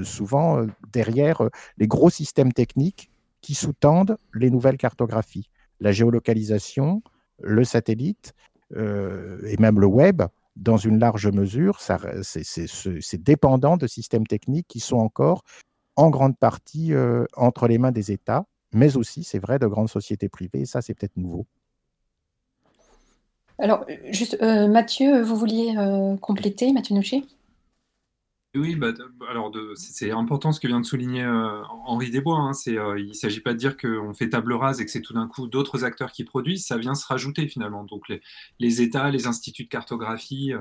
souvent 0.04 0.64
derrière 0.92 1.42
les 1.78 1.86
gros 1.86 2.10
systèmes 2.10 2.52
techniques 2.52 3.10
qui 3.40 3.54
sous-tendent 3.54 4.16
les 4.34 4.50
nouvelles 4.50 4.78
cartographies. 4.78 5.50
La 5.80 5.92
géolocalisation, 5.92 7.02
le 7.42 7.64
satellite 7.64 8.34
et 8.74 9.56
même 9.58 9.80
le 9.80 9.86
web 9.86 10.22
dans 10.56 10.76
une 10.76 10.98
large 10.98 11.28
mesure, 11.28 11.80
c'est 11.80 13.22
dépendant 13.22 13.76
de 13.76 13.86
systèmes 13.86 14.26
techniques 14.26 14.66
qui 14.68 14.80
sont 14.80 14.96
encore 14.96 15.42
en 15.96 16.10
grande 16.10 16.36
partie 16.36 16.92
euh, 16.92 17.24
entre 17.36 17.68
les 17.68 17.78
mains 17.78 17.92
des 17.92 18.12
États, 18.12 18.44
mais 18.72 18.96
aussi, 18.96 19.24
c'est 19.24 19.38
vrai, 19.38 19.58
de 19.58 19.66
grandes 19.66 19.88
sociétés 19.88 20.28
privées, 20.28 20.60
et 20.60 20.66
ça, 20.66 20.82
c'est 20.82 20.94
peut-être 20.94 21.16
nouveau. 21.16 21.46
Alors, 23.58 23.86
juste, 24.10 24.36
euh, 24.42 24.68
Mathieu, 24.68 25.22
vous 25.22 25.36
vouliez 25.36 25.74
euh, 25.78 26.16
compléter, 26.16 26.72
Mathieu 26.72 26.94
Nouchet 26.94 27.22
oui, 28.58 28.76
bah, 28.76 28.92
alors 29.28 29.52
c'est 29.74 30.10
important 30.10 30.52
ce 30.52 30.60
que 30.60 30.66
vient 30.66 30.80
de 30.80 30.86
souligner 30.86 31.22
euh, 31.22 31.62
Henri 31.84 32.10
Desbois. 32.10 32.38
Hein, 32.38 32.52
euh, 32.68 32.98
il 32.98 33.08
ne 33.08 33.12
s'agit 33.12 33.40
pas 33.40 33.52
de 33.52 33.58
dire 33.58 33.76
qu'on 33.76 34.14
fait 34.14 34.28
table 34.28 34.52
rase 34.52 34.80
et 34.80 34.84
que 34.84 34.90
c'est 34.90 35.00
tout 35.00 35.14
d'un 35.14 35.26
coup 35.26 35.46
d'autres 35.46 35.84
acteurs 35.84 36.12
qui 36.12 36.24
produisent, 36.24 36.66
ça 36.66 36.76
vient 36.76 36.94
se 36.94 37.06
rajouter 37.06 37.48
finalement. 37.48 37.84
Donc 37.84 38.08
les, 38.08 38.20
les 38.58 38.82
États, 38.82 39.10
les 39.10 39.26
instituts 39.26 39.64
de 39.64 39.68
cartographie, 39.68 40.52
euh, 40.52 40.60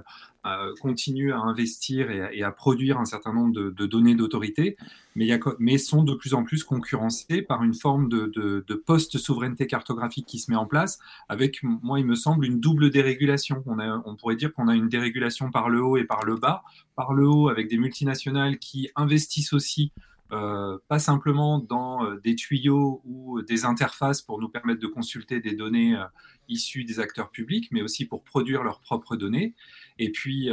continuent 0.81 1.33
à 1.33 1.39
investir 1.39 2.11
et 2.11 2.43
à, 2.43 2.51
produire 2.51 2.99
un 2.99 3.05
certain 3.05 3.33
nombre 3.33 3.53
de, 3.53 3.85
données 3.85 4.15
d'autorité, 4.15 4.77
mais, 5.15 5.39
mais, 5.59 5.77
sont 5.77 6.03
de 6.03 6.13
plus 6.13 6.33
en 6.33 6.43
plus 6.43 6.63
concurrencés 6.63 7.41
par 7.41 7.63
une 7.63 7.73
forme 7.73 8.09
de, 8.09 8.83
post-souveraineté 8.85 9.67
cartographique 9.67 10.25
qui 10.25 10.39
se 10.39 10.51
met 10.51 10.57
en 10.57 10.65
place, 10.65 10.99
avec, 11.29 11.63
moi, 11.63 11.99
il 11.99 12.05
me 12.05 12.15
semble, 12.15 12.45
une 12.45 12.59
double 12.59 12.89
dérégulation. 12.89 13.63
On, 13.65 14.15
pourrait 14.15 14.35
dire 14.35 14.53
qu'on 14.53 14.67
a 14.67 14.75
une 14.75 14.89
dérégulation 14.89 15.51
par 15.51 15.69
le 15.69 15.81
haut 15.81 15.97
et 15.97 16.03
par 16.03 16.25
le 16.25 16.35
bas. 16.35 16.63
Par 16.95 17.13
le 17.13 17.27
haut, 17.27 17.49
avec 17.49 17.67
des 17.67 17.77
multinationales 17.77 18.57
qui 18.59 18.89
investissent 18.95 19.53
aussi 19.53 19.91
euh, 20.31 20.79
pas 20.87 20.97
simplement 20.97 21.59
dans 21.59 22.03
euh, 22.03 22.19
des 22.19 22.35
tuyaux 22.35 23.01
ou 23.05 23.43
des 23.43 23.63
interfaces 23.63 24.23
pour 24.23 24.41
nous 24.41 24.49
permettre 24.49 24.81
de 24.81 24.87
consulter 24.87 25.39
des 25.39 25.53
données 25.53 25.95
euh, 25.95 26.03
issues 26.49 26.83
des 26.83 26.99
acteurs 26.99 27.29
publics, 27.29 27.69
mais 27.71 27.83
aussi 27.83 28.05
pour 28.05 28.23
produire 28.23 28.63
leurs 28.63 28.79
propres 28.79 29.15
données. 29.15 29.53
Et 29.97 30.11
puis, 30.11 30.49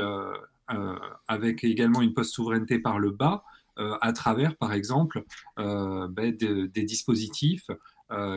avec 1.28 1.64
également 1.64 2.02
une 2.02 2.14
post-souveraineté 2.14 2.78
par 2.78 2.98
le 2.98 3.10
bas, 3.10 3.44
à 3.76 4.12
travers, 4.12 4.56
par 4.56 4.72
exemple, 4.72 5.24
ben, 5.56 6.36
des 6.36 6.84
dispositifs 6.84 7.70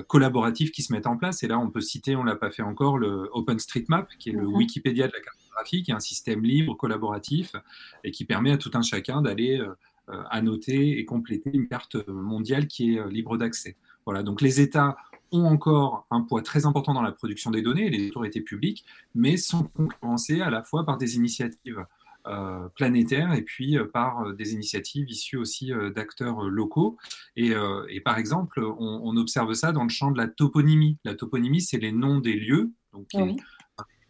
collaboratifs 0.07 0.71
qui 0.71 0.83
se 0.83 0.93
mettent 0.93 1.07
en 1.07 1.17
place. 1.17 1.43
Et 1.43 1.47
là, 1.47 1.59
on 1.59 1.69
peut 1.69 1.81
citer, 1.81 2.15
on 2.15 2.23
ne 2.23 2.29
l'a 2.29 2.35
pas 2.35 2.51
fait 2.51 2.63
encore, 2.63 2.97
le 2.97 3.29
OpenStreetMap, 3.33 4.09
qui 4.17 4.29
est 4.29 4.33
le 4.33 4.47
mhm. 4.47 4.55
Wikipédia 4.55 5.07
de 5.07 5.13
la 5.13 5.19
cartographie, 5.19 5.83
qui 5.83 5.91
est 5.91 5.95
un 5.95 5.99
système 5.99 6.43
libre, 6.43 6.75
collaboratif, 6.75 7.55
et 8.03 8.11
qui 8.11 8.25
permet 8.25 8.51
à 8.51 8.57
tout 8.57 8.71
un 8.73 8.81
chacun 8.81 9.21
d'aller 9.21 9.61
euh, 10.09 10.21
annoter 10.29 10.99
et 10.99 11.05
compléter 11.05 11.49
une 11.51 11.67
carte 11.67 11.95
mondiale 12.07 12.67
qui 12.67 12.93
est 12.93 12.99
euh, 12.99 13.09
libre 13.09 13.37
d'accès. 13.37 13.75
Voilà, 14.05 14.21
donc 14.21 14.39
les 14.39 14.61
États 14.61 14.97
ont 15.31 15.45
encore 15.45 16.07
un 16.11 16.21
poids 16.21 16.41
très 16.41 16.65
important 16.65 16.93
dans 16.93 17.01
la 17.01 17.11
production 17.11 17.51
des 17.51 17.61
données, 17.61 17.89
les 17.89 18.09
autorités 18.09 18.41
publiques, 18.41 18.85
mais 19.13 19.37
sont 19.37 19.63
concurrencées 19.63 20.41
à 20.41 20.49
la 20.49 20.63
fois 20.63 20.85
par 20.85 20.97
des 20.97 21.15
initiatives 21.15 21.85
euh, 22.27 22.69
planétaires 22.69 23.33
et 23.33 23.43
puis 23.43 23.77
euh, 23.77 23.85
par 23.85 24.21
euh, 24.21 24.33
des 24.33 24.53
initiatives 24.53 25.07
issues 25.07 25.37
aussi 25.37 25.71
d'acteurs 25.95 26.41
locaux. 26.41 26.97
Et, 27.35 27.53
et 27.89 28.01
par 28.01 28.17
exemple, 28.17 28.63
on, 28.63 29.01
on 29.03 29.17
observe 29.17 29.53
ça 29.53 29.71
dans 29.71 29.83
le 29.83 29.89
champ 29.89 30.11
de 30.11 30.17
la 30.17 30.27
toponymie. 30.27 30.97
La 31.03 31.13
toponymie, 31.13 31.61
c'est 31.61 31.77
les 31.77 31.91
noms 31.91 32.19
des 32.19 32.33
lieux, 32.33 32.71
donc 32.93 33.07
qui 33.07 33.17
est 33.17 33.21
Oui. 33.21 33.37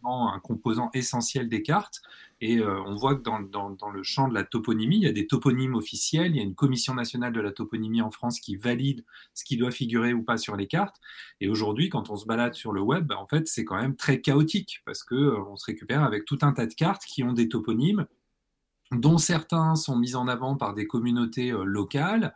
un 0.03 0.39
composant 0.39 0.89
essentiel 0.93 1.49
des 1.49 1.61
cartes. 1.61 2.01
Et 2.47 2.59
euh, 2.59 2.79
on 2.85 2.95
voit 2.95 3.15
que 3.15 3.23
dans, 3.23 3.39
le 3.89 4.03
champ 4.03 4.27
de 4.27 4.35
la 4.35 4.43
toponymie, 4.43 4.97
il 4.97 5.01
y 5.01 5.07
a 5.07 5.11
des 5.11 5.25
toponymes 5.25 5.73
officiels, 5.73 6.29
il 6.29 6.37
y 6.37 6.39
a 6.39 6.43
une 6.43 6.53
commission 6.53 6.93
nationale 6.93 7.33
de 7.33 7.41
la 7.41 7.51
toponymie 7.51 8.03
en 8.03 8.11
France 8.11 8.39
qui 8.39 8.55
valide 8.55 9.03
ce 9.33 9.43
qui 9.43 9.57
doit 9.57 9.71
figurer 9.71 10.13
ou 10.13 10.21
pas 10.21 10.37
sur 10.37 10.55
les 10.55 10.67
cartes. 10.67 10.97
Et 11.41 11.47
aujourd'hui, 11.47 11.89
quand 11.89 12.11
on 12.11 12.15
se 12.15 12.27
balade 12.27 12.53
sur 12.53 12.71
le 12.71 12.81
web, 12.81 13.07
bah, 13.07 13.17
en 13.17 13.25
fait, 13.25 13.47
c'est 13.47 13.65
quand 13.65 13.77
même 13.77 13.95
très 13.95 14.21
chaotique 14.21 14.83
parce 14.85 15.03
que 15.03 15.15
euh, 15.15 15.43
on 15.49 15.55
se 15.55 15.65
récupère 15.65 16.03
avec 16.03 16.25
tout 16.25 16.37
un 16.43 16.53
tas 16.53 16.67
de 16.67 16.75
cartes 16.75 17.03
qui 17.05 17.23
ont 17.23 17.33
des 17.33 17.49
toponymes 17.49 18.05
dont 18.91 19.17
certains 19.17 19.73
sont 19.73 19.97
mis 19.97 20.15
en 20.15 20.27
avant 20.27 20.55
par 20.55 20.75
des 20.75 20.85
communautés 20.85 21.51
euh, 21.51 21.63
locales, 21.63 22.35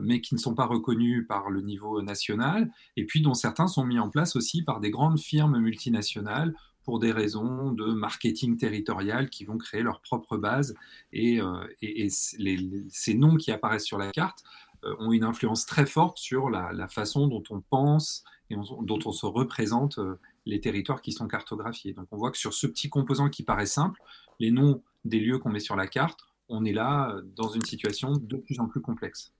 mais 0.00 0.22
qui 0.22 0.34
ne 0.34 0.40
sont 0.40 0.54
pas 0.54 0.64
reconnus 0.64 1.26
par 1.28 1.50
le 1.50 1.60
niveau 1.60 2.00
national, 2.00 2.72
et 2.96 3.04
puis 3.04 3.20
dont 3.20 3.34
certains 3.34 3.68
sont 3.68 3.84
mis 3.84 3.98
en 3.98 4.08
place 4.08 4.34
aussi 4.34 4.62
par 4.62 4.80
des 4.80 4.90
grandes 4.90 5.20
firmes 5.20 5.58
multinationales 5.58 6.54
pour 6.88 7.00
des 7.00 7.12
raisons 7.12 7.70
de 7.72 7.84
marketing 7.92 8.56
territorial 8.56 9.28
qui 9.28 9.44
vont 9.44 9.58
créer 9.58 9.82
leur 9.82 10.00
propre 10.00 10.38
base. 10.38 10.74
Et, 11.12 11.38
euh, 11.38 11.62
et- 11.82 12.08
ces 12.08 13.12
noms 13.12 13.36
qui 13.36 13.52
apparaissent 13.52 13.84
sur 13.84 13.98
la 13.98 14.10
carte 14.10 14.42
euh, 14.84 14.96
ont 14.98 15.12
une 15.12 15.24
influence 15.24 15.66
très 15.66 15.84
forte 15.84 16.16
sur 16.16 16.48
la, 16.48 16.88
façon 16.88 17.26
dont 17.26 17.42
on 17.50 17.60
pense 17.60 18.24
et 18.48 18.56
on- 18.56 18.80
dont 18.80 19.00
on 19.04 19.12
se 19.12 19.26
représente 19.26 19.98
euh, 19.98 20.18
les 20.46 20.62
territoires 20.62 21.02
qui 21.02 21.12
sont 21.12 21.28
cartographiés. 21.28 21.92
Donc 21.92 22.06
on 22.10 22.16
voit 22.16 22.30
que 22.30 22.38
sur 22.38 22.54
ce 22.54 22.66
petit 22.66 22.88
composant 22.88 23.28
qui 23.28 23.42
paraît 23.42 23.66
simple, 23.66 24.00
les 24.40 24.50
noms 24.50 24.82
des 25.04 25.20
lieux 25.20 25.38
qu'on 25.38 25.50
met 25.50 25.60
sur 25.60 25.76
la 25.76 25.88
carte, 25.88 26.20
on 26.48 26.64
est 26.64 26.72
là 26.72 27.20
dans 27.36 27.50
une 27.50 27.66
situation 27.66 28.12
de 28.16 28.38
plus 28.38 28.60
en 28.60 28.66
plus 28.66 28.80
complexe. 28.80 29.34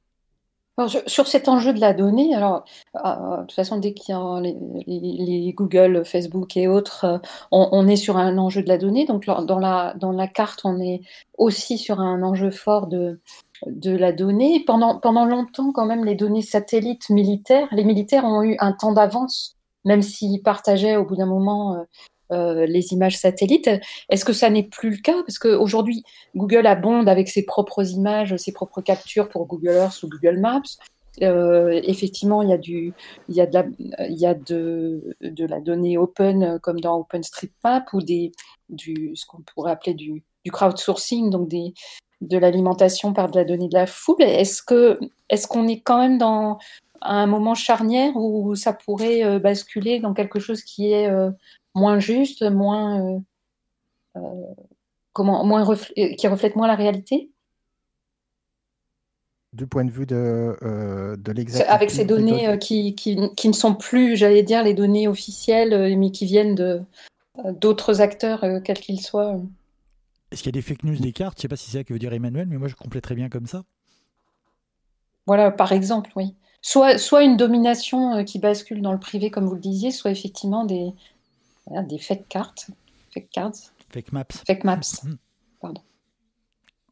Sur, 1.06 1.26
cet 1.26 1.48
enjeu 1.48 1.72
de 1.72 1.80
la 1.80 1.92
donnée, 1.92 2.34
alors, 2.34 2.64
euh, 3.04 3.36
de 3.38 3.40
toute 3.42 3.52
façon, 3.52 3.78
dès 3.78 3.94
qu'il 3.94 4.14
y 4.14 4.18
a 4.18 4.40
les, 4.40 5.52
Google, 5.52 6.04
Facebook 6.04 6.56
et 6.56 6.68
autres, 6.68 7.04
euh, 7.04 7.18
on, 7.50 7.68
on 7.72 7.88
est 7.88 7.96
sur 7.96 8.16
un 8.16 8.38
enjeu 8.38 8.62
de 8.62 8.68
la 8.68 8.78
donnée. 8.78 9.04
Donc, 9.04 9.26
dans 9.26 9.58
la, 9.58 9.94
dans 9.94 10.12
la 10.12 10.28
carte, 10.28 10.60
on 10.64 10.80
est 10.80 11.00
aussi 11.36 11.78
sur 11.78 12.00
un 12.00 12.22
enjeu 12.22 12.52
fort 12.52 12.86
de, 12.86 13.20
de 13.66 13.96
la 13.96 14.12
donnée. 14.12 14.62
Pendant, 14.64 15.00
pendant 15.00 15.24
longtemps, 15.24 15.72
quand 15.72 15.86
même, 15.86 16.04
les 16.04 16.14
données 16.14 16.42
satellites 16.42 17.10
militaires, 17.10 17.68
les 17.72 17.84
militaires 17.84 18.24
ont 18.24 18.42
eu 18.42 18.56
un 18.60 18.72
temps 18.72 18.92
d'avance, 18.92 19.56
même 19.84 20.02
s'ils 20.02 20.42
partageaient 20.42 20.96
au 20.96 21.04
bout 21.04 21.16
d'un 21.16 21.26
moment 21.26 21.84
euh, 22.30 22.66
les 22.66 22.92
images 22.92 23.16
satellites. 23.16 23.70
Est-ce 24.10 24.24
que 24.24 24.32
ça 24.32 24.50
n'est 24.50 24.64
plus 24.64 24.90
le 24.90 24.96
cas? 24.98 25.22
Parce 25.26 25.38
qu'aujourd'hui, 25.38 26.04
Google 26.36 26.66
abonde 26.66 27.08
avec 27.08 27.28
ses 27.28 27.44
propres 27.44 27.90
images, 27.90 28.36
ses 28.36 28.52
propres 28.52 28.82
captures 28.82 29.28
pour 29.28 29.46
Google 29.46 29.76
Earth 29.76 30.02
ou 30.02 30.08
Google 30.08 30.38
Maps. 30.38 30.62
Euh, 31.22 31.80
effectivement, 31.84 32.42
il 32.42 32.50
y 32.50 32.52
a 32.52 32.58
du, 32.58 32.92
y 33.28 33.40
a 33.40 33.46
de 33.46 33.54
la, 33.54 33.64
y 34.08 34.26
a 34.26 34.34
de, 34.34 35.16
la 35.20 35.60
donnée 35.60 35.98
open 35.98 36.42
euh, 36.42 36.58
comme 36.58 36.80
dans 36.80 36.98
OpenStreetMap 36.98 37.92
ou 37.92 38.02
des, 38.02 38.32
du, 38.68 39.12
ce 39.14 39.26
qu'on 39.26 39.42
pourrait 39.42 39.72
appeler 39.72 39.94
du, 39.94 40.22
crowdsourcing, 40.50 41.28
donc 41.28 41.50
de 41.50 42.38
l'alimentation 42.38 43.12
par 43.12 43.30
de 43.30 43.36
la 43.36 43.44
donnée 43.44 43.68
de 43.68 43.74
la 43.74 43.86
foule. 43.86 44.22
Est-ce 44.22 44.62
qu'on 44.62 45.68
est 45.68 45.80
quand 45.80 45.98
même 45.98 46.16
dans 46.16 46.58
un 47.02 47.26
moment 47.26 47.54
charnière 47.54 48.16
où 48.16 48.54
ça 48.54 48.72
pourrait 48.72 49.38
basculer 49.40 50.00
dans 50.00 50.14
quelque 50.14 50.38
chose 50.38 50.62
qui 50.62 50.90
est 50.90 51.10
moins 51.74 51.98
juste, 51.98 52.42
moins, 52.42 53.00
euh, 53.00 53.18
euh, 54.16 54.54
comment, 55.12 55.44
moins 55.44 55.64
refl- 55.64 56.16
qui 56.16 56.28
reflète 56.28 56.56
moins 56.56 56.66
la 56.66 56.76
réalité? 56.76 57.30
Du 59.54 59.66
point 59.66 59.84
de 59.84 59.90
vue 59.90 60.04
de, 60.04 60.56
euh, 60.62 61.16
de 61.16 61.62
Avec 61.68 61.90
ces 61.90 62.04
données 62.04 62.48
euh, 62.48 62.56
qui, 62.58 62.94
qui, 62.94 63.16
qui 63.34 63.48
ne 63.48 63.54
sont 63.54 63.74
plus, 63.74 64.14
j'allais 64.16 64.42
dire, 64.42 64.62
les 64.62 64.74
données 64.74 65.08
officielles, 65.08 65.72
euh, 65.72 65.96
mais 65.96 66.10
qui 66.10 66.26
viennent 66.26 66.54
de, 66.54 66.82
euh, 67.38 67.52
d'autres 67.52 68.02
acteurs, 68.02 68.44
euh, 68.44 68.60
quels 68.60 68.78
qu'ils 68.78 69.00
soient. 69.00 69.36
euh. 69.36 69.42
Est-ce 70.30 70.42
qu'il 70.42 70.54
y 70.54 70.58
a 70.58 70.60
des 70.60 70.62
fake 70.62 70.84
news 70.84 70.96
des 70.96 71.12
cartes? 71.12 71.38
Je 71.38 71.42
sais 71.42 71.48
pas 71.48 71.56
si 71.56 71.70
c'est 71.70 71.78
ça 71.78 71.84
que 71.84 71.94
veut 71.94 71.98
dire 71.98 72.12
Emmanuel, 72.12 72.46
mais 72.46 72.58
moi 72.58 72.68
je 72.68 72.74
compléterais 72.74 73.14
bien 73.14 73.30
comme 73.30 73.46
ça. 73.46 73.64
Voilà, 75.26 75.50
par 75.50 75.72
exemple, 75.72 76.10
oui. 76.16 76.34
Soit, 76.60 76.98
soit 76.98 77.22
une 77.22 77.36
domination 77.36 78.16
euh, 78.16 78.24
qui 78.24 78.38
bascule 78.38 78.82
dans 78.82 78.92
le 78.92 78.98
privé, 79.00 79.30
comme 79.30 79.46
vous 79.46 79.54
le 79.54 79.60
disiez, 79.60 79.90
soit 79.90 80.10
effectivement 80.10 80.64
des, 80.64 80.92
voilà, 81.68 81.82
des 81.86 81.98
fake 81.98 82.28
cartes, 82.28 82.70
fake 83.12 83.30
cards, 83.30 83.52
Fake 83.90 84.12
maps. 84.12 84.24
fake 84.46 84.64
maps. 84.64 85.02
Mm. 85.04 85.14
Pardon. 85.60 85.80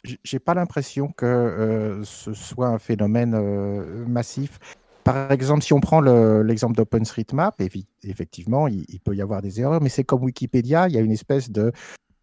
J- 0.04 0.18
J'ai 0.24 0.38
pas 0.38 0.54
l'impression 0.54 1.08
que 1.08 1.26
euh, 1.26 2.04
ce 2.04 2.32
soit 2.32 2.68
un 2.68 2.78
phénomène 2.78 3.34
euh, 3.34 4.06
massif. 4.06 4.58
Par 5.04 5.30
exemple, 5.30 5.62
si 5.62 5.72
on 5.72 5.80
prend 5.80 6.00
le- 6.00 6.42
l'exemple 6.42 6.74
d'OpenStreetMap, 6.76 7.60
effectivement, 8.02 8.66
il, 8.68 8.84
il 8.88 9.00
peut 9.00 9.14
y 9.14 9.22
avoir 9.22 9.40
des 9.42 9.60
erreurs, 9.60 9.80
mais 9.80 9.88
c'est 9.88 10.04
comme 10.04 10.24
Wikipédia, 10.24 10.88
il 10.88 10.94
y 10.94 10.98
a 10.98 11.00
une 11.00 11.12
espèce 11.12 11.50
de 11.50 11.72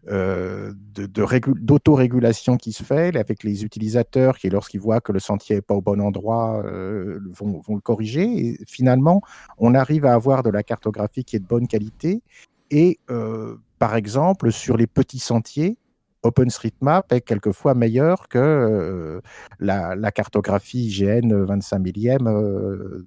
euh, 0.09 0.73
d'autorégulation 0.95 2.57
qui 2.57 2.73
se 2.73 2.83
fait 2.83 3.15
avec 3.15 3.43
les 3.43 3.63
utilisateurs 3.63 4.37
qui, 4.37 4.49
lorsqu'ils 4.49 4.81
voient 4.81 4.99
que 4.99 5.13
le 5.13 5.19
sentier 5.19 5.55
n'est 5.55 5.61
pas 5.61 5.75
au 5.75 5.81
bon 5.81 6.01
endroit, 6.01 6.61
euh, 6.65 7.19
vont, 7.31 7.61
vont 7.61 7.75
le 7.75 7.81
corriger. 7.81 8.23
Et 8.23 8.57
finalement, 8.67 9.21
on 9.57 9.73
arrive 9.73 10.05
à 10.05 10.13
avoir 10.13 10.43
de 10.43 10.49
la 10.49 10.61
cartographie 10.61 11.23
qui 11.23 11.37
est 11.37 11.39
de 11.39 11.47
bonne 11.47 11.67
qualité. 11.67 12.21
Et 12.69 12.99
euh, 13.09 13.55
par 13.79 13.95
exemple, 13.95 14.51
sur 14.51 14.75
les 14.75 14.87
petits 14.87 15.19
sentiers, 15.19 15.77
OpenStreetMap 16.23 17.11
est 17.13 17.21
quelquefois 17.21 17.73
meilleur 17.73 18.27
que 18.27 18.39
euh, 18.39 19.21
la, 19.59 20.11
cartographie 20.11 20.87
IGN 20.87 21.33
25 21.33 21.79
millième 21.79 23.05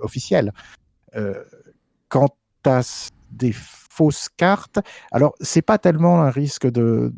officielle. 0.00 0.52
Quant 2.08 2.28
à 2.64 2.82
des 3.32 3.52
fausses 3.52 4.28
cartes, 4.36 4.78
alors 5.10 5.34
c'est 5.40 5.62
pas 5.62 5.78
tellement 5.78 6.22
un 6.22 6.30
risque 6.30 6.66
de, 6.70 7.12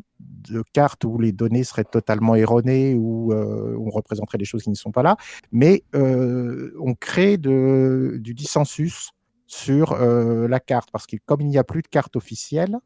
cartes 0.73 1.03
où 1.05 1.17
les 1.17 1.31
données 1.31 1.63
seraient 1.63 1.85
totalement 1.85 2.35
erronées 2.35 2.93
ou 2.93 3.33
euh, 3.33 3.75
on 3.79 3.89
représenterait 3.89 4.37
des 4.37 4.45
choses 4.45 4.63
qui 4.63 4.69
ne 4.69 4.75
sont 4.75 4.91
pas 4.91 5.01
là, 5.01 5.17
mais 5.51 5.83
euh, 5.95 6.71
on 6.79 6.93
crée 6.93 7.37
du 7.37 8.33
dissensus 8.35 9.11
sur 9.47 9.93
euh, 9.93 10.47
la 10.47 10.59
carte. 10.59 10.89
Parce 10.91 11.07
que 11.07 11.17
comme 11.25 11.41
il 11.41 11.47
n'y 11.47 11.57
a 11.57 11.63
plus 11.63 11.81
de 11.81 11.87
carte 11.87 12.15
officielle, 12.15 12.77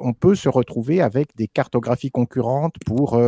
on 0.00 0.14
peut 0.14 0.34
se 0.34 0.48
retrouver 0.48 1.02
avec 1.02 1.36
des 1.36 1.46
cartographies 1.46 2.10
concurrentes 2.10 2.76
pour 2.86 3.20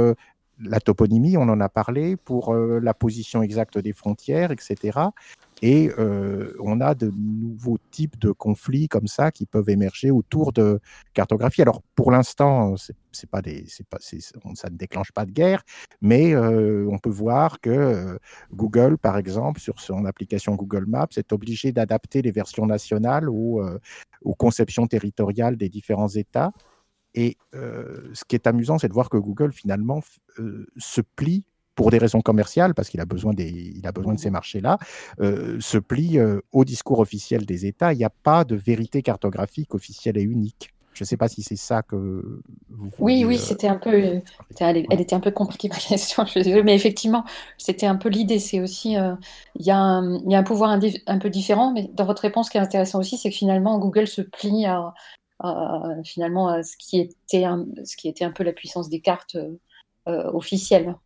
la 0.63 0.81
toponymie, 0.81 1.37
on 1.37 1.43
en 1.43 1.61
a 1.61 1.69
parlé, 1.69 2.17
pour 2.17 2.53
euh, 2.55 2.81
la 2.81 2.95
position 2.95 3.43
exacte 3.43 3.79
des 3.79 3.93
frontières, 3.93 4.51
etc. 4.51 4.99
Et 5.63 5.91
euh, 5.99 6.55
on 6.61 6.81
a 6.81 6.95
de 6.95 7.13
nouveaux 7.15 7.79
types 7.91 8.19
de 8.19 8.31
conflits 8.31 8.89
comme 8.89 9.07
ça 9.07 9.31
qui 9.31 9.47
peuvent 9.47 9.69
émerger 9.69 10.11
autour 10.11 10.53
de 10.53 10.81
cartographie. 11.13 11.63
Alors 11.63 11.83
pour 11.95 12.11
l'instant, 12.11 12.75
c'est 13.13 13.29
pas 13.29 13.43
pas, 13.43 13.99
ça 14.01 14.71
ne 14.71 14.77
déclenche 14.77 15.13
pas 15.13 15.27
de 15.27 15.33
guerre, 15.33 15.63
mais 16.01 16.35
euh, 16.35 16.89
on 16.91 16.99
peut 16.99 17.11
voir 17.11 17.61
que 17.61 18.19
Google, 18.53 18.97
par 18.97 19.19
exemple, 19.19 19.61
sur 19.61 19.81
son 19.81 20.07
application 20.07 20.55
Google 20.55 20.87
Maps, 20.87 21.09
est 21.17 21.33
obligé 21.33 21.73
d'adapter 21.73 22.23
les 22.23 22.33
versions 22.33 22.67
nationales 22.67 23.29
aux 23.29 24.35
conceptions 24.39 24.87
territoriales 24.87 25.57
des 25.57 25.69
différents 25.69 26.09
États. 26.09 26.53
Et 27.15 27.37
euh, 27.55 28.11
ce 28.15 28.25
qui 28.25 28.37
est 28.37 28.47
amusant, 28.47 28.79
c'est 28.79 28.89
de 28.89 28.93
voir 28.93 29.11
que 29.11 29.17
Google, 29.17 29.53
finalement, 29.53 30.01
euh, 30.39 30.67
se 30.77 31.01
plie 31.01 31.45
pour 31.75 31.91
des 31.91 31.99
raisons 31.99 32.21
commerciales, 32.21 32.75
parce 32.75 32.91
qu'il 32.91 33.01
a 33.01 33.07
besoin, 33.07 33.33
des, 33.33 33.49
il 33.49 33.87
a 33.87 33.93
besoin 33.93 34.15
de 34.15 34.19
ces 34.19 34.31
marchés-là, 34.31 34.79
euh, 35.21 35.59
se 35.61 35.79
plie 35.79 36.19
euh, 36.19 36.41
au 36.53 36.65
discours 36.65 36.99
officiel 36.99 37.47
des 37.47 37.67
États. 37.67 37.93
Il 37.93 37.97
n'y 37.97 38.05
a 38.05 38.11
pas 38.11 38.45
de 38.45 38.55
vérité 38.55 39.03
cartographique 39.03 39.75
officielle 39.75 40.19
et 40.19 40.23
unique. 40.23 40.75
Je 40.93 41.05
ne 41.05 41.07
sais 41.07 41.17
pas 41.17 41.29
si 41.29 41.43
c'est 41.43 41.57
ça 41.57 41.83
que 41.83 41.97
vous 42.69 42.91
Oui, 42.99 43.25
oui, 43.25 43.37
euh, 43.37 43.39
c'était 43.39 43.69
un 43.69 43.77
peu, 43.77 43.91
euh, 43.95 44.21
elle, 44.59 44.85
elle 44.91 45.01
était 45.01 45.15
un 45.15 45.21
peu 45.21 45.31
compliquée 45.31 45.69
ma 45.69 45.77
question, 45.89 46.27
je 46.27 46.33
suis 46.33 46.43
désolée, 46.43 46.63
mais 46.65 46.75
effectivement, 46.75 47.25
c'était 47.57 47.87
un 47.87 47.97
peu 47.97 48.09
l'idée. 48.09 48.39
C'est 48.39 48.61
aussi, 48.61 48.97
euh, 48.99 49.15
il 49.59 49.65
y 49.65 49.71
a 49.71 49.79
un, 49.79 50.19
il 50.19 50.31
y 50.31 50.35
a 50.35 50.39
un 50.39 50.43
pouvoir 50.43 50.79
un 51.07 51.19
peu 51.19 51.31
différent, 51.31 51.73
mais 51.73 51.89
dans 51.95 52.05
votre 52.05 52.23
réponse, 52.23 52.47
ce 52.47 52.51
qui 52.51 52.59
est 52.59 52.61
intéressant 52.61 52.99
aussi, 52.99 53.17
c'est 53.17 53.31
que 53.31 53.37
finalement, 53.37 53.79
Google 53.79 54.09
se 54.09 54.21
plie 54.21 54.67
à- 54.67 54.93
finalement 56.05 56.49
à 56.49 56.63
ce 56.63 56.77
qui 56.77 56.99
était 57.01 57.45
un, 57.45 57.67
ce 57.85 57.97
qui 57.97 58.09
était 58.09 58.25
un 58.25 58.31
peu 58.31 58.45
la 58.45 58.53
puissance 58.53 58.89
des 58.89 59.01
cartes 59.01 59.37
euh, 59.37 59.57
euh, 60.09 60.31
officielles. 60.33 60.97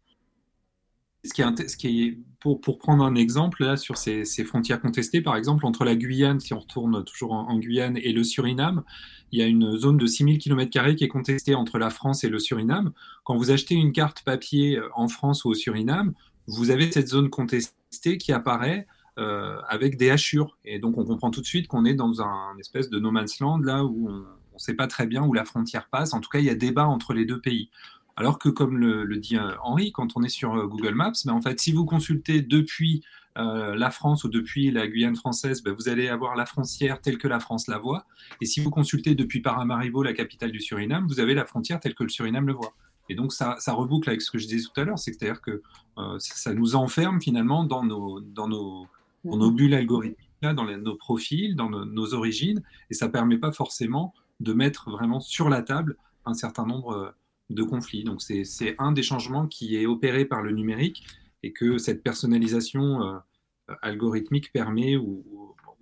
Ce 1.25 1.33
qui 1.33 1.41
est, 1.41 1.69
ce 1.69 2.17
pour, 2.41 2.79
prendre 2.79 3.03
un 3.03 3.15
exemple 3.15 3.65
là 3.65 3.79
sur 3.79 3.97
ces, 3.97 4.25
frontières 4.45 4.81
contestées, 4.81 5.23
par 5.23 5.37
exemple 5.37 5.65
entre 5.65 5.85
la 5.85 5.97
Guyane, 5.97 6.39
si 6.39 6.53
on 6.53 6.59
retourne 6.59 7.03
toujours 7.05 7.33
en, 7.33 7.49
en 7.49 7.59
Guyane, 7.59 7.97
et 7.97 8.13
le 8.13 8.23
Suriname, 8.23 8.85
il 9.33 9.39
y 9.39 9.43
a 9.43 9.47
une 9.47 9.75
zone 9.79 9.97
de 9.97 10.07
6000 10.07 10.39
km 10.39 10.95
qui 10.95 11.05
est 11.05 11.09
contestée 11.09 11.55
entre 11.55 11.79
la 11.79 11.89
France 11.89 12.25
et 12.25 12.29
le 12.29 12.39
Suriname. 12.39 12.93
Quand 13.25 13.37
vous 13.37 13.51
achetez 13.51 13.75
une 13.75 13.93
carte 13.93 14.23
papier 14.23 14.77
euh, 14.77 14.89
en 14.95 15.09
France 15.09 15.47
ou 15.47 15.49
au 15.49 15.55
Suriname, 15.55 16.13
vous 16.47 16.71
avez 16.71 16.93
cette 16.93 17.09
zone 17.09 17.31
contestée 17.31 18.19
qui 18.19 18.33
apparaît 18.33 18.87
euh, 19.17 19.61
avec 19.69 19.97
des 19.97 20.11
hachures. 20.11 20.59
Et 20.65 20.81
donc, 20.81 20.99
on 20.99 21.05
comprend 21.05 21.31
tout 21.31 21.41
de 21.41 21.47
suite 21.47 21.69
qu'on 21.69 21.85
est 21.85 21.95
dans 21.95 22.21
un 22.21 22.59
espèce 22.59 22.91
de 22.91 22.99
no 22.99 23.13
man's 23.13 23.39
land, 23.39 23.59
là 23.59 23.85
où 23.85 24.09
on 24.09 24.55
ne 24.55 24.59
sait 24.59 24.75
pas 24.75 24.89
très 24.89 25.07
bien 25.07 25.23
où 25.23 25.33
la 25.33 25.45
frontière 25.45 25.89
passe. 25.89 26.15
En 26.15 26.21
tout 26.21 26.29
cas, 26.29 26.41
il 26.41 26.47
y 26.47 26.51
a 26.51 26.57
débat 26.57 26.87
entre 26.87 27.15
les 27.15 27.25
deux 27.25 27.41
pays. 27.41 27.71
Alors 28.17 28.41
que, 28.41 28.49
comme 28.49 28.77
le, 28.77 29.17
dit 29.17 29.37
euh, 29.37 29.53
Henri, 29.63 29.93
quand 29.93 30.17
on 30.17 30.25
est 30.25 30.29
sur 30.29 30.55
euh, 30.55 30.67
Google 30.67 30.97
Maps, 30.97 31.13
mais 31.27 31.31
en 31.31 31.41
fait, 31.41 31.61
si 31.61 31.71
vous 31.71 31.85
consultez 31.85 32.43
depuis 32.43 33.05
la 33.37 33.91
France 33.91 34.23
ou 34.23 34.29
depuis 34.29 34.71
la 34.71 34.87
Guyane 34.87 35.17
française, 35.17 35.61
ben, 35.65 35.73
vous 35.73 35.89
allez 35.89 36.09
avoir 36.09 36.37
la 36.37 36.47
frontière 36.47 37.01
telle 37.01 37.19
que 37.19 37.27
la 37.27 37.41
France 37.41 37.67
la 37.67 37.79
voit. 37.79 38.07
Et 38.41 38.47
si 38.47 38.61
vous 38.61 38.71
consultez 38.71 39.17
depuis 39.17 39.41
Paramaribo, 39.41 40.05
la 40.05 40.13
capitale 40.13 40.53
du 40.53 40.61
Suriname, 40.61 41.09
vous 41.09 41.19
avez 41.19 41.35
la 41.35 41.45
frontière 41.45 41.81
telle 41.81 41.97
que 41.97 42.05
le 42.05 42.11
Suriname 42.11 42.47
le 42.47 42.53
voit. 42.53 42.75
Et 43.09 43.17
donc, 43.17 43.33
ça, 43.33 43.57
reboucle 43.67 44.09
avec 44.09 44.23
ce 44.23 44.31
que 44.31 44.39
je 44.39 44.47
disais 44.47 44.65
tout 44.73 44.81
à 44.81 44.85
l'heure, 44.85 45.01
c'est-à-dire 45.01 45.41
que 45.41 45.63
ça 46.19 46.55
nous 46.55 46.77
enferme 46.77 47.21
finalement 47.21 47.65
dans 47.65 47.85
nos, 47.85 48.21
dans 48.21 48.47
nos, 48.47 48.87
dans 49.25 49.37
nos 49.37 49.51
bulles 49.51 49.75
algorithmiques, 49.75 50.31
là, 50.43 50.55
dans 50.55 50.65
les- 50.65 50.77
nos 50.77 50.95
profils, 50.97 51.57
dans 51.57 51.71
nos, 51.71 51.85
nos 51.85 52.15
origines, 52.15 52.63
et 52.91 52.95
ça 52.95 53.09
permet 53.09 53.39
pas 53.39 53.53
forcément 53.53 54.15
de 54.41 54.53
mettre 54.53 54.91
vraiment 54.91 55.21
sur 55.21 55.49
la 55.49 55.63
table 55.63 55.97
un 56.27 56.35
certain 56.35 56.67
nombre 56.67 56.93
euh, 56.93 57.11
de 57.51 57.63
conflits. 57.63 58.05
Donc, 58.05 58.23
c'est 58.23 58.75
un 58.79 58.93
des 58.93 59.03
changements 59.03 59.47
qui 59.47 59.77
est 59.77 59.87
opéré 59.87 60.25
par 60.25 60.43
le 60.43 60.53
numérique 60.53 61.05
et 61.43 61.53
que 61.53 61.79
cette 61.79 62.03
personnalisation 62.03 63.03
euh, 63.03 63.19
algorithmique 63.83 64.53
permet 64.53 64.97
ou, 64.97 65.25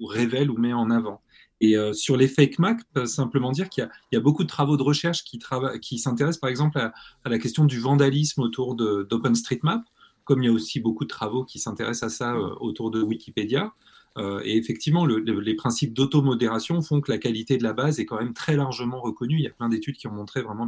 révèle 0.09 0.51
ou 0.51 0.57
met 0.59 0.73
en 0.73 0.91
avant. 0.91 1.21
Et 1.61 1.77
euh, 1.77 1.93
sur 1.93 2.17
les 2.17 2.27
fake 2.27 2.59
maps, 2.59 3.07
simplement 3.07 3.53
dire 3.53 3.69
qu'il 3.69 3.85
y, 3.85 3.87
a- 3.87 3.91
il 4.11 4.17
y 4.17 4.19
a 4.19 4.21
beaucoup 4.21 4.43
de 4.43 4.49
travaux 4.49 4.77
de 4.77 4.83
recherche 4.83 5.23
qui, 5.23 5.39
qui 5.81 5.99
s'intéressent 5.99 6.41
par 6.41 6.51
exemple 6.51 6.79
à, 6.79 6.93
à 7.25 7.29
la 7.29 7.39
question 7.39 7.65
du 7.65 7.79
vandalisme 7.79 8.43
autour 8.43 8.75
d'OpenStreetMap, 8.75 9.83
comme 10.25 10.43
il 10.43 10.47
y 10.47 10.49
a 10.49 10.53
aussi 10.53 10.81
beaucoup 10.81 11.05
de 11.05 11.09
travaux 11.09 11.45
qui 11.45 11.59
s'intéressent 11.59 12.13
à 12.13 12.17
ça 12.17 12.35
euh, 12.35 12.55
autour 12.61 12.91
de 12.91 13.03
Wikipédia. 13.03 13.73
Euh, 14.19 14.43
et 14.45 14.59
effectivement, 14.59 15.07
le- 15.07 15.21
le- 15.21 15.41
les 15.41 15.55
principes 15.55 15.95
d'automodération 15.95 16.83
font 16.83 17.01
que 17.01 17.11
la 17.11 17.17
qualité 17.17 17.57
de 17.57 17.63
la 17.63 17.73
base 17.73 17.99
est 17.99 18.05
quand 18.05 18.19
même 18.19 18.35
très 18.35 18.57
largement 18.57 19.01
reconnue. 19.01 19.37
Il 19.39 19.43
y 19.43 19.47
a 19.47 19.51
plein 19.51 19.71
d'études 19.71 19.97
qui 19.97 20.07
ont 20.07 20.13
montré 20.13 20.43
vraiment 20.43 20.67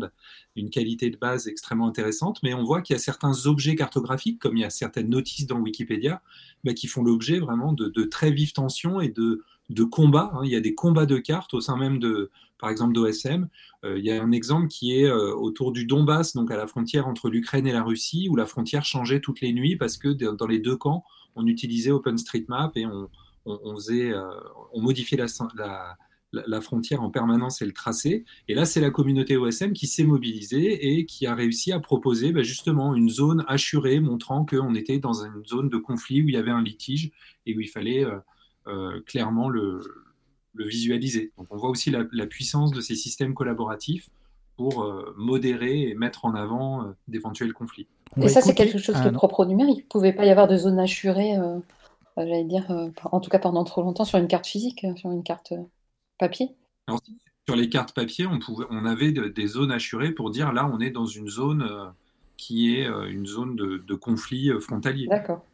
une 0.56 0.70
qualité 0.70 1.10
de 1.10 1.18
base 1.18 1.46
extrêmement 1.46 1.86
intéressante, 1.86 2.38
mais 2.42 2.54
on 2.54 2.64
voit 2.64 2.80
qu'il 2.80 2.94
y 2.94 2.96
a 2.96 3.00
certains 3.00 3.44
objets 3.46 3.74
cartographiques, 3.74 4.38
comme 4.38 4.56
il 4.56 4.60
y 4.60 4.64
a 4.64 4.70
certaines 4.70 5.10
notices 5.10 5.46
dans 5.46 5.60
Wikipédia, 5.60 6.22
bah, 6.64 6.72
qui 6.72 6.86
font 6.86 7.02
l'objet 7.02 7.38
vraiment 7.38 7.74
de 7.74 8.04
très 8.04 8.30
vives 8.30 8.54
tensions 8.54 9.02
et 9.02 9.10
de, 9.10 9.42
de 9.70 9.84
combats. 9.84 10.30
hein. 10.34 10.40
Il 10.44 10.50
y 10.50 10.56
a 10.56 10.60
des 10.60 10.74
combats 10.74 11.06
de 11.06 11.18
cartes 11.18 11.54
au 11.54 11.60
sein 11.60 11.76
même 11.76 11.98
de, 11.98 12.30
par 12.58 12.70
exemple, 12.70 12.92
d'OSM. 12.94 13.48
Euh, 13.84 13.98
il 13.98 14.04
y 14.04 14.10
a 14.10 14.22
un 14.22 14.32
exemple 14.32 14.68
qui 14.68 14.98
est 14.98 15.06
euh, 15.06 15.34
autour 15.34 15.72
du 15.72 15.86
Donbass, 15.86 16.34
donc 16.34 16.50
à 16.50 16.56
la 16.56 16.66
frontière 16.66 17.06
entre 17.06 17.28
l'Ukraine 17.28 17.66
et 17.66 17.72
la 17.72 17.82
Russie, 17.82 18.28
où 18.30 18.36
la 18.36 18.46
frontière 18.46 18.84
changeait 18.84 19.20
toutes 19.20 19.40
les 19.40 19.52
nuits 19.52 19.76
parce 19.76 19.96
que 19.96 20.08
dans 20.08 20.46
les 20.46 20.58
deux 20.58 20.76
camps, 20.76 21.04
on 21.36 21.46
utilisait 21.46 21.90
OpenStreetMap 21.90 22.76
et 22.76 22.86
on, 22.86 23.74
faisait, 23.74 24.12
euh, 24.12 24.30
on 24.72 24.80
modifiait 24.80 25.18
la, 25.18 26.60
frontière 26.60 27.02
en 27.02 27.10
permanence 27.10 27.60
et 27.60 27.66
le 27.66 27.72
tracé. 27.72 28.24
Et 28.48 28.54
là, 28.54 28.64
c'est 28.64 28.80
la 28.80 28.90
communauté 28.90 29.36
OSM 29.36 29.72
qui 29.72 29.86
s'est 29.86 30.04
mobilisée 30.04 30.96
et 30.96 31.06
qui 31.06 31.26
a 31.26 31.34
réussi 31.34 31.72
à 31.72 31.80
proposer 31.80 32.32
bah, 32.32 32.42
justement 32.42 32.94
une 32.94 33.08
zone 33.08 33.44
assurée, 33.48 34.00
montrant 34.00 34.44
qu'on 34.46 34.74
était 34.74 34.98
dans 34.98 35.24
une 35.24 35.44
zone 35.44 35.68
de 35.68 35.76
conflit 35.76 36.22
où 36.22 36.28
il 36.28 36.34
y 36.34 36.38
avait 36.38 36.50
un 36.50 36.62
litige 36.62 37.10
et 37.46 37.56
où 37.56 37.60
il 37.60 37.68
fallait 37.68 38.06
clairement 39.06 39.48
le, 39.48 39.80
le 40.54 40.66
visualiser. 40.66 41.32
Donc 41.36 41.48
on 41.50 41.56
voit 41.56 41.70
aussi 41.70 41.90
la, 41.90 42.04
la 42.12 42.26
puissance 42.26 42.70
de 42.70 42.80
ces 42.80 42.94
systèmes 42.94 43.34
collaboratifs 43.34 44.08
pour 44.56 44.84
euh, 44.84 45.12
modérer 45.16 45.88
et 45.88 45.94
mettre 45.94 46.24
en 46.24 46.34
avant 46.34 46.82
euh, 46.84 46.92
d'éventuels 47.08 47.52
conflits. 47.52 47.88
On 48.16 48.22
Et 48.22 48.28
ça, 48.28 48.40
c'est 48.40 48.54
quelque 48.54 48.78
chose 48.78 48.94
qui 49.00 49.06
est 49.08 49.12
propre 49.12 49.40
au 49.40 49.46
numérique. 49.46 49.78
Il 49.78 49.84
ne 49.84 49.88
pouvait 49.88 50.12
pas 50.12 50.24
y 50.24 50.30
avoir 50.30 50.46
de 50.46 50.56
zone 50.56 50.78
assurée, 50.78 51.36
euh, 51.36 51.56
euh, 51.56 51.60
j'allais 52.16 52.44
dire, 52.44 52.70
euh, 52.70 52.88
en 53.10 53.20
tout 53.20 53.30
cas 53.30 53.40
pendant 53.40 53.64
trop 53.64 53.82
longtemps, 53.82 54.04
sur 54.04 54.18
une 54.18 54.28
carte 54.28 54.46
physique, 54.46 54.84
euh, 54.84 54.94
sur 54.94 55.10
une 55.10 55.24
carte 55.24 55.52
euh, 55.52 55.62
papier. 56.18 56.54
Alors, 56.86 57.00
sur 57.48 57.56
les 57.56 57.68
cartes 57.68 57.92
papier, 57.92 58.26
on, 58.26 58.38
pouvait, 58.38 58.66
on 58.70 58.86
avait 58.86 59.10
de- 59.10 59.26
des 59.26 59.48
zones 59.48 59.72
assurées 59.72 60.12
pour 60.12 60.30
dire 60.30 60.52
là, 60.52 60.70
on 60.72 60.78
est 60.78 60.90
dans 60.90 61.06
une 61.06 61.28
zone 61.28 61.62
euh, 61.62 61.86
qui 62.36 62.76
est 62.76 62.86
euh, 62.86 63.10
une 63.10 63.26
zone 63.26 63.56
de, 63.56 63.78
de 63.78 63.94
conflit 63.94 64.50
euh, 64.50 64.60
frontalier. 64.60 65.08
D'accord. 65.08 65.44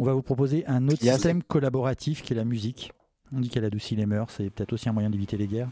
On 0.00 0.04
va 0.04 0.14
vous 0.14 0.22
proposer 0.22 0.66
un 0.66 0.88
autre 0.88 1.02
système 1.02 1.42
collaboratif 1.42 2.22
qui 2.22 2.32
est 2.32 2.36
la 2.36 2.46
musique. 2.46 2.90
On 3.34 3.40
dit 3.40 3.50
qu'elle 3.50 3.66
adoucit 3.66 3.96
les 3.96 4.06
mœurs, 4.06 4.32
c'est 4.34 4.48
peut-être 4.48 4.72
aussi 4.72 4.88
un 4.88 4.92
moyen 4.92 5.10
d'éviter 5.10 5.36
les 5.36 5.46
guerres. 5.46 5.68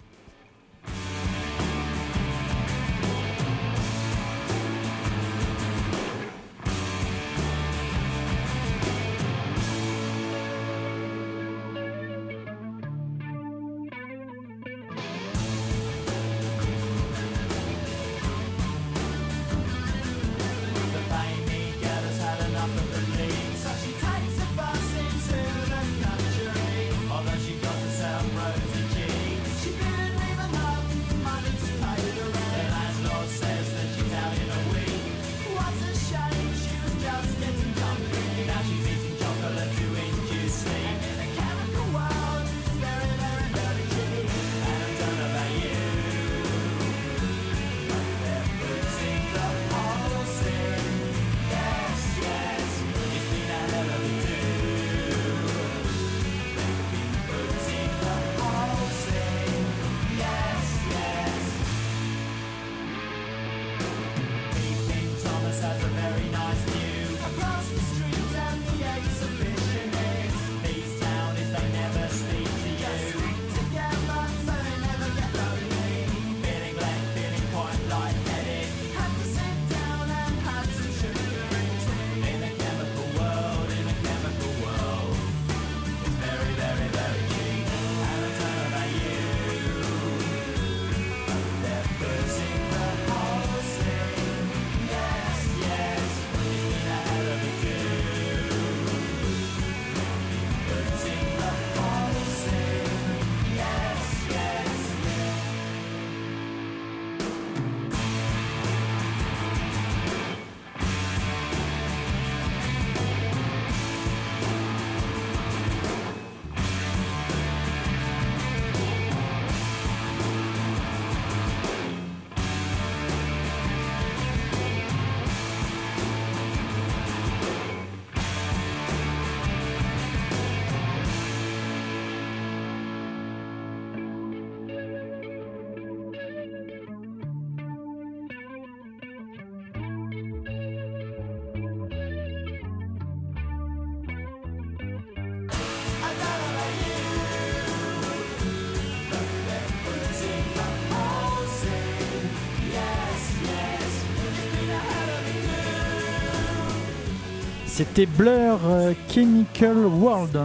C'était 157.79 158.07
Blur 158.07 158.59
euh, 158.66 158.93
Chemical 159.09 159.76
World. 159.87 160.37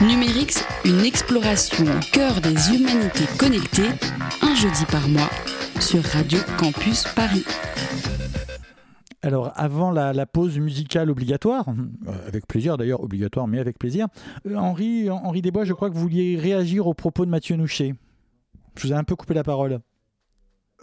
Numérix, 0.00 0.64
une 0.86 1.00
exploration 1.04 1.84
au 1.84 2.00
cœur 2.14 2.40
des 2.40 2.74
humanités 2.74 3.26
connectées, 3.38 3.90
un 4.40 4.54
jeudi 4.54 4.86
par 4.90 5.06
mois 5.10 5.28
sur 5.80 6.02
Radio 6.02 6.38
Campus 6.58 7.04
Paris. 7.14 7.44
Alors, 9.20 9.52
avant 9.54 9.90
la, 9.90 10.14
la 10.14 10.24
pause 10.24 10.58
musicale 10.58 11.10
obligatoire, 11.10 11.66
euh, 11.68 12.26
avec 12.26 12.46
plaisir 12.46 12.78
d'ailleurs, 12.78 13.02
obligatoire, 13.02 13.46
mais 13.46 13.58
avec 13.58 13.78
plaisir, 13.78 14.06
euh, 14.46 14.56
Henri, 14.56 15.10
Henri 15.10 15.42
Desbois, 15.42 15.66
je 15.66 15.74
crois 15.74 15.90
que 15.90 15.94
vous 15.94 16.00
vouliez 16.00 16.38
réagir 16.38 16.86
aux 16.86 16.94
propos 16.94 17.26
de 17.26 17.30
Mathieu 17.30 17.56
Nouchet. 17.56 17.94
Je 18.76 18.86
vous 18.86 18.94
ai 18.94 18.96
un 18.96 19.04
peu 19.04 19.14
coupé 19.14 19.34
la 19.34 19.44
parole. 19.44 19.80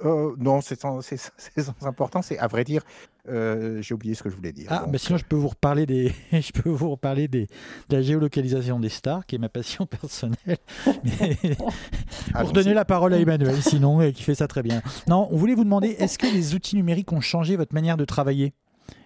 Euh, 0.06 0.34
non, 0.38 0.62
c'est 0.62 0.80
sans, 0.80 1.02
c'est- 1.02 1.18
c'est 1.38 1.62
sans 1.64 1.74
importance. 1.86 2.28
C'est 2.28 2.38
à 2.38 2.48
vrai 2.48 2.64
dire, 2.64 2.84
euh, 3.30 3.82
j'ai 3.82 3.94
oublié 3.94 4.16
ce 4.16 4.24
que 4.24 4.30
je 4.30 4.36
voulais 4.36 4.52
dire. 4.52 4.68
Ah, 4.70 4.80
Donc, 4.80 4.92
bah 4.92 4.98
sinon 4.98 5.18
je 5.18 5.26
peux 5.26 5.36
vous 5.36 5.48
reparler 5.48 5.86
des, 5.86 6.12
je 6.32 6.52
peux 6.52 6.70
vous 6.70 6.90
reparler 6.92 7.28
des, 7.28 7.48
de 7.90 7.96
la 7.96 8.02
géolocalisation 8.02 8.80
des 8.80 8.90
stars, 8.90 9.26
qui 9.26 9.36
est 9.36 9.40
ma 9.40 9.50
passion 9.50 9.86
personnelle. 9.86 10.58
Mais 11.04 11.38
pour 12.34 12.52
donner 12.54 12.74
la 12.74 12.86
parole 12.86 13.14
à 13.14 13.20
Emmanuel, 13.20 13.62
sinon, 13.62 14.02
et 14.02 14.14
qui 14.14 14.24
fait 14.24 14.36
ça 14.36 14.48
très 14.48 14.64
bien. 14.64 14.82
Non, 15.08 15.28
on 15.32 15.38
voulait 15.38 15.56
vous 15.56 15.64
demander, 15.64 15.90
est-ce 15.90 16.18
que 16.18 16.28
les 16.28 16.56
outils 16.56 16.76
numériques 16.76 17.12
ont 17.12 17.22
changé 17.22 17.56
votre 17.56 17.74
manière 17.74 17.98
de 17.98 18.06
travailler? 18.06 18.54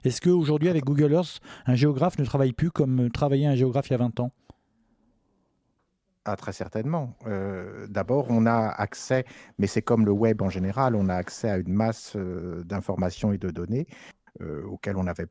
Est-ce 0.04 0.22
qu'aujourd'hui, 0.22 0.70
avec 0.70 0.84
Google 0.86 1.12
Earth, 1.14 1.40
un 1.66 1.76
géographe 1.76 2.18
ne 2.18 2.26
travaille 2.26 2.54
plus 2.54 2.72
comme 2.72 3.10
travaillait 3.12 3.48
un 3.48 3.56
géographe 3.56 3.90
il 3.90 3.94
y 3.94 3.96
a 3.96 4.00
20 4.00 4.20
ans? 4.20 4.32
Ah, 6.26 6.38
très 6.38 6.54
certainement. 6.54 7.18
Euh, 7.28 7.86
D'abord, 7.88 8.28
on 8.30 8.46
a 8.46 8.70
accès, 8.70 9.26
mais 9.58 9.68
c'est 9.68 9.82
comme 9.82 10.06
le 10.06 10.14
web 10.14 10.42
en 10.42 10.50
général, 10.50 10.96
on 10.96 11.10
a 11.10 11.16
accès 11.16 11.50
à 11.50 11.58
une 11.58 11.74
masse 11.74 12.14
euh, 12.16 12.64
d'informations 12.64 13.34
et 13.34 13.38
de 13.38 13.50
données 13.50 13.88
euh, 14.42 14.64
auxquelles 14.64 14.96
on 14.96 15.04
n'avait 15.04 15.28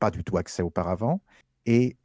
pas 0.00 0.10
du 0.10 0.24
tout 0.24 0.36
accès 0.36 0.62
auparavant. 0.62 1.20
Et 1.66 1.96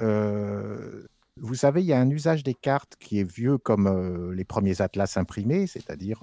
vous 1.38 1.55
savez, 1.55 1.82
il 1.82 1.88
y 1.88 1.93
a 1.93 1.99
un 1.99 2.09
usage 2.09 2.43
des 2.43 2.53
cartes 2.53 2.95
qui 2.99 3.20
est 3.20 3.24
vieux 3.24 3.57
comme 3.57 4.32
les 4.34 4.43
premiers 4.43 4.82
atlas 4.82 5.18
imprimés, 5.18 5.68
c'est-à-dire 5.68 6.22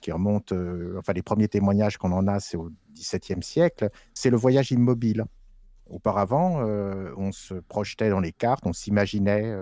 qui 0.00 0.10
remonte, 0.10 0.52
enfin 0.96 1.12
les 1.12 1.22
premiers 1.22 1.48
témoignages 1.48 1.98
qu'on 1.98 2.12
en 2.12 2.26
a, 2.26 2.40
c'est 2.40 2.56
au 2.56 2.70
XVIIe 2.94 3.42
siècle, 3.42 3.90
c'est 4.14 4.30
le 4.30 4.38
voyage 4.38 4.72
immobile. 4.72 5.26
Auparavant, 5.86 6.64
on 7.16 7.30
se 7.30 7.54
projetait 7.54 8.08
dans 8.08 8.20
les 8.20 8.32
cartes, 8.32 8.66
on 8.66 8.72
s'imaginait 8.72 9.54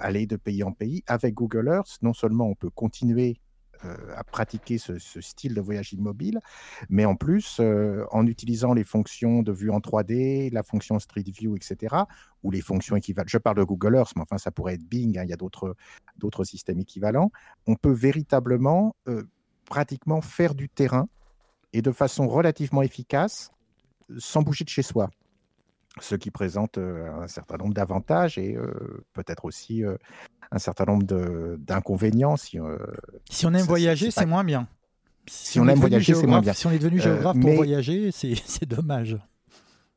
aller 0.00 0.26
de 0.26 0.36
pays 0.36 0.62
en 0.62 0.72
pays. 0.72 1.02
Avec 1.06 1.34
Google 1.34 1.68
Earth, 1.68 1.98
non 2.02 2.12
seulement 2.12 2.46
on 2.46 2.54
peut 2.54 2.70
continuer 2.70 3.38
euh, 3.84 3.96
à 4.16 4.24
pratiquer 4.24 4.78
ce, 4.78 4.98
style 5.20 5.54
de 5.54 5.60
voyage 5.60 5.92
immobile, 5.92 6.40
mais 6.88 7.04
en 7.04 7.16
plus, 7.16 7.58
euh, 7.60 8.04
en 8.12 8.26
utilisant 8.26 8.72
les 8.72 8.84
fonctions 8.84 9.42
de 9.42 9.52
vue 9.52 9.70
en 9.70 9.80
3D, 9.80 10.50
la 10.52 10.62
fonction 10.62 10.98
Street 10.98 11.24
View, 11.26 11.56
etc., 11.56 11.94
ou 12.42 12.50
les 12.50 12.60
fonctions 12.60 12.96
équivalentes, 12.96 13.28
je 13.28 13.38
parle 13.38 13.56
de 13.56 13.64
Google 13.64 13.96
Earth, 13.96 14.12
mais 14.16 14.22
enfin 14.22 14.38
ça 14.38 14.50
pourrait 14.50 14.74
être 14.74 14.84
Bing, 14.84 15.18
hein, 15.18 15.24
il 15.24 15.30
y 15.30 15.32
a 15.32 15.36
d'autres 15.36 16.44
systèmes 16.44 16.80
équivalents, 16.80 17.30
on 17.66 17.74
peut 17.74 17.92
véritablement, 17.92 18.96
euh, 19.08 19.24
pratiquement 19.66 20.20
faire 20.20 20.54
du 20.54 20.68
terrain 20.68 21.08
et 21.72 21.82
de 21.82 21.90
façon 21.90 22.28
relativement 22.28 22.82
efficace, 22.82 23.50
sans 24.18 24.42
bouger 24.42 24.64
de 24.64 24.70
chez 24.70 24.82
soi 24.82 25.10
ce 26.00 26.14
qui 26.16 26.30
présente 26.30 26.78
euh, 26.78 27.10
un 27.22 27.28
certain 27.28 27.56
nombre 27.56 27.74
d'avantages 27.74 28.36
et 28.38 28.56
euh, 28.56 29.04
peut-être 29.12 29.44
aussi 29.44 29.84
euh, 29.84 29.96
un 30.50 30.58
certain 30.58 30.84
nombre 30.84 31.04
d'inconvénients. 31.58 32.36
Si, 32.36 32.58
euh, 32.58 32.78
Si 33.30 33.46
on 33.46 33.54
aime 33.54 33.64
voyager, 33.66 34.10
c'est 34.10 34.22
pas- 34.22 34.26
moins 34.26 34.44
bien. 34.44 34.66
Si 35.26 35.58
on 35.58 35.66
est 35.68 35.72
aime 35.72 35.78
voyager, 35.78 36.14
c'est 36.14 36.26
moins 36.26 36.40
bien. 36.42 36.52
Si 36.52 36.66
on 36.66 36.70
est 36.70 36.78
devenu 36.78 37.00
géographe 37.00 37.38
pour 37.40 37.48
mais- 37.50 37.56
voyager, 37.56 38.10
c'est 38.12 38.66
dommage. 38.68 39.16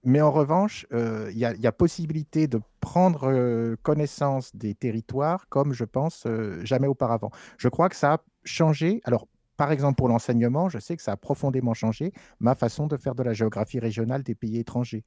Mais 0.04 0.22
en 0.22 0.32
revanche, 0.32 0.86
il 0.92 1.36
y, 1.36 1.40
y 1.40 1.68
a 1.68 1.72
possibilité 1.74 2.48
de 2.48 2.62
prendre 2.80 3.76
connaissance 3.84 4.56
des 4.56 4.74
territoires 4.74 5.48
comme 5.50 5.74
je 5.74 5.84
pense 5.84 6.26
jamais 6.64 6.88
auparavant. 6.88 7.30
Je 7.58 7.68
crois 7.68 7.90
que 7.90 7.96
ça 7.96 8.14
a 8.14 8.18
changé. 8.46 9.02
Alors, 9.04 9.28
par 9.58 9.72
exemple, 9.72 9.98
pour 9.98 10.08
l'enseignement, 10.08 10.70
je 10.70 10.78
sais 10.80 10.96
que 10.96 11.02
ça 11.02 11.14
a 11.14 11.18
profondément 11.18 11.74
changé 11.74 12.14
ma 12.40 12.56
façon 12.56 12.88
de 12.88 12.96
faire 12.96 13.16
de 13.16 13.24
la 13.24 13.34
géographie 13.34 13.80
régionale 13.80 14.24
des 14.24 14.36
pays 14.36 14.60
étrangers. 14.60 15.04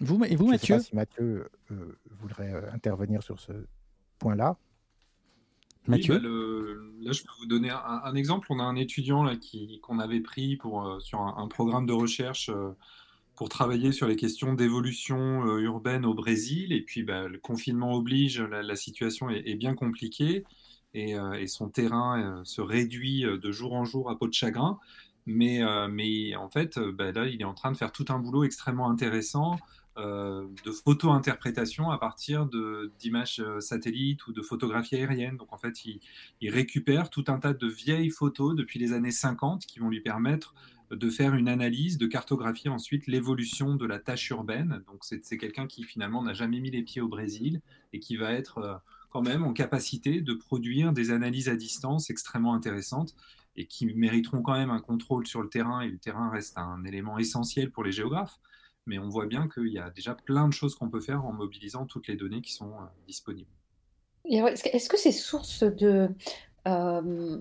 Vous, 0.00 0.22
et 0.24 0.36
vous 0.36 0.46
Je 0.48 0.52
ne 0.52 0.58
sais 0.58 0.74
Mathieu 0.74 0.76
pas 0.76 0.82
si 0.82 0.96
Mathieu 0.96 1.50
euh, 1.70 1.98
voudrait 2.10 2.52
euh, 2.54 2.72
intervenir 2.72 3.22
sur 3.22 3.38
ce 3.40 3.52
point-là. 4.18 4.56
Oui, 5.86 5.96
Mathieu 5.96 6.14
bah, 6.14 6.20
le- 6.22 6.92
là, 7.00 7.12
je 7.12 7.22
peux 7.22 7.32
vous 7.38 7.46
donner 7.46 7.70
un, 7.70 7.78
un 8.04 8.14
exemple. 8.14 8.48
On 8.50 8.58
a 8.58 8.62
un 8.64 8.76
étudiant 8.76 9.22
là, 9.22 9.36
qui, 9.36 9.80
qu'on 9.80 9.98
avait 9.98 10.20
pris 10.20 10.56
pour, 10.56 10.86
euh, 10.86 11.00
sur 11.00 11.20
un, 11.20 11.34
un 11.38 11.48
programme 11.48 11.86
de 11.86 11.92
recherche 11.92 12.50
euh, 12.50 12.72
pour 13.34 13.48
travailler 13.48 13.92
sur 13.92 14.06
les 14.08 14.16
questions 14.16 14.52
d'évolution 14.54 15.46
euh, 15.46 15.60
urbaine 15.60 16.04
au 16.04 16.14
Brésil. 16.14 16.72
Et 16.72 16.82
puis, 16.82 17.04
bah, 17.04 17.28
le 17.28 17.38
confinement 17.38 17.94
oblige, 17.94 18.40
la, 18.40 18.62
la 18.62 18.76
situation 18.76 19.30
est, 19.30 19.48
est 19.48 19.54
bien 19.54 19.74
compliquée 19.74 20.44
et, 20.94 21.16
euh, 21.18 21.34
et 21.34 21.46
son 21.46 21.68
terrain 21.68 22.20
euh, 22.20 22.44
se 22.44 22.60
réduit 22.60 23.24
euh, 23.24 23.38
de 23.38 23.52
jour 23.52 23.74
en 23.74 23.84
jour 23.84 24.10
à 24.10 24.18
peau 24.18 24.26
de 24.26 24.34
chagrin. 24.34 24.78
Mais, 25.30 25.62
euh, 25.62 25.88
mais 25.88 26.34
en 26.36 26.48
fait, 26.48 26.78
euh, 26.78 26.90
bah, 26.90 27.12
là, 27.12 27.26
il 27.26 27.42
est 27.42 27.44
en 27.44 27.52
train 27.52 27.70
de 27.70 27.76
faire 27.76 27.92
tout 27.92 28.06
un 28.08 28.18
boulot 28.18 28.44
extrêmement 28.44 28.90
intéressant 28.90 29.58
euh, 29.98 30.46
de 30.64 30.70
photo-interprétation 30.70 31.90
à 31.90 31.98
partir 31.98 32.48
d'images 32.98 33.42
satellites 33.60 34.26
ou 34.26 34.32
de 34.32 34.40
photographies 34.40 34.96
aériennes. 34.96 35.36
Donc 35.36 35.52
en 35.52 35.58
fait, 35.58 35.84
il, 35.84 36.00
il 36.40 36.48
récupère 36.48 37.10
tout 37.10 37.24
un 37.28 37.38
tas 37.38 37.52
de 37.52 37.66
vieilles 37.66 38.08
photos 38.08 38.56
depuis 38.56 38.78
les 38.78 38.94
années 38.94 39.10
50 39.10 39.66
qui 39.66 39.80
vont 39.80 39.90
lui 39.90 40.00
permettre 40.00 40.54
de 40.90 41.10
faire 41.10 41.34
une 41.34 41.48
analyse, 41.48 41.98
de 41.98 42.06
cartographier 42.06 42.70
ensuite 42.70 43.06
l'évolution 43.06 43.74
de 43.74 43.84
la 43.84 43.98
tâche 43.98 44.30
urbaine. 44.30 44.82
Donc 44.86 45.00
c'est 45.02 45.36
quelqu'un 45.36 45.66
qui 45.66 45.82
finalement 45.82 46.22
n'a 46.22 46.32
jamais 46.32 46.60
mis 46.60 46.70
les 46.70 46.82
pieds 46.82 47.02
au 47.02 47.08
Brésil 47.08 47.60
et 47.92 48.00
qui 48.00 48.16
va 48.16 48.32
être 48.32 48.80
quand 49.10 49.20
même 49.20 49.44
en 49.44 49.52
capacité 49.52 50.22
de 50.22 50.32
produire 50.32 50.94
des 50.94 51.10
analyses 51.10 51.50
à 51.50 51.56
distance 51.56 52.08
extrêmement 52.08 52.54
intéressantes 52.54 53.14
et 53.58 53.66
qui 53.66 53.86
mériteront 53.86 54.40
quand 54.40 54.54
même 54.54 54.70
un 54.70 54.80
contrôle 54.80 55.26
sur 55.26 55.42
le 55.42 55.50
terrain, 55.50 55.80
et 55.80 55.88
le 55.88 55.98
terrain 55.98 56.30
reste 56.30 56.56
un 56.56 56.84
élément 56.84 57.18
essentiel 57.18 57.70
pour 57.70 57.82
les 57.84 57.92
géographes. 57.92 58.38
Mais 58.86 58.98
on 58.98 59.08
voit 59.08 59.26
bien 59.26 59.48
qu'il 59.48 59.68
y 59.68 59.78
a 59.78 59.90
déjà 59.90 60.14
plein 60.14 60.46
de 60.48 60.52
choses 60.54 60.74
qu'on 60.76 60.88
peut 60.88 61.00
faire 61.00 61.26
en 61.26 61.32
mobilisant 61.32 61.84
toutes 61.84 62.06
les 62.06 62.16
données 62.16 62.40
qui 62.40 62.52
sont 62.52 62.70
euh, 62.70 62.86
disponibles. 63.06 63.50
Est-ce 64.24 64.62
que 64.62 64.68
est-ce 64.74 64.88
que 64.88 64.96
c'est 64.96 65.12
source 65.12 65.64
de, 65.64 66.08
euh, 66.66 67.36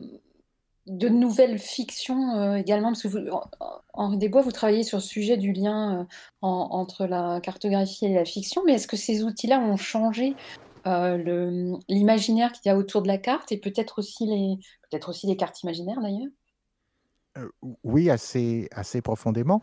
de 0.87 1.09
nouvelles 1.09 1.59
fictions 1.59 2.35
euh, 2.35 2.55
également? 2.55 2.89
Parce 2.89 3.03
que 3.03 3.07
vous, 3.09 3.27
en- 3.29 3.49
en- 3.59 3.81
Henri 3.93 4.17
Desbois, 4.17 4.41
vous 4.41 4.51
travaillez 4.51 4.83
sur 4.83 4.97
le 4.97 5.03
sujet 5.03 5.37
du 5.37 5.53
lien 5.53 6.07
en- 6.41 6.67
entre 6.71 7.05
la 7.05 7.39
cartographie 7.41 8.07
et 8.07 8.13
la 8.13 8.25
fiction, 8.25 8.63
mais 8.65 8.73
est-ce 8.73 8.87
que 8.87 8.97
ces 8.97 9.23
outils-là 9.23 9.59
ont 9.59 9.77
changé 9.77 10.35
euh, 10.87 11.77
l'imaginaire 11.89 12.51
qu'il 12.51 12.69
y 12.69 12.73
a 12.73 12.77
autour 12.77 13.01
de 13.01 13.07
la 13.07 13.17
carte 13.17 13.51
et 13.51 13.57
peut-être 13.57 13.99
aussi 13.99 14.25
les, 14.25 14.57
peut-être 14.89 15.09
aussi 15.09 15.27
les 15.27 15.37
cartes 15.37 15.61
imaginaires 15.63 16.01
d'ailleurs? 16.01 16.29
Euh, 17.37 17.49
oui, 17.83 18.09
assez, 18.09 18.67
assez 18.71 19.01
profondément. 19.01 19.61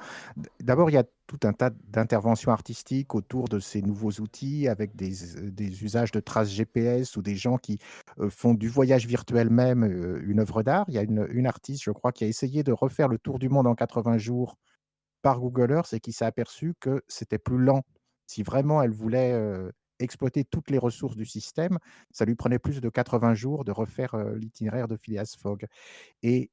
D'abord, 0.60 0.90
il 0.90 0.94
y 0.94 0.98
a 0.98 1.04
tout 1.26 1.40
un 1.44 1.52
tas 1.52 1.70
d'interventions 1.70 2.52
artistiques 2.52 3.14
autour 3.14 3.48
de 3.48 3.58
ces 3.58 3.82
nouveaux 3.82 4.12
outils 4.20 4.68
avec 4.68 4.94
des, 4.94 5.12
des 5.50 5.82
usages 5.82 6.12
de 6.12 6.20
traces 6.20 6.50
GPS 6.50 7.16
ou 7.16 7.22
des 7.22 7.34
gens 7.34 7.56
qui 7.58 7.78
euh, 8.18 8.30
font 8.30 8.54
du 8.54 8.68
voyage 8.68 9.06
virtuel 9.06 9.50
même 9.50 9.84
une 10.24 10.40
œuvre 10.40 10.62
d'art. 10.62 10.84
Il 10.88 10.94
y 10.94 10.98
a 10.98 11.02
une, 11.02 11.26
une 11.30 11.46
artiste, 11.46 11.82
je 11.82 11.90
crois, 11.90 12.12
qui 12.12 12.24
a 12.24 12.28
essayé 12.28 12.62
de 12.62 12.72
refaire 12.72 13.08
le 13.08 13.18
tour 13.18 13.38
du 13.38 13.48
monde 13.48 13.66
en 13.66 13.74
80 13.74 14.18
jours 14.18 14.56
par 15.22 15.40
Google 15.40 15.72
Earth 15.72 15.94
et 15.94 16.00
qui 16.00 16.12
s'est 16.12 16.26
aperçu 16.26 16.74
que 16.78 17.02
c'était 17.08 17.38
plus 17.38 17.58
lent. 17.58 17.82
Si 18.26 18.42
vraiment 18.42 18.82
elle 18.82 18.92
voulait 18.92 19.32
exploiter 19.98 20.44
toutes 20.44 20.70
les 20.70 20.78
ressources 20.78 21.16
du 21.16 21.24
système, 21.26 21.78
ça 22.10 22.24
lui 22.24 22.34
prenait 22.34 22.58
plus 22.58 22.80
de 22.80 22.88
80 22.88 23.34
jours 23.34 23.64
de 23.64 23.72
refaire 23.72 24.16
l'itinéraire 24.34 24.88
de 24.88 24.96
Phileas 24.96 25.36
Fogg. 25.40 25.66
Et 26.22 26.50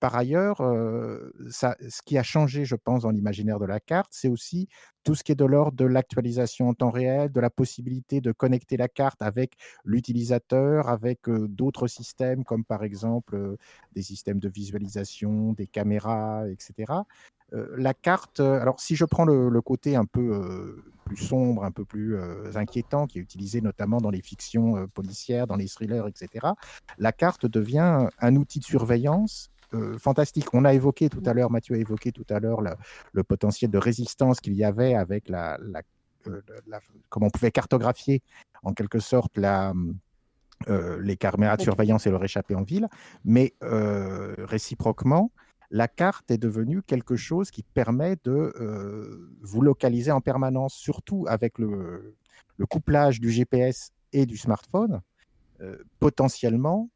par 0.00 0.16
ailleurs, 0.16 0.58
ce 0.58 2.02
qui 2.04 2.18
a 2.18 2.22
changé, 2.22 2.64
je 2.64 2.76
pense, 2.76 3.02
dans 3.02 3.10
l'imaginaire 3.10 3.58
de 3.58 3.66
la 3.66 3.80
carte, 3.80 4.10
c'est 4.12 4.28
aussi 4.28 4.68
tout 5.04 5.14
ce 5.14 5.24
qui 5.24 5.32
est 5.32 5.36
de 5.36 5.44
l'ordre 5.44 5.76
de 5.76 5.86
l'actualisation 5.86 6.68
en 6.68 6.74
temps 6.74 6.90
réel, 6.90 7.32
de 7.32 7.40
la 7.40 7.48
possibilité 7.50 8.20
de 8.20 8.32
connecter 8.32 8.76
la 8.76 8.88
carte 8.88 9.22
avec 9.22 9.54
l'utilisateur, 9.84 10.88
avec 10.88 11.30
d'autres 11.30 11.86
systèmes, 11.86 12.44
comme 12.44 12.64
par 12.64 12.84
exemple 12.84 13.56
des 13.92 14.02
systèmes 14.02 14.38
de 14.38 14.48
visualisation, 14.48 15.52
des 15.54 15.66
caméras, 15.66 16.44
etc. 16.50 16.92
Euh, 17.54 17.74
la 17.76 17.94
carte, 17.94 18.40
euh, 18.40 18.60
alors 18.60 18.80
si 18.80 18.94
je 18.96 19.04
prends 19.04 19.24
le, 19.24 19.48
le 19.48 19.60
côté 19.62 19.96
un 19.96 20.04
peu 20.04 20.32
euh, 20.34 20.84
plus 21.04 21.16
sombre, 21.16 21.64
un 21.64 21.70
peu 21.70 21.86
plus 21.86 22.18
inquiétant, 22.54 23.06
qui 23.06 23.18
est 23.18 23.22
utilisé 23.22 23.62
notamment 23.62 23.98
dans 23.98 24.10
les 24.10 24.20
fictions 24.20 24.86
policières, 24.88 25.46
dans 25.46 25.56
les 25.56 25.66
thrillers, 25.66 26.06
etc., 26.06 26.48
la 26.98 27.12
carte 27.12 27.46
devient 27.46 28.08
un 28.20 28.36
outil 28.36 28.58
de 28.58 28.64
surveillance 28.64 29.50
euh, 29.74 29.98
fantastique. 29.98 30.52
On 30.52 30.66
a 30.66 30.74
évoqué 30.74 31.08
tout 31.08 31.22
à 31.24 31.32
l'heure, 31.32 31.50
Mathieu 31.50 31.76
a 31.76 31.78
évoqué 31.78 32.12
tout 32.12 32.26
à 32.28 32.40
l'heure 32.40 32.60
le, 32.60 32.72
le 33.12 33.22
potentiel 33.22 33.70
de 33.70 33.78
résistance 33.78 34.40
qu'il 34.40 34.54
y 34.54 34.64
avait 34.64 34.94
avec 34.94 35.28
la, 35.30 35.58
la, 35.62 35.80
euh, 36.26 36.42
la- 36.66 36.80
comment 37.08 37.26
on 37.26 37.30
pouvait 37.30 37.50
cartographier 37.50 38.22
en 38.62 38.74
quelque 38.74 38.98
sorte 38.98 39.36
la, 39.38 39.72
euh, 40.68 41.00
les 41.02 41.16
caméras 41.16 41.56
de 41.56 41.62
surveillance 41.62 42.06
et 42.06 42.10
leur 42.10 42.22
échappée 42.24 42.54
en 42.54 42.62
ville, 42.62 42.88
mais 43.24 43.54
réciproquement, 43.60 45.32
la 45.70 45.88
carte 45.88 46.30
est 46.30 46.38
devenue 46.38 46.82
quelque 46.82 47.16
chose 47.16 47.50
qui 47.50 47.62
permet 47.62 48.16
de 48.24 48.52
euh, 48.58 49.30
vous 49.42 49.60
localiser 49.60 50.10
en 50.10 50.20
permanence, 50.20 50.74
surtout 50.74 51.26
avec 51.28 51.58
le, 51.58 52.16
couplage 52.68 53.20
du 53.20 53.30
GPS 53.30 53.92
et 54.12 54.26
du 54.26 54.36
smartphone. 54.36 55.00
Euh, 55.60 55.76
potentiellement, 56.00 56.90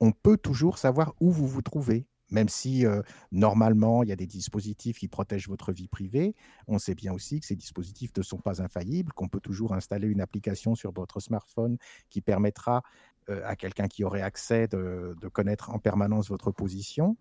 on 0.00 0.12
peut 0.12 0.36
toujours 0.36 0.78
savoir 0.78 1.14
où 1.20 1.30
vous 1.30 1.46
vous 1.46 1.62
trouvez. 1.62 2.06
Même 2.30 2.48
si 2.48 2.86
euh, 2.86 3.02
normalement, 3.32 4.02
il 4.02 4.08
y 4.08 4.12
a 4.12 4.16
des 4.16 4.26
dispositifs 4.26 4.98
qui 4.98 5.08
protègent 5.08 5.48
votre 5.48 5.72
vie 5.72 5.88
privée, 5.88 6.34
on 6.66 6.78
sait 6.78 6.94
bien 6.94 7.12
aussi 7.12 7.38
que 7.38 7.46
ces 7.46 7.54
dispositifs 7.54 8.10
ne 8.16 8.22
sont 8.22 8.38
pas 8.38 8.62
infaillibles, 8.62 9.12
qu'on 9.12 9.28
peut 9.28 9.40
toujours 9.40 9.74
installer 9.74 10.08
une 10.08 10.20
application 10.20 10.74
sur 10.74 10.90
votre 10.90 11.20
smartphone 11.20 11.76
qui 12.08 12.20
permettra 12.22 12.82
à 13.28 13.56
quelqu'un 13.56 13.88
qui 13.88 14.04
aurait 14.04 14.20
accès 14.20 14.68
de 14.68 15.28
connaître 15.32 15.70
en 15.70 15.78
permanence 15.78 16.28
votre 16.28 16.50
position. 16.50 17.16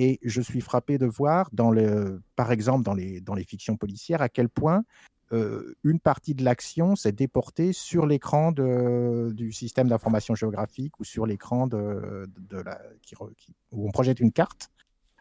Et 0.00 0.20
je 0.22 0.40
suis 0.40 0.60
frappé 0.60 0.96
de 0.96 1.06
voir, 1.06 1.50
dans 1.52 1.72
le, 1.72 2.22
par 2.36 2.52
exemple, 2.52 2.84
dans 2.84 2.94
les, 2.94 3.20
dans 3.20 3.34
les 3.34 3.44
fictions 3.44 3.76
policières, 3.76 4.22
à 4.22 4.28
quel 4.28 4.48
point 4.48 4.84
euh, 5.32 5.74
une 5.82 5.98
partie 5.98 6.34
de 6.34 6.44
l'action 6.44 6.94
s'est 6.94 7.12
déportée 7.12 7.72
sur 7.72 8.06
l'écran 8.06 8.52
du 8.52 9.52
système 9.52 9.88
d'information 9.88 10.36
géographique 10.36 10.98
ou 11.00 11.04
sur 11.04 11.26
l'écran 11.26 11.66
de, 11.66 12.30
de 12.38 12.58
la, 12.58 12.80
qui 13.02 13.16
re- 13.16 13.34
qui- 13.34 13.54
où 13.72 13.88
on 13.88 13.90
projette 13.90 14.20
une 14.20 14.32
carte. 14.32 14.70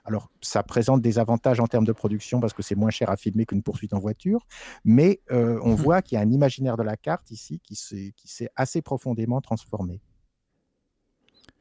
Alors, 0.06 0.30
ça 0.42 0.62
présente 0.64 1.02
des 1.02 1.20
avantages 1.20 1.60
en 1.60 1.68
termes 1.68 1.84
de 1.84 1.92
production 1.92 2.40
parce 2.40 2.54
que 2.54 2.62
c'est 2.62 2.76
moins 2.76 2.92
cher 2.92 3.10
à 3.10 3.18
filmer 3.18 3.46
qu'une 3.46 3.64
poursuite 3.64 3.94
en 3.94 4.00
voiture, 4.00 4.48
mais 4.86 5.20
euh, 5.32 5.60
on 5.64 5.76
voit 5.76 6.02
qu'il 6.02 6.16
y 6.16 6.20
a 6.20 6.22
un 6.22 6.32
imaginaire 6.32 6.78
de 6.78 6.84
la 6.84 6.96
carte 6.96 7.30
ici 7.32 7.60
qui 7.60 7.76
s'est 7.76 8.14
qui 8.16 8.30
s'est 8.30 8.50
assez 8.56 8.82
profondément 8.82 9.42
transformé. 9.42 10.00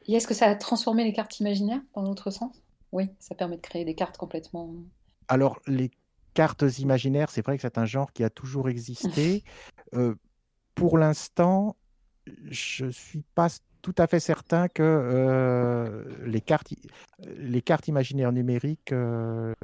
Et 0.07 0.15
est-ce 0.15 0.29
que 0.29 0.35
ça 0.35 0.47
a 0.47 0.55
transformé 0.55 1.03
les 1.03 1.13
cartes 1.13 1.41
imaginaires 1.41 1.83
dans 1.95 2.03
l'autre 2.03 2.31
sens? 2.31 2.63
Oui, 2.93 3.11
ça 3.19 3.35
permet 3.35 3.57
de 3.57 3.63
créer 3.63 3.85
des 3.85 3.95
cartes 3.95 4.17
complètement. 4.17 4.75
Alors, 5.29 5.61
les 5.67 5.91
cartes 6.35 6.65
imaginaires, 6.79 7.31
c'est 7.31 7.45
vrai 7.45 7.57
que 7.57 7.63
c'est 7.63 7.79
un 7.79 7.87
genre 7.87 8.13
qui 8.13 8.25
a 8.25 8.31
toujours 8.31 8.69
existé. 8.69 9.43
Euh, 9.95 10.17
pour 10.75 10.99
l'instant, 10.99 11.77
je 12.51 12.87
ne 12.87 12.91
suis 12.91 13.23
pas 13.37 13.49
tout 13.83 13.95
à 13.99 14.09
fait 14.09 14.19
certain 14.19 14.67
que 14.67 14.83
euh, 14.83 16.03
les, 16.27 16.41
cartes, 16.41 16.75
les 17.21 17.63
cartes 17.63 17.87
imaginaires 17.87 18.33
numériques 18.33 18.91
euh, 18.91 19.55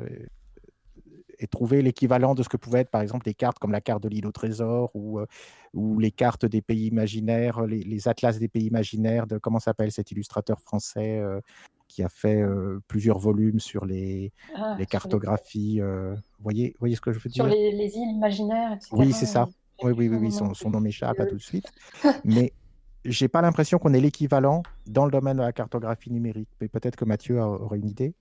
aient 1.43 1.47
trouvé 1.49 1.83
l'équivalent 1.83 2.35
de 2.35 2.43
ce 2.43 2.49
que 2.49 2.57
pouvaient 2.57 2.81
être, 2.81 2.91
par 2.91 3.01
exemple, 3.03 3.25
des 3.25 3.35
cartes 3.35 3.59
comme 3.59 3.73
la 3.73 3.81
carte 3.81 4.03
de 4.03 4.09
l'île 4.09 4.27
au 4.27 4.33
trésor 4.33 4.91
ou, 4.95 5.19
euh, 5.21 5.27
ou 5.75 5.99
les 5.99 6.11
cartes 6.11 6.47
des 6.47 6.63
pays 6.63 6.87
imaginaires, 6.87 7.63
les, 7.67 7.81
les 7.83 8.09
atlas 8.09 8.39
des 8.39 8.49
pays 8.49 8.67
imaginaires 8.67 9.27
de, 9.27 9.39
comment 9.39 9.59
s'appelle 9.61 9.93
cet 9.93 10.11
illustrateur 10.11 10.61
français 10.61 11.19
euh, 11.19 11.41
qui 11.89 12.03
a 12.03 12.09
fait 12.09 12.41
euh, 12.41 12.81
plusieurs 12.89 13.19
volumes 13.19 13.61
sur 13.61 13.85
les, 13.85 14.33
Ah, 14.55 14.77
les 14.79 14.85
sur 14.85 14.89
cartographies. 14.89 15.81
euh, 15.81 16.15
voyez, 16.41 16.75
voyez 16.81 16.97
ce 16.97 17.01
que 17.01 17.13
je 17.13 17.19
veux 17.19 17.31
sur 17.31 17.45
dire? 17.45 17.55
les, 17.55 17.73
les 17.73 17.97
îles 17.97 18.11
imaginaires, 18.17 18.73
etc. 18.73 18.89
Oui, 18.93 19.13
c'est 19.13 19.27
ça. 19.27 19.49
Oui, 19.83 19.93
oui, 19.93 20.09
oui, 20.09 20.31
son 20.31 20.45
oui, 20.45 20.49
nom 20.49 20.55
son, 20.55 20.71
nom 20.71 20.81
m'échappe 20.81 21.21
Euh, 21.21 21.27
tout 21.27 21.37
de 21.37 21.43
suite. 21.43 21.73
Mais 22.25 22.53
j'ai 23.05 23.29
pas 23.29 23.43
l'impression 23.43 23.79
qu'on 23.79 23.93
ait 23.95 24.01
l'équivalent 24.01 24.63
dans 24.87 25.05
le 25.05 25.11
domaine 25.11 25.37
de 25.39 25.43
la 25.43 25.53
cartographie 25.53 26.11
numérique. 26.11 26.49
Mais 26.61 26.69
peut-être 26.69 26.97
que 26.97 27.05
Mathieu 27.05 27.41
aurait 27.41 27.79
une 27.79 27.89
idée. 27.89 28.15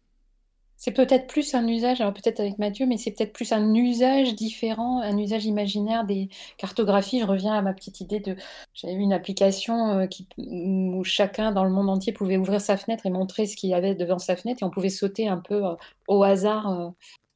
C'est 0.83 0.93
peut-être 0.93 1.27
plus 1.27 1.53
un 1.53 1.67
usage, 1.67 2.01
alors 2.01 2.11
peut-être 2.11 2.39
avec 2.39 2.57
Mathieu, 2.57 2.87
mais 2.87 2.97
c'est 2.97 3.11
peut-être 3.11 3.33
plus 3.33 3.51
un 3.51 3.71
usage 3.75 4.33
différent, 4.33 4.99
un 4.99 5.15
usage 5.15 5.45
imaginaire 5.45 6.05
des 6.05 6.29
cartographies. 6.57 7.19
Je 7.19 7.25
reviens 7.25 7.53
à 7.53 7.61
ma 7.61 7.71
petite 7.75 8.01
idée 8.01 8.19
de, 8.19 8.35
j'avais 8.73 8.95
une 8.95 9.13
application 9.13 9.99
euh, 9.99 10.07
où 10.39 11.03
chacun 11.03 11.51
dans 11.51 11.65
le 11.65 11.69
monde 11.69 11.87
entier 11.87 12.13
pouvait 12.13 12.37
ouvrir 12.37 12.59
sa 12.59 12.77
fenêtre 12.77 13.05
et 13.05 13.11
montrer 13.11 13.45
ce 13.45 13.55
qu'il 13.55 13.69
y 13.69 13.75
avait 13.75 13.93
devant 13.93 14.17
sa 14.17 14.35
fenêtre 14.35 14.63
et 14.63 14.65
on 14.65 14.71
pouvait 14.71 14.89
sauter 14.89 15.27
un 15.27 15.37
peu 15.37 15.63
euh, 15.63 15.75
au 16.07 16.23
hasard, 16.23 16.67
euh, 16.71 16.89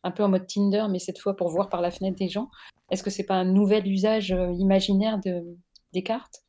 un 0.03 0.09
peu 0.09 0.23
en 0.23 0.29
mode 0.29 0.47
Tinder, 0.47 0.87
mais 0.89 0.97
cette 0.97 1.19
fois 1.19 1.35
pour 1.35 1.49
voir 1.49 1.69
par 1.69 1.81
la 1.81 1.91
fenêtre 1.91 2.17
des 2.17 2.29
gens. 2.29 2.49
Est-ce 2.89 3.03
que 3.03 3.11
c'est 3.11 3.27
pas 3.27 3.35
un 3.35 3.45
nouvel 3.45 3.87
usage 3.87 4.35
imaginaire 4.57 5.19
de, 5.19 5.55
des 5.93 6.01
cartes? 6.01 6.43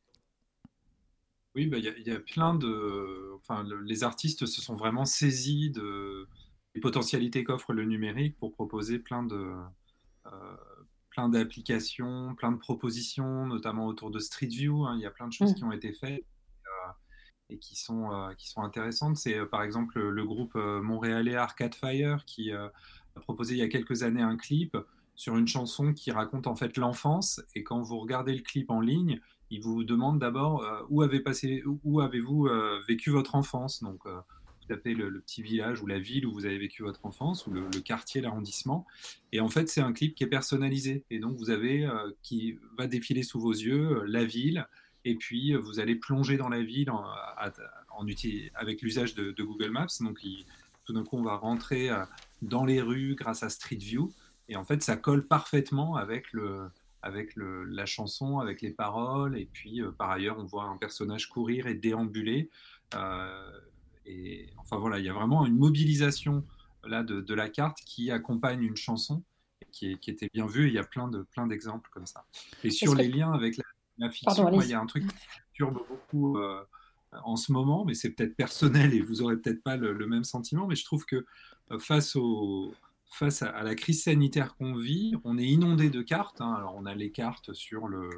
Oui, 1.53 1.67
bah, 1.67 1.77
il 1.77 1.85
y, 1.85 2.11
a- 2.11 2.19
plein 2.19 2.55
de. 2.55 3.33
Enfin, 3.37 3.63
le- 3.63 3.81
les 3.81 4.03
artistes 4.03 4.47
se 4.47 4.61
sont 4.61 4.75
vraiment 4.75 5.05
saisis 5.05 5.71
de, 5.71 6.27
potentialités 6.77 7.43
qu'offre 7.43 7.73
le 7.73 7.85
numérique 7.85 8.37
pour 8.37 8.53
proposer 8.53 8.99
plein 8.99 9.23
de, 9.23 9.53
euh, 10.27 10.55
plein 11.09 11.29
d'applications, 11.29 12.35
plein 12.35 12.51
de 12.51 12.57
propositions, 12.57 13.45
notamment 13.47 13.87
autour 13.87 14.11
de 14.11 14.19
Street 14.19 14.47
View. 14.47 14.85
hein. 14.85 14.95
Il 14.97 15.01
y 15.01 15.05
a 15.05 15.11
plein 15.11 15.27
de 15.27 15.33
choses 15.33 15.51
Mm. 15.51 15.55
qui 15.55 15.63
ont 15.63 15.71
été 15.71 15.93
faites 15.93 16.25
euh, 16.65 16.91
et 17.49 17.57
qui 17.59 17.75
sont, 17.75 18.11
euh, 18.11 18.33
qui 18.33 18.49
sont 18.49 18.61
intéressantes. 18.61 19.17
C'est 19.17 19.37
euh, 19.37 19.45
par 19.45 19.63
exemple 19.63 19.99
le 19.99 20.25
groupe 20.25 20.55
euh, 20.55 20.81
montréalais 20.81 21.35
Arcade 21.35 21.75
Fire 21.75 22.23
qui 22.25 22.51
a 22.51 22.71
proposé 23.21 23.55
il 23.55 23.59
y 23.59 23.63
a 23.63 23.67
quelques 23.69 24.03
années 24.03 24.21
un 24.21 24.37
clip 24.37 24.77
sur 25.15 25.37
une 25.37 25.47
chanson 25.47 25.93
qui 25.93 26.11
raconte 26.11 26.45
en 26.45 26.55
fait 26.55 26.77
l'enfance. 26.77 27.41
Et 27.55 27.63
quand 27.63 27.81
vous 27.81 27.97
regardez 27.99 28.35
le 28.35 28.43
clip 28.43 28.69
en 28.69 28.79
ligne, 28.81 29.19
il 29.49 29.61
vous 29.63 29.83
demande 29.83 30.19
d'abord 30.19 30.63
où 30.89 31.01
avez 31.01 31.19
passé, 31.21 31.63
où 31.65 32.01
avez-vous 32.01 32.47
vécu 32.87 33.09
votre 33.09 33.33
enfance? 33.33 33.81
Donc 33.81 34.03
tapez 34.67 34.93
le, 34.93 35.19
petit 35.21 35.41
village 35.41 35.81
ou 35.81 35.87
la 35.87 35.99
ville 35.99 36.25
où 36.25 36.33
vous 36.33 36.45
avez 36.45 36.57
vécu 36.57 36.83
votre 36.83 37.05
enfance 37.05 37.47
ou 37.47 37.51
le, 37.51 37.69
quartier, 37.81 38.21
l'arrondissement. 38.21 38.85
Et 39.31 39.39
en 39.39 39.49
fait, 39.49 39.69
c'est 39.69 39.81
un 39.81 39.93
clip 39.93 40.15
qui 40.15 40.23
est 40.23 40.27
personnalisé. 40.27 41.03
Et 41.09 41.19
donc 41.19 41.37
vous 41.37 41.49
avez 41.49 41.85
euh, 41.85 42.11
qui 42.23 42.57
va 42.77 42.87
défiler 42.87 43.23
sous 43.23 43.39
vos 43.39 43.51
yeux 43.51 43.99
euh, 43.99 44.05
la 44.07 44.25
ville. 44.25 44.67
Et 45.05 45.15
puis 45.15 45.53
euh, 45.53 45.59
vous 45.59 45.79
allez 45.79 45.95
plonger 45.95 46.37
dans 46.37 46.49
la 46.49 46.61
ville 46.61 46.91
en, 46.91 47.03
à- 47.03 47.51
avec 48.55 48.81
l'usage 48.81 49.15
de, 49.15 49.31
Google 49.41 49.71
Maps. 49.71 49.87
Donc 50.01 50.19
tout 50.85 50.93
d'un 50.93 51.03
coup, 51.03 51.17
on 51.17 51.23
va 51.23 51.35
rentrer 51.35 51.89
dans 52.43 52.63
les 52.63 52.79
rues 52.79 53.15
grâce 53.15 53.41
à 53.41 53.49
Street 53.49 53.77
View. 53.77 54.13
Et 54.49 54.55
en 54.55 54.63
fait, 54.63 54.83
ça 54.83 54.95
colle 54.95 55.25
parfaitement 55.27 55.95
avec 55.95 56.31
le, 56.31 56.69
avec 57.01 57.33
la 57.35 57.85
chanson, 57.87 58.37
avec 58.37 58.61
les 58.61 58.69
paroles. 58.69 59.35
Et 59.35 59.45
puis, 59.51 59.81
par 59.97 60.11
ailleurs, 60.11 60.37
on 60.37 60.43
voit 60.43 60.65
un 60.65 60.77
personnage 60.77 61.27
courir 61.27 61.65
et 61.65 61.73
déambuler. 61.73 62.51
Et 64.07 64.49
enfin 64.57 64.77
voilà, 64.77 64.99
il 64.99 65.05
y 65.05 65.09
a 65.09 65.13
vraiment 65.13 65.45
une 65.45 65.57
mobilisation 65.57 66.43
là 66.83 67.03
de, 67.03 67.21
de 67.21 67.33
la 67.33 67.49
carte 67.49 67.79
qui 67.85 68.09
accompagne 68.11 68.63
une 68.63 68.77
chanson 68.77 69.23
et 69.61 69.65
qui, 69.71 69.91
est- 69.91 69.97
qui 69.99 70.09
était 70.09 70.29
bien 70.33 70.45
vue. 70.47 70.65
Et 70.65 70.67
il 70.69 70.73
y 70.73 70.79
a 70.79 70.83
plein 70.83 71.07
de 71.07 71.23
plein 71.23 71.45
d'exemples 71.47 71.89
comme 71.91 72.05
ça. 72.05 72.25
Et 72.63 72.69
sur 72.71 72.93
que... 72.93 72.97
les 72.99 73.07
liens 73.09 73.33
avec 73.33 73.57
la, 73.57 73.63
la 73.97 74.09
fiction, 74.09 74.43
Pardon, 74.43 74.55
moi, 74.55 74.63
il 74.63 74.69
y 74.71 74.73
a 74.73 74.79
un 74.79 74.85
truc 74.85 75.03
qui 75.03 75.13
me 75.13 75.21
perturbe 75.67 75.87
beaucoup 75.89 76.37
euh, 76.37 76.63
en 77.23 77.35
ce 77.35 77.51
moment, 77.51 77.83
mais 77.85 77.93
c'est 77.93 78.11
peut-être 78.11 78.35
personnel 78.35 78.93
et 78.93 79.01
vous 79.01 79.21
aurez 79.21 79.37
peut-être 79.37 79.61
pas 79.63 79.75
le, 79.77 79.93
le 79.93 80.07
même 80.07 80.23
sentiment. 80.23 80.67
Mais 80.67 80.75
je 80.75 80.85
trouve 80.85 81.05
que 81.05 81.25
euh, 81.71 81.79
face 81.79 82.15
au 82.15 82.73
face 83.09 83.41
à, 83.41 83.63
la 83.63 83.75
crise 83.75 84.03
sanitaire 84.03 84.55
qu'on 84.55 84.75
vit, 84.75 85.15
on 85.23 85.37
est 85.37 85.45
inondé 85.45 85.89
de 85.89 86.01
cartes. 86.01 86.41
hein. 86.41 86.53
Alors, 86.57 86.75
on 86.77 86.85
a 86.85 86.93
les 86.93 87.11
cartes 87.11 87.53
sur 87.53 87.87
le, 87.87 88.09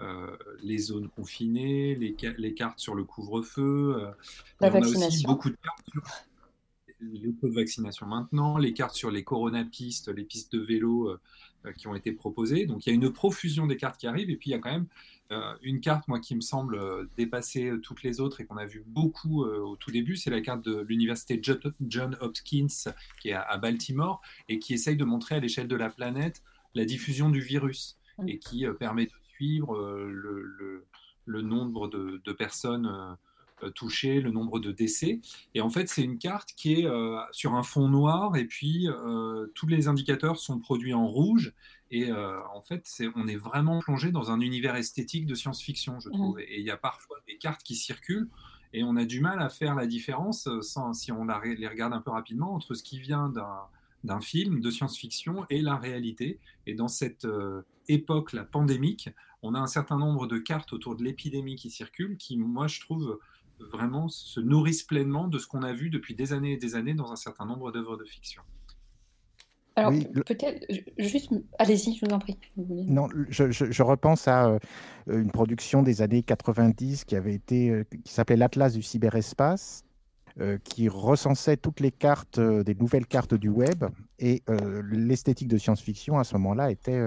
euh, 0.00 0.36
les 0.62 0.78
zones 0.78 1.08
confinées, 1.08 1.94
les, 1.96 2.14
ca- 2.18 2.34
les 2.38 2.54
cartes 2.54 2.78
sur 2.78 2.94
le 2.94 3.04
couvre-feu, 3.04 3.96
euh, 3.98 4.10
La 4.60 4.68
a 4.68 4.78
aussi 4.78 5.26
beaucoup 5.26 5.50
de 5.50 5.56
cartes 5.56 5.84
sur 5.90 6.02
les 7.00 7.32
taux 7.34 7.48
de 7.48 7.54
vaccination 7.54 8.06
maintenant, 8.06 8.58
les 8.58 8.72
cartes 8.72 8.94
sur 8.94 9.10
les 9.10 9.22
coronapistes, 9.22 10.08
les 10.08 10.24
pistes 10.24 10.52
de 10.52 10.60
vélo 10.60 11.10
euh, 11.64 11.72
qui 11.72 11.86
ont 11.86 11.94
été 11.94 12.12
proposées. 12.12 12.66
Donc, 12.66 12.86
il 12.86 12.90
y 12.90 12.92
a 12.92 12.94
une 12.94 13.12
profusion 13.12 13.66
des 13.66 13.76
cartes 13.76 13.98
qui 13.98 14.06
arrivent. 14.06 14.30
Et 14.30 14.36
puis, 14.36 14.50
il 14.50 14.52
y 14.52 14.56
a 14.56 14.58
quand 14.58 14.72
même 14.72 14.86
une 15.62 15.80
carte, 15.80 16.08
moi, 16.08 16.20
qui 16.20 16.34
me 16.34 16.40
semble 16.40 16.76
euh, 16.76 17.04
dépasser 17.16 17.66
euh, 17.70 17.78
toutes 17.78 18.02
les 18.02 18.20
autres 18.20 18.40
et 18.40 18.46
qu'on 18.46 18.56
a 18.56 18.64
vu 18.66 18.82
beaucoup 18.86 19.44
euh, 19.44 19.58
au 19.60 19.76
tout 19.76 19.90
début. 19.90 20.16
C'est 20.16 20.30
la 20.30 20.40
carte 20.40 20.64
de 20.64 20.80
l'université 20.80 21.38
Jo- 21.42 21.58
John 21.86 22.16
Hopkins, 22.20 22.66
qui 23.20 23.28
est 23.28 23.32
à, 23.34 23.56
Baltimore, 23.58 24.20
et 24.48 24.58
qui 24.58 24.74
essaye 24.74 24.96
de 24.96 25.04
montrer 25.04 25.34
à 25.36 25.40
l'échelle 25.40 25.68
de 25.68 25.76
la 25.76 25.90
planète 25.90 26.42
la 26.74 26.84
diffusion 26.84 27.30
du 27.30 27.40
virus 27.40 27.96
Mm. 28.18 28.28
et 28.28 28.38
qui 28.38 28.66
euh, 28.66 28.72
permet 28.72 29.06
de 29.06 29.12
suivre 29.34 29.76
euh, 29.76 30.08
le, 30.10 30.42
le- 30.42 30.86
le 31.26 31.42
nombre 31.42 31.88
de, 31.88 32.20
de 32.24 32.32
personnes 32.32 32.86
euh, 32.86 33.14
euh, 33.66 33.70
touchées, 33.70 34.20
le 34.20 34.30
nombre 34.30 34.58
de 34.60 34.72
décès. 34.72 35.20
Et 35.54 35.60
en 35.60 35.68
fait, 35.68 35.88
c'est 35.88 36.02
une 36.02 36.18
carte 36.18 36.54
qui 36.56 36.80
est 36.80 36.86
euh, 36.86 37.18
sur 37.32 37.54
un 37.54 37.62
fond 37.62 37.86
noir 37.88 38.34
et 38.36 38.44
puis 38.46 38.88
euh, 38.88 39.46
tous 39.54 39.66
les 39.66 39.88
indicateurs 39.88 40.38
sont 40.38 40.58
produits 40.58 40.94
en 40.94 41.06
rouge. 41.06 41.52
Et 41.90 42.10
euh, 42.10 42.40
en 42.54 42.60
fait, 42.60 42.86
on 43.14 43.26
est 43.28 43.36
vraiment 43.36 43.78
plongé 43.80 44.10
dans 44.12 44.30
un 44.30 44.40
univers 44.40 44.76
esthétique 44.76 45.26
de 45.26 45.34
science-fiction, 45.34 46.00
je 46.00 46.08
Mhm. 46.08 46.14
trouve. 46.14 46.40
Et 46.40 46.60
il 46.60 46.66
y 46.66 46.70
a 46.70 46.76
parfois 46.76 47.16
des 47.26 47.38
cartes 47.38 47.62
qui 47.62 47.74
circulent 47.74 48.28
et 48.74 48.84
on 48.84 48.96
a 48.96 49.04
du 49.06 49.20
mal 49.20 49.40
à 49.40 49.48
faire 49.48 49.74
la 49.74 49.86
différence, 49.86 50.46
euh, 50.46 50.60
sans, 50.60 50.92
si 50.92 51.10
on 51.12 51.24
la 51.24 51.40
les 51.44 51.66
regarde 51.68 51.94
un 51.94 52.00
peu 52.02 52.10
rapidement, 52.10 52.54
entre 52.54 52.74
ce 52.74 52.82
qui 52.82 52.98
vient 53.00 53.30
d'un, 53.30 53.60
d'un 54.04 54.20
film 54.20 54.60
de 54.60 54.70
science-fiction 54.70 55.46
et 55.48 55.62
la 55.62 55.76
réalité. 55.76 56.38
Et 56.66 56.74
dans 56.74 56.88
cette 56.88 57.24
euh, 57.24 57.62
époque, 57.88 58.34
la 58.34 58.44
pandémique, 58.44 59.08
on 59.42 59.54
a 59.54 59.58
un 59.58 59.66
certain 59.66 59.96
nombre 59.98 60.26
de 60.26 60.38
cartes 60.38 60.72
autour 60.74 60.96
de 60.96 61.04
l'épidémie 61.04 61.56
qui 61.56 61.70
circulent, 61.70 62.18
qui, 62.18 62.36
moi, 62.36 62.66
je 62.66 62.80
trouve, 62.80 63.18
vraiment 63.60 64.08
se 64.08 64.40
nourrissent 64.40 64.82
pleinement 64.84 65.26
de 65.28 65.38
ce 65.38 65.46
qu'on 65.46 65.62
a 65.62 65.72
vu 65.72 65.90
depuis 65.90 66.14
des 66.14 66.32
années 66.32 66.52
et 66.52 66.56
des 66.58 66.74
années 66.74 66.94
dans 66.94 67.10
un 67.12 67.16
certain 67.16 67.46
nombre 67.46 67.72
d'œuvres 67.72 67.96
de 67.96 68.04
fiction. 68.04 68.42
Alors, 69.78 69.92
Oui, 69.92 70.06
peut-être, 70.26 70.64
ju- 70.70 70.84
juste, 70.98 71.30
allez-y, 71.58 71.94
je 71.94 72.04
vous 72.06 72.12
en 72.12 72.18
prie. 72.18 72.36
Non, 72.56 73.06
je, 73.28 73.50
je- 73.50 73.70
je 73.70 73.82
repense 73.82 74.26
à 74.26 74.46
euh, 74.48 74.58
une 75.06 75.30
production 75.30 75.82
des 75.82 76.02
années 76.02 76.22
90 76.22 77.04
qui 77.04 77.14
avait 77.14 77.34
été, 77.34 77.70
euh, 77.70 77.84
qui 78.04 78.12
s'appelait 78.12 78.36
l'Atlas 78.36 78.72
du 78.74 78.82
cyberespace, 78.82 79.84
euh, 80.40 80.58
qui 80.64 80.88
recensait 80.88 81.56
toutes 81.56 81.80
les 81.80 81.92
cartes, 81.92 82.40
des 82.40 82.74
nouvelles 82.74 83.06
cartes 83.06 83.34
du 83.34 83.48
web. 83.48 83.84
Et 84.18 84.42
l'esthétique 84.90 85.48
de 85.48 85.58
science-fiction, 85.58 86.18
à 86.18 86.24
ce 86.24 86.34
moment-là, 86.34 86.70
était 86.72 87.00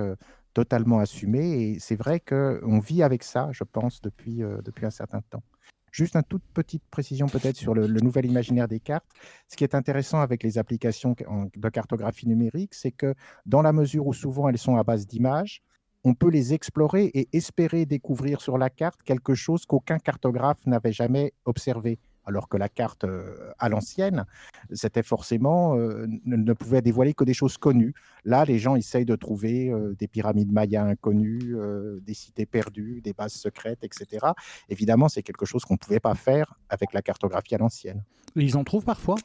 totalement 0.53 0.99
assumée. 0.99 1.61
Et 1.74 1.80
c'est 1.80 1.95
vrai 1.97 2.19
qu'on 2.22 2.80
vit 2.80 3.03
avec 3.03 3.24
ça, 3.24 3.49
je 3.51 3.63
pense, 3.65 4.01
depuis, 4.01 4.41
depuis 4.63 4.86
un 4.86 4.91
certain 4.91 5.22
temps. 5.30 5.43
Juste 5.91 6.15
une 6.15 6.23
toute 6.23 6.43
petite 6.53 6.83
précision 6.89 7.27
peut-être 7.27 7.57
sur 7.57 7.73
le, 7.73 7.87
nouvel 7.87 8.25
imaginaire 8.25 8.67
des 8.67 8.79
cartes. 8.79 9.05
Ce 9.47 9.55
qui 9.55 9.63
est 9.63 9.75
intéressant 9.75 10.21
avec 10.21 10.41
les 10.43 10.57
applications 10.57 11.15
de 11.55 11.69
cartographie 11.69 12.27
numérique, 12.27 12.73
c'est 12.73 12.91
que 12.91 13.13
dans 13.45 13.61
la 13.61 13.73
mesure 13.73 14.07
où 14.07 14.13
souvent 14.13 14.47
elles 14.49 14.57
sont 14.57 14.77
à 14.77 14.83
base 14.83 15.05
d'images, 15.05 15.61
on 16.03 16.13
peut 16.15 16.29
les 16.29 16.53
explorer 16.53 17.05
et 17.13 17.29
espérer 17.33 17.85
découvrir 17.85 18.41
sur 18.41 18.57
la 18.57 18.69
carte 18.69 19.03
quelque 19.03 19.35
chose 19.35 19.65
qu'aucun 19.65 19.99
cartographe 19.99 20.65
n'avait 20.65 20.93
jamais 20.93 21.33
observé. 21.45 21.99
Alors 22.26 22.47
que 22.47 22.57
la 22.57 22.69
carte 22.69 23.03
euh, 23.03 23.51
à 23.57 23.67
l'ancienne, 23.67 24.26
c'était 24.72 25.01
forcément, 25.01 25.76
euh, 25.76 26.05
ne, 26.26 26.36
ne 26.36 26.53
pouvait 26.53 26.82
dévoiler 26.82 27.13
que 27.13 27.24
des 27.24 27.34
choses 27.34 27.57
connues. 27.57 27.93
Là, 28.26 28.45
les 28.45 28.59
gens 28.59 28.76
essayent 28.76 29.05
de 29.05 29.15
trouver 29.15 29.69
euh, 29.69 29.95
des 29.97 30.07
pyramides 30.07 30.51
mayas 30.51 30.84
inconnues, 30.84 31.55
des 32.01 32.13
cités 32.13 32.45
perdues, 32.45 33.01
des 33.01 33.13
bases 33.13 33.34
secrètes, 33.34 33.84
etc. 33.84 34.28
Évidemment, 34.69 35.09
c'est 35.09 35.24
quelque 35.24 35.45
chose 35.45 35.65
qu'on 35.65 35.74
ne 35.74 35.80
pouvait 35.80 35.99
pas 35.99 36.15
faire 36.15 36.59
avec 36.69 36.93
la 36.93 37.01
cartographie 37.01 37.55
à 37.55 37.57
l'ancienne. 37.57 38.03
Ils 38.36 38.55
en 38.55 38.63
trouvent 38.63 38.86
parfois? 38.86 39.15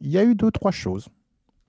Il 0.00 0.10
y 0.10 0.18
a 0.18 0.24
eu 0.24 0.34
deux, 0.34 0.50
trois 0.50 0.72
choses. 0.72 1.08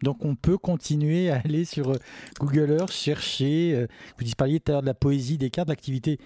Donc 0.02 0.26
on 0.26 0.36
peut 0.36 0.58
continuer 0.58 1.30
à 1.30 1.38
aller 1.38 1.66
sur 1.66 1.94
Google 2.40 2.72
Earth, 2.72 2.92
chercher. 2.92 3.88
vous 4.18 4.26
parliez 4.38 4.60
tout 4.60 4.72
à 4.72 4.74
l'heure 4.74 4.82
de 4.82 4.88
la 4.88 4.94
poésie 4.94 5.38
des 5.38 5.50
cartes, 5.50 5.70
d'activité 5.70 6.20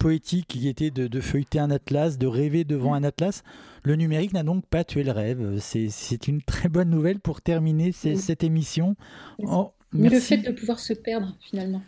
poétique 0.00 0.46
qui 0.48 0.68
était 0.68 0.90
de, 0.90 1.06
de 1.06 1.20
feuilleter 1.20 1.60
un 1.60 1.70
atlas, 1.70 2.18
de 2.18 2.26
rêver 2.26 2.64
devant 2.64 2.94
un 2.94 3.04
atlas. 3.04 3.44
Le 3.84 3.94
numérique 3.94 4.32
n'a 4.32 4.42
donc 4.42 4.66
pas 4.66 4.82
tué 4.82 5.04
le 5.04 5.12
rêve. 5.12 5.58
C'est 5.60 6.26
une 6.26 6.42
très 6.42 6.68
bonne 6.68 6.90
nouvelle 6.90 7.20
pour 7.20 7.40
terminer 7.40 7.92
ces- 7.92 8.14
Oui. 8.14 8.18
cette 8.18 8.42
émission. 8.42 8.96
Oh, 9.38 9.70
Mais 9.92 10.08
le 10.08 10.18
fait 10.18 10.38
de 10.38 10.50
pouvoir 10.52 10.80
se 10.80 10.92
perdre, 10.94 11.36
finalement. 11.40 11.82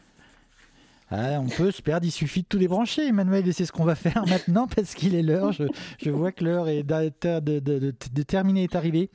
Ah, 1.15 1.39
on 1.41 1.47
peut 1.47 1.71
se 1.71 1.83
perdre, 1.83 2.07
il 2.07 2.11
suffit 2.11 2.41
de 2.41 2.47
tout 2.47 2.59
débrancher, 2.59 3.09
Emmanuel, 3.09 3.47
et 3.47 3.53
c'est 3.53 3.67
ce 3.67 3.73
qu'on 3.73 3.85
va 3.85 3.95
faire 3.95 4.25
maintenant 4.29 4.67
parce 4.67 4.95
qu'il 4.95 5.15
est 5.15 5.21
l'heure. 5.21 5.53
Je, 5.53 6.11
vois 6.11 6.33
que 6.33 6.43
l'heure 6.43 6.65
de, 6.65 8.23
terminer 8.23 8.63
est 8.63 8.75
arrivée. 8.75 9.11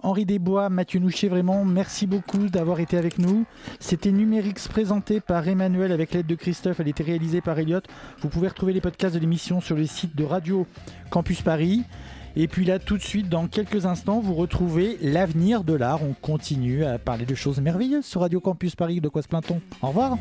Henri 0.00 0.24
Desbois, 0.24 0.68
Mathieu 0.68 1.00
Nouchet, 1.00 1.26
vraiment, 1.26 1.64
merci 1.64 2.06
beaucoup 2.06 2.46
d'avoir 2.48 2.78
été 2.78 2.96
avec 2.96 3.18
nous. 3.18 3.46
C'était 3.80 4.12
Numérix 4.12 4.68
présenté 4.68 5.20
par 5.20 5.48
Emmanuel 5.48 5.90
avec 5.90 6.14
l'aide 6.14 6.26
de 6.26 6.36
Christophe. 6.36 6.78
Elle 6.78 6.88
était 6.88 7.02
réalisée 7.02 7.40
par 7.40 7.58
Elliot. 7.58 7.80
Vous 8.20 8.28
pouvez 8.28 8.46
retrouver 8.46 8.72
les 8.72 8.80
podcasts 8.80 9.16
de 9.16 9.20
l'émission 9.20 9.60
sur 9.60 9.74
le 9.74 9.86
site 9.86 10.14
de 10.14 10.22
Radio 10.22 10.68
Campus 11.10 11.42
Paris. 11.42 11.82
Et 12.36 12.46
puis 12.46 12.64
là, 12.64 12.78
tout 12.78 12.96
de 12.96 13.02
suite, 13.02 13.28
dans 13.28 13.48
quelques 13.48 13.86
instants, 13.86 14.20
vous 14.20 14.34
retrouvez 14.34 14.98
l'avenir 15.02 15.64
de 15.64 15.74
l'art. 15.74 16.04
On 16.04 16.14
continue 16.14 16.84
à 16.84 16.96
parler 17.00 17.26
de 17.26 17.34
choses 17.34 17.60
merveilleuses 17.60 18.04
sur 18.04 18.20
Radio 18.20 18.38
Campus 18.38 18.76
Paris. 18.76 19.00
De 19.00 19.08
quoi 19.08 19.22
se 19.22 19.28
plaint-on? 19.28 19.60
Au 19.82 19.88
revoir. 19.88 20.16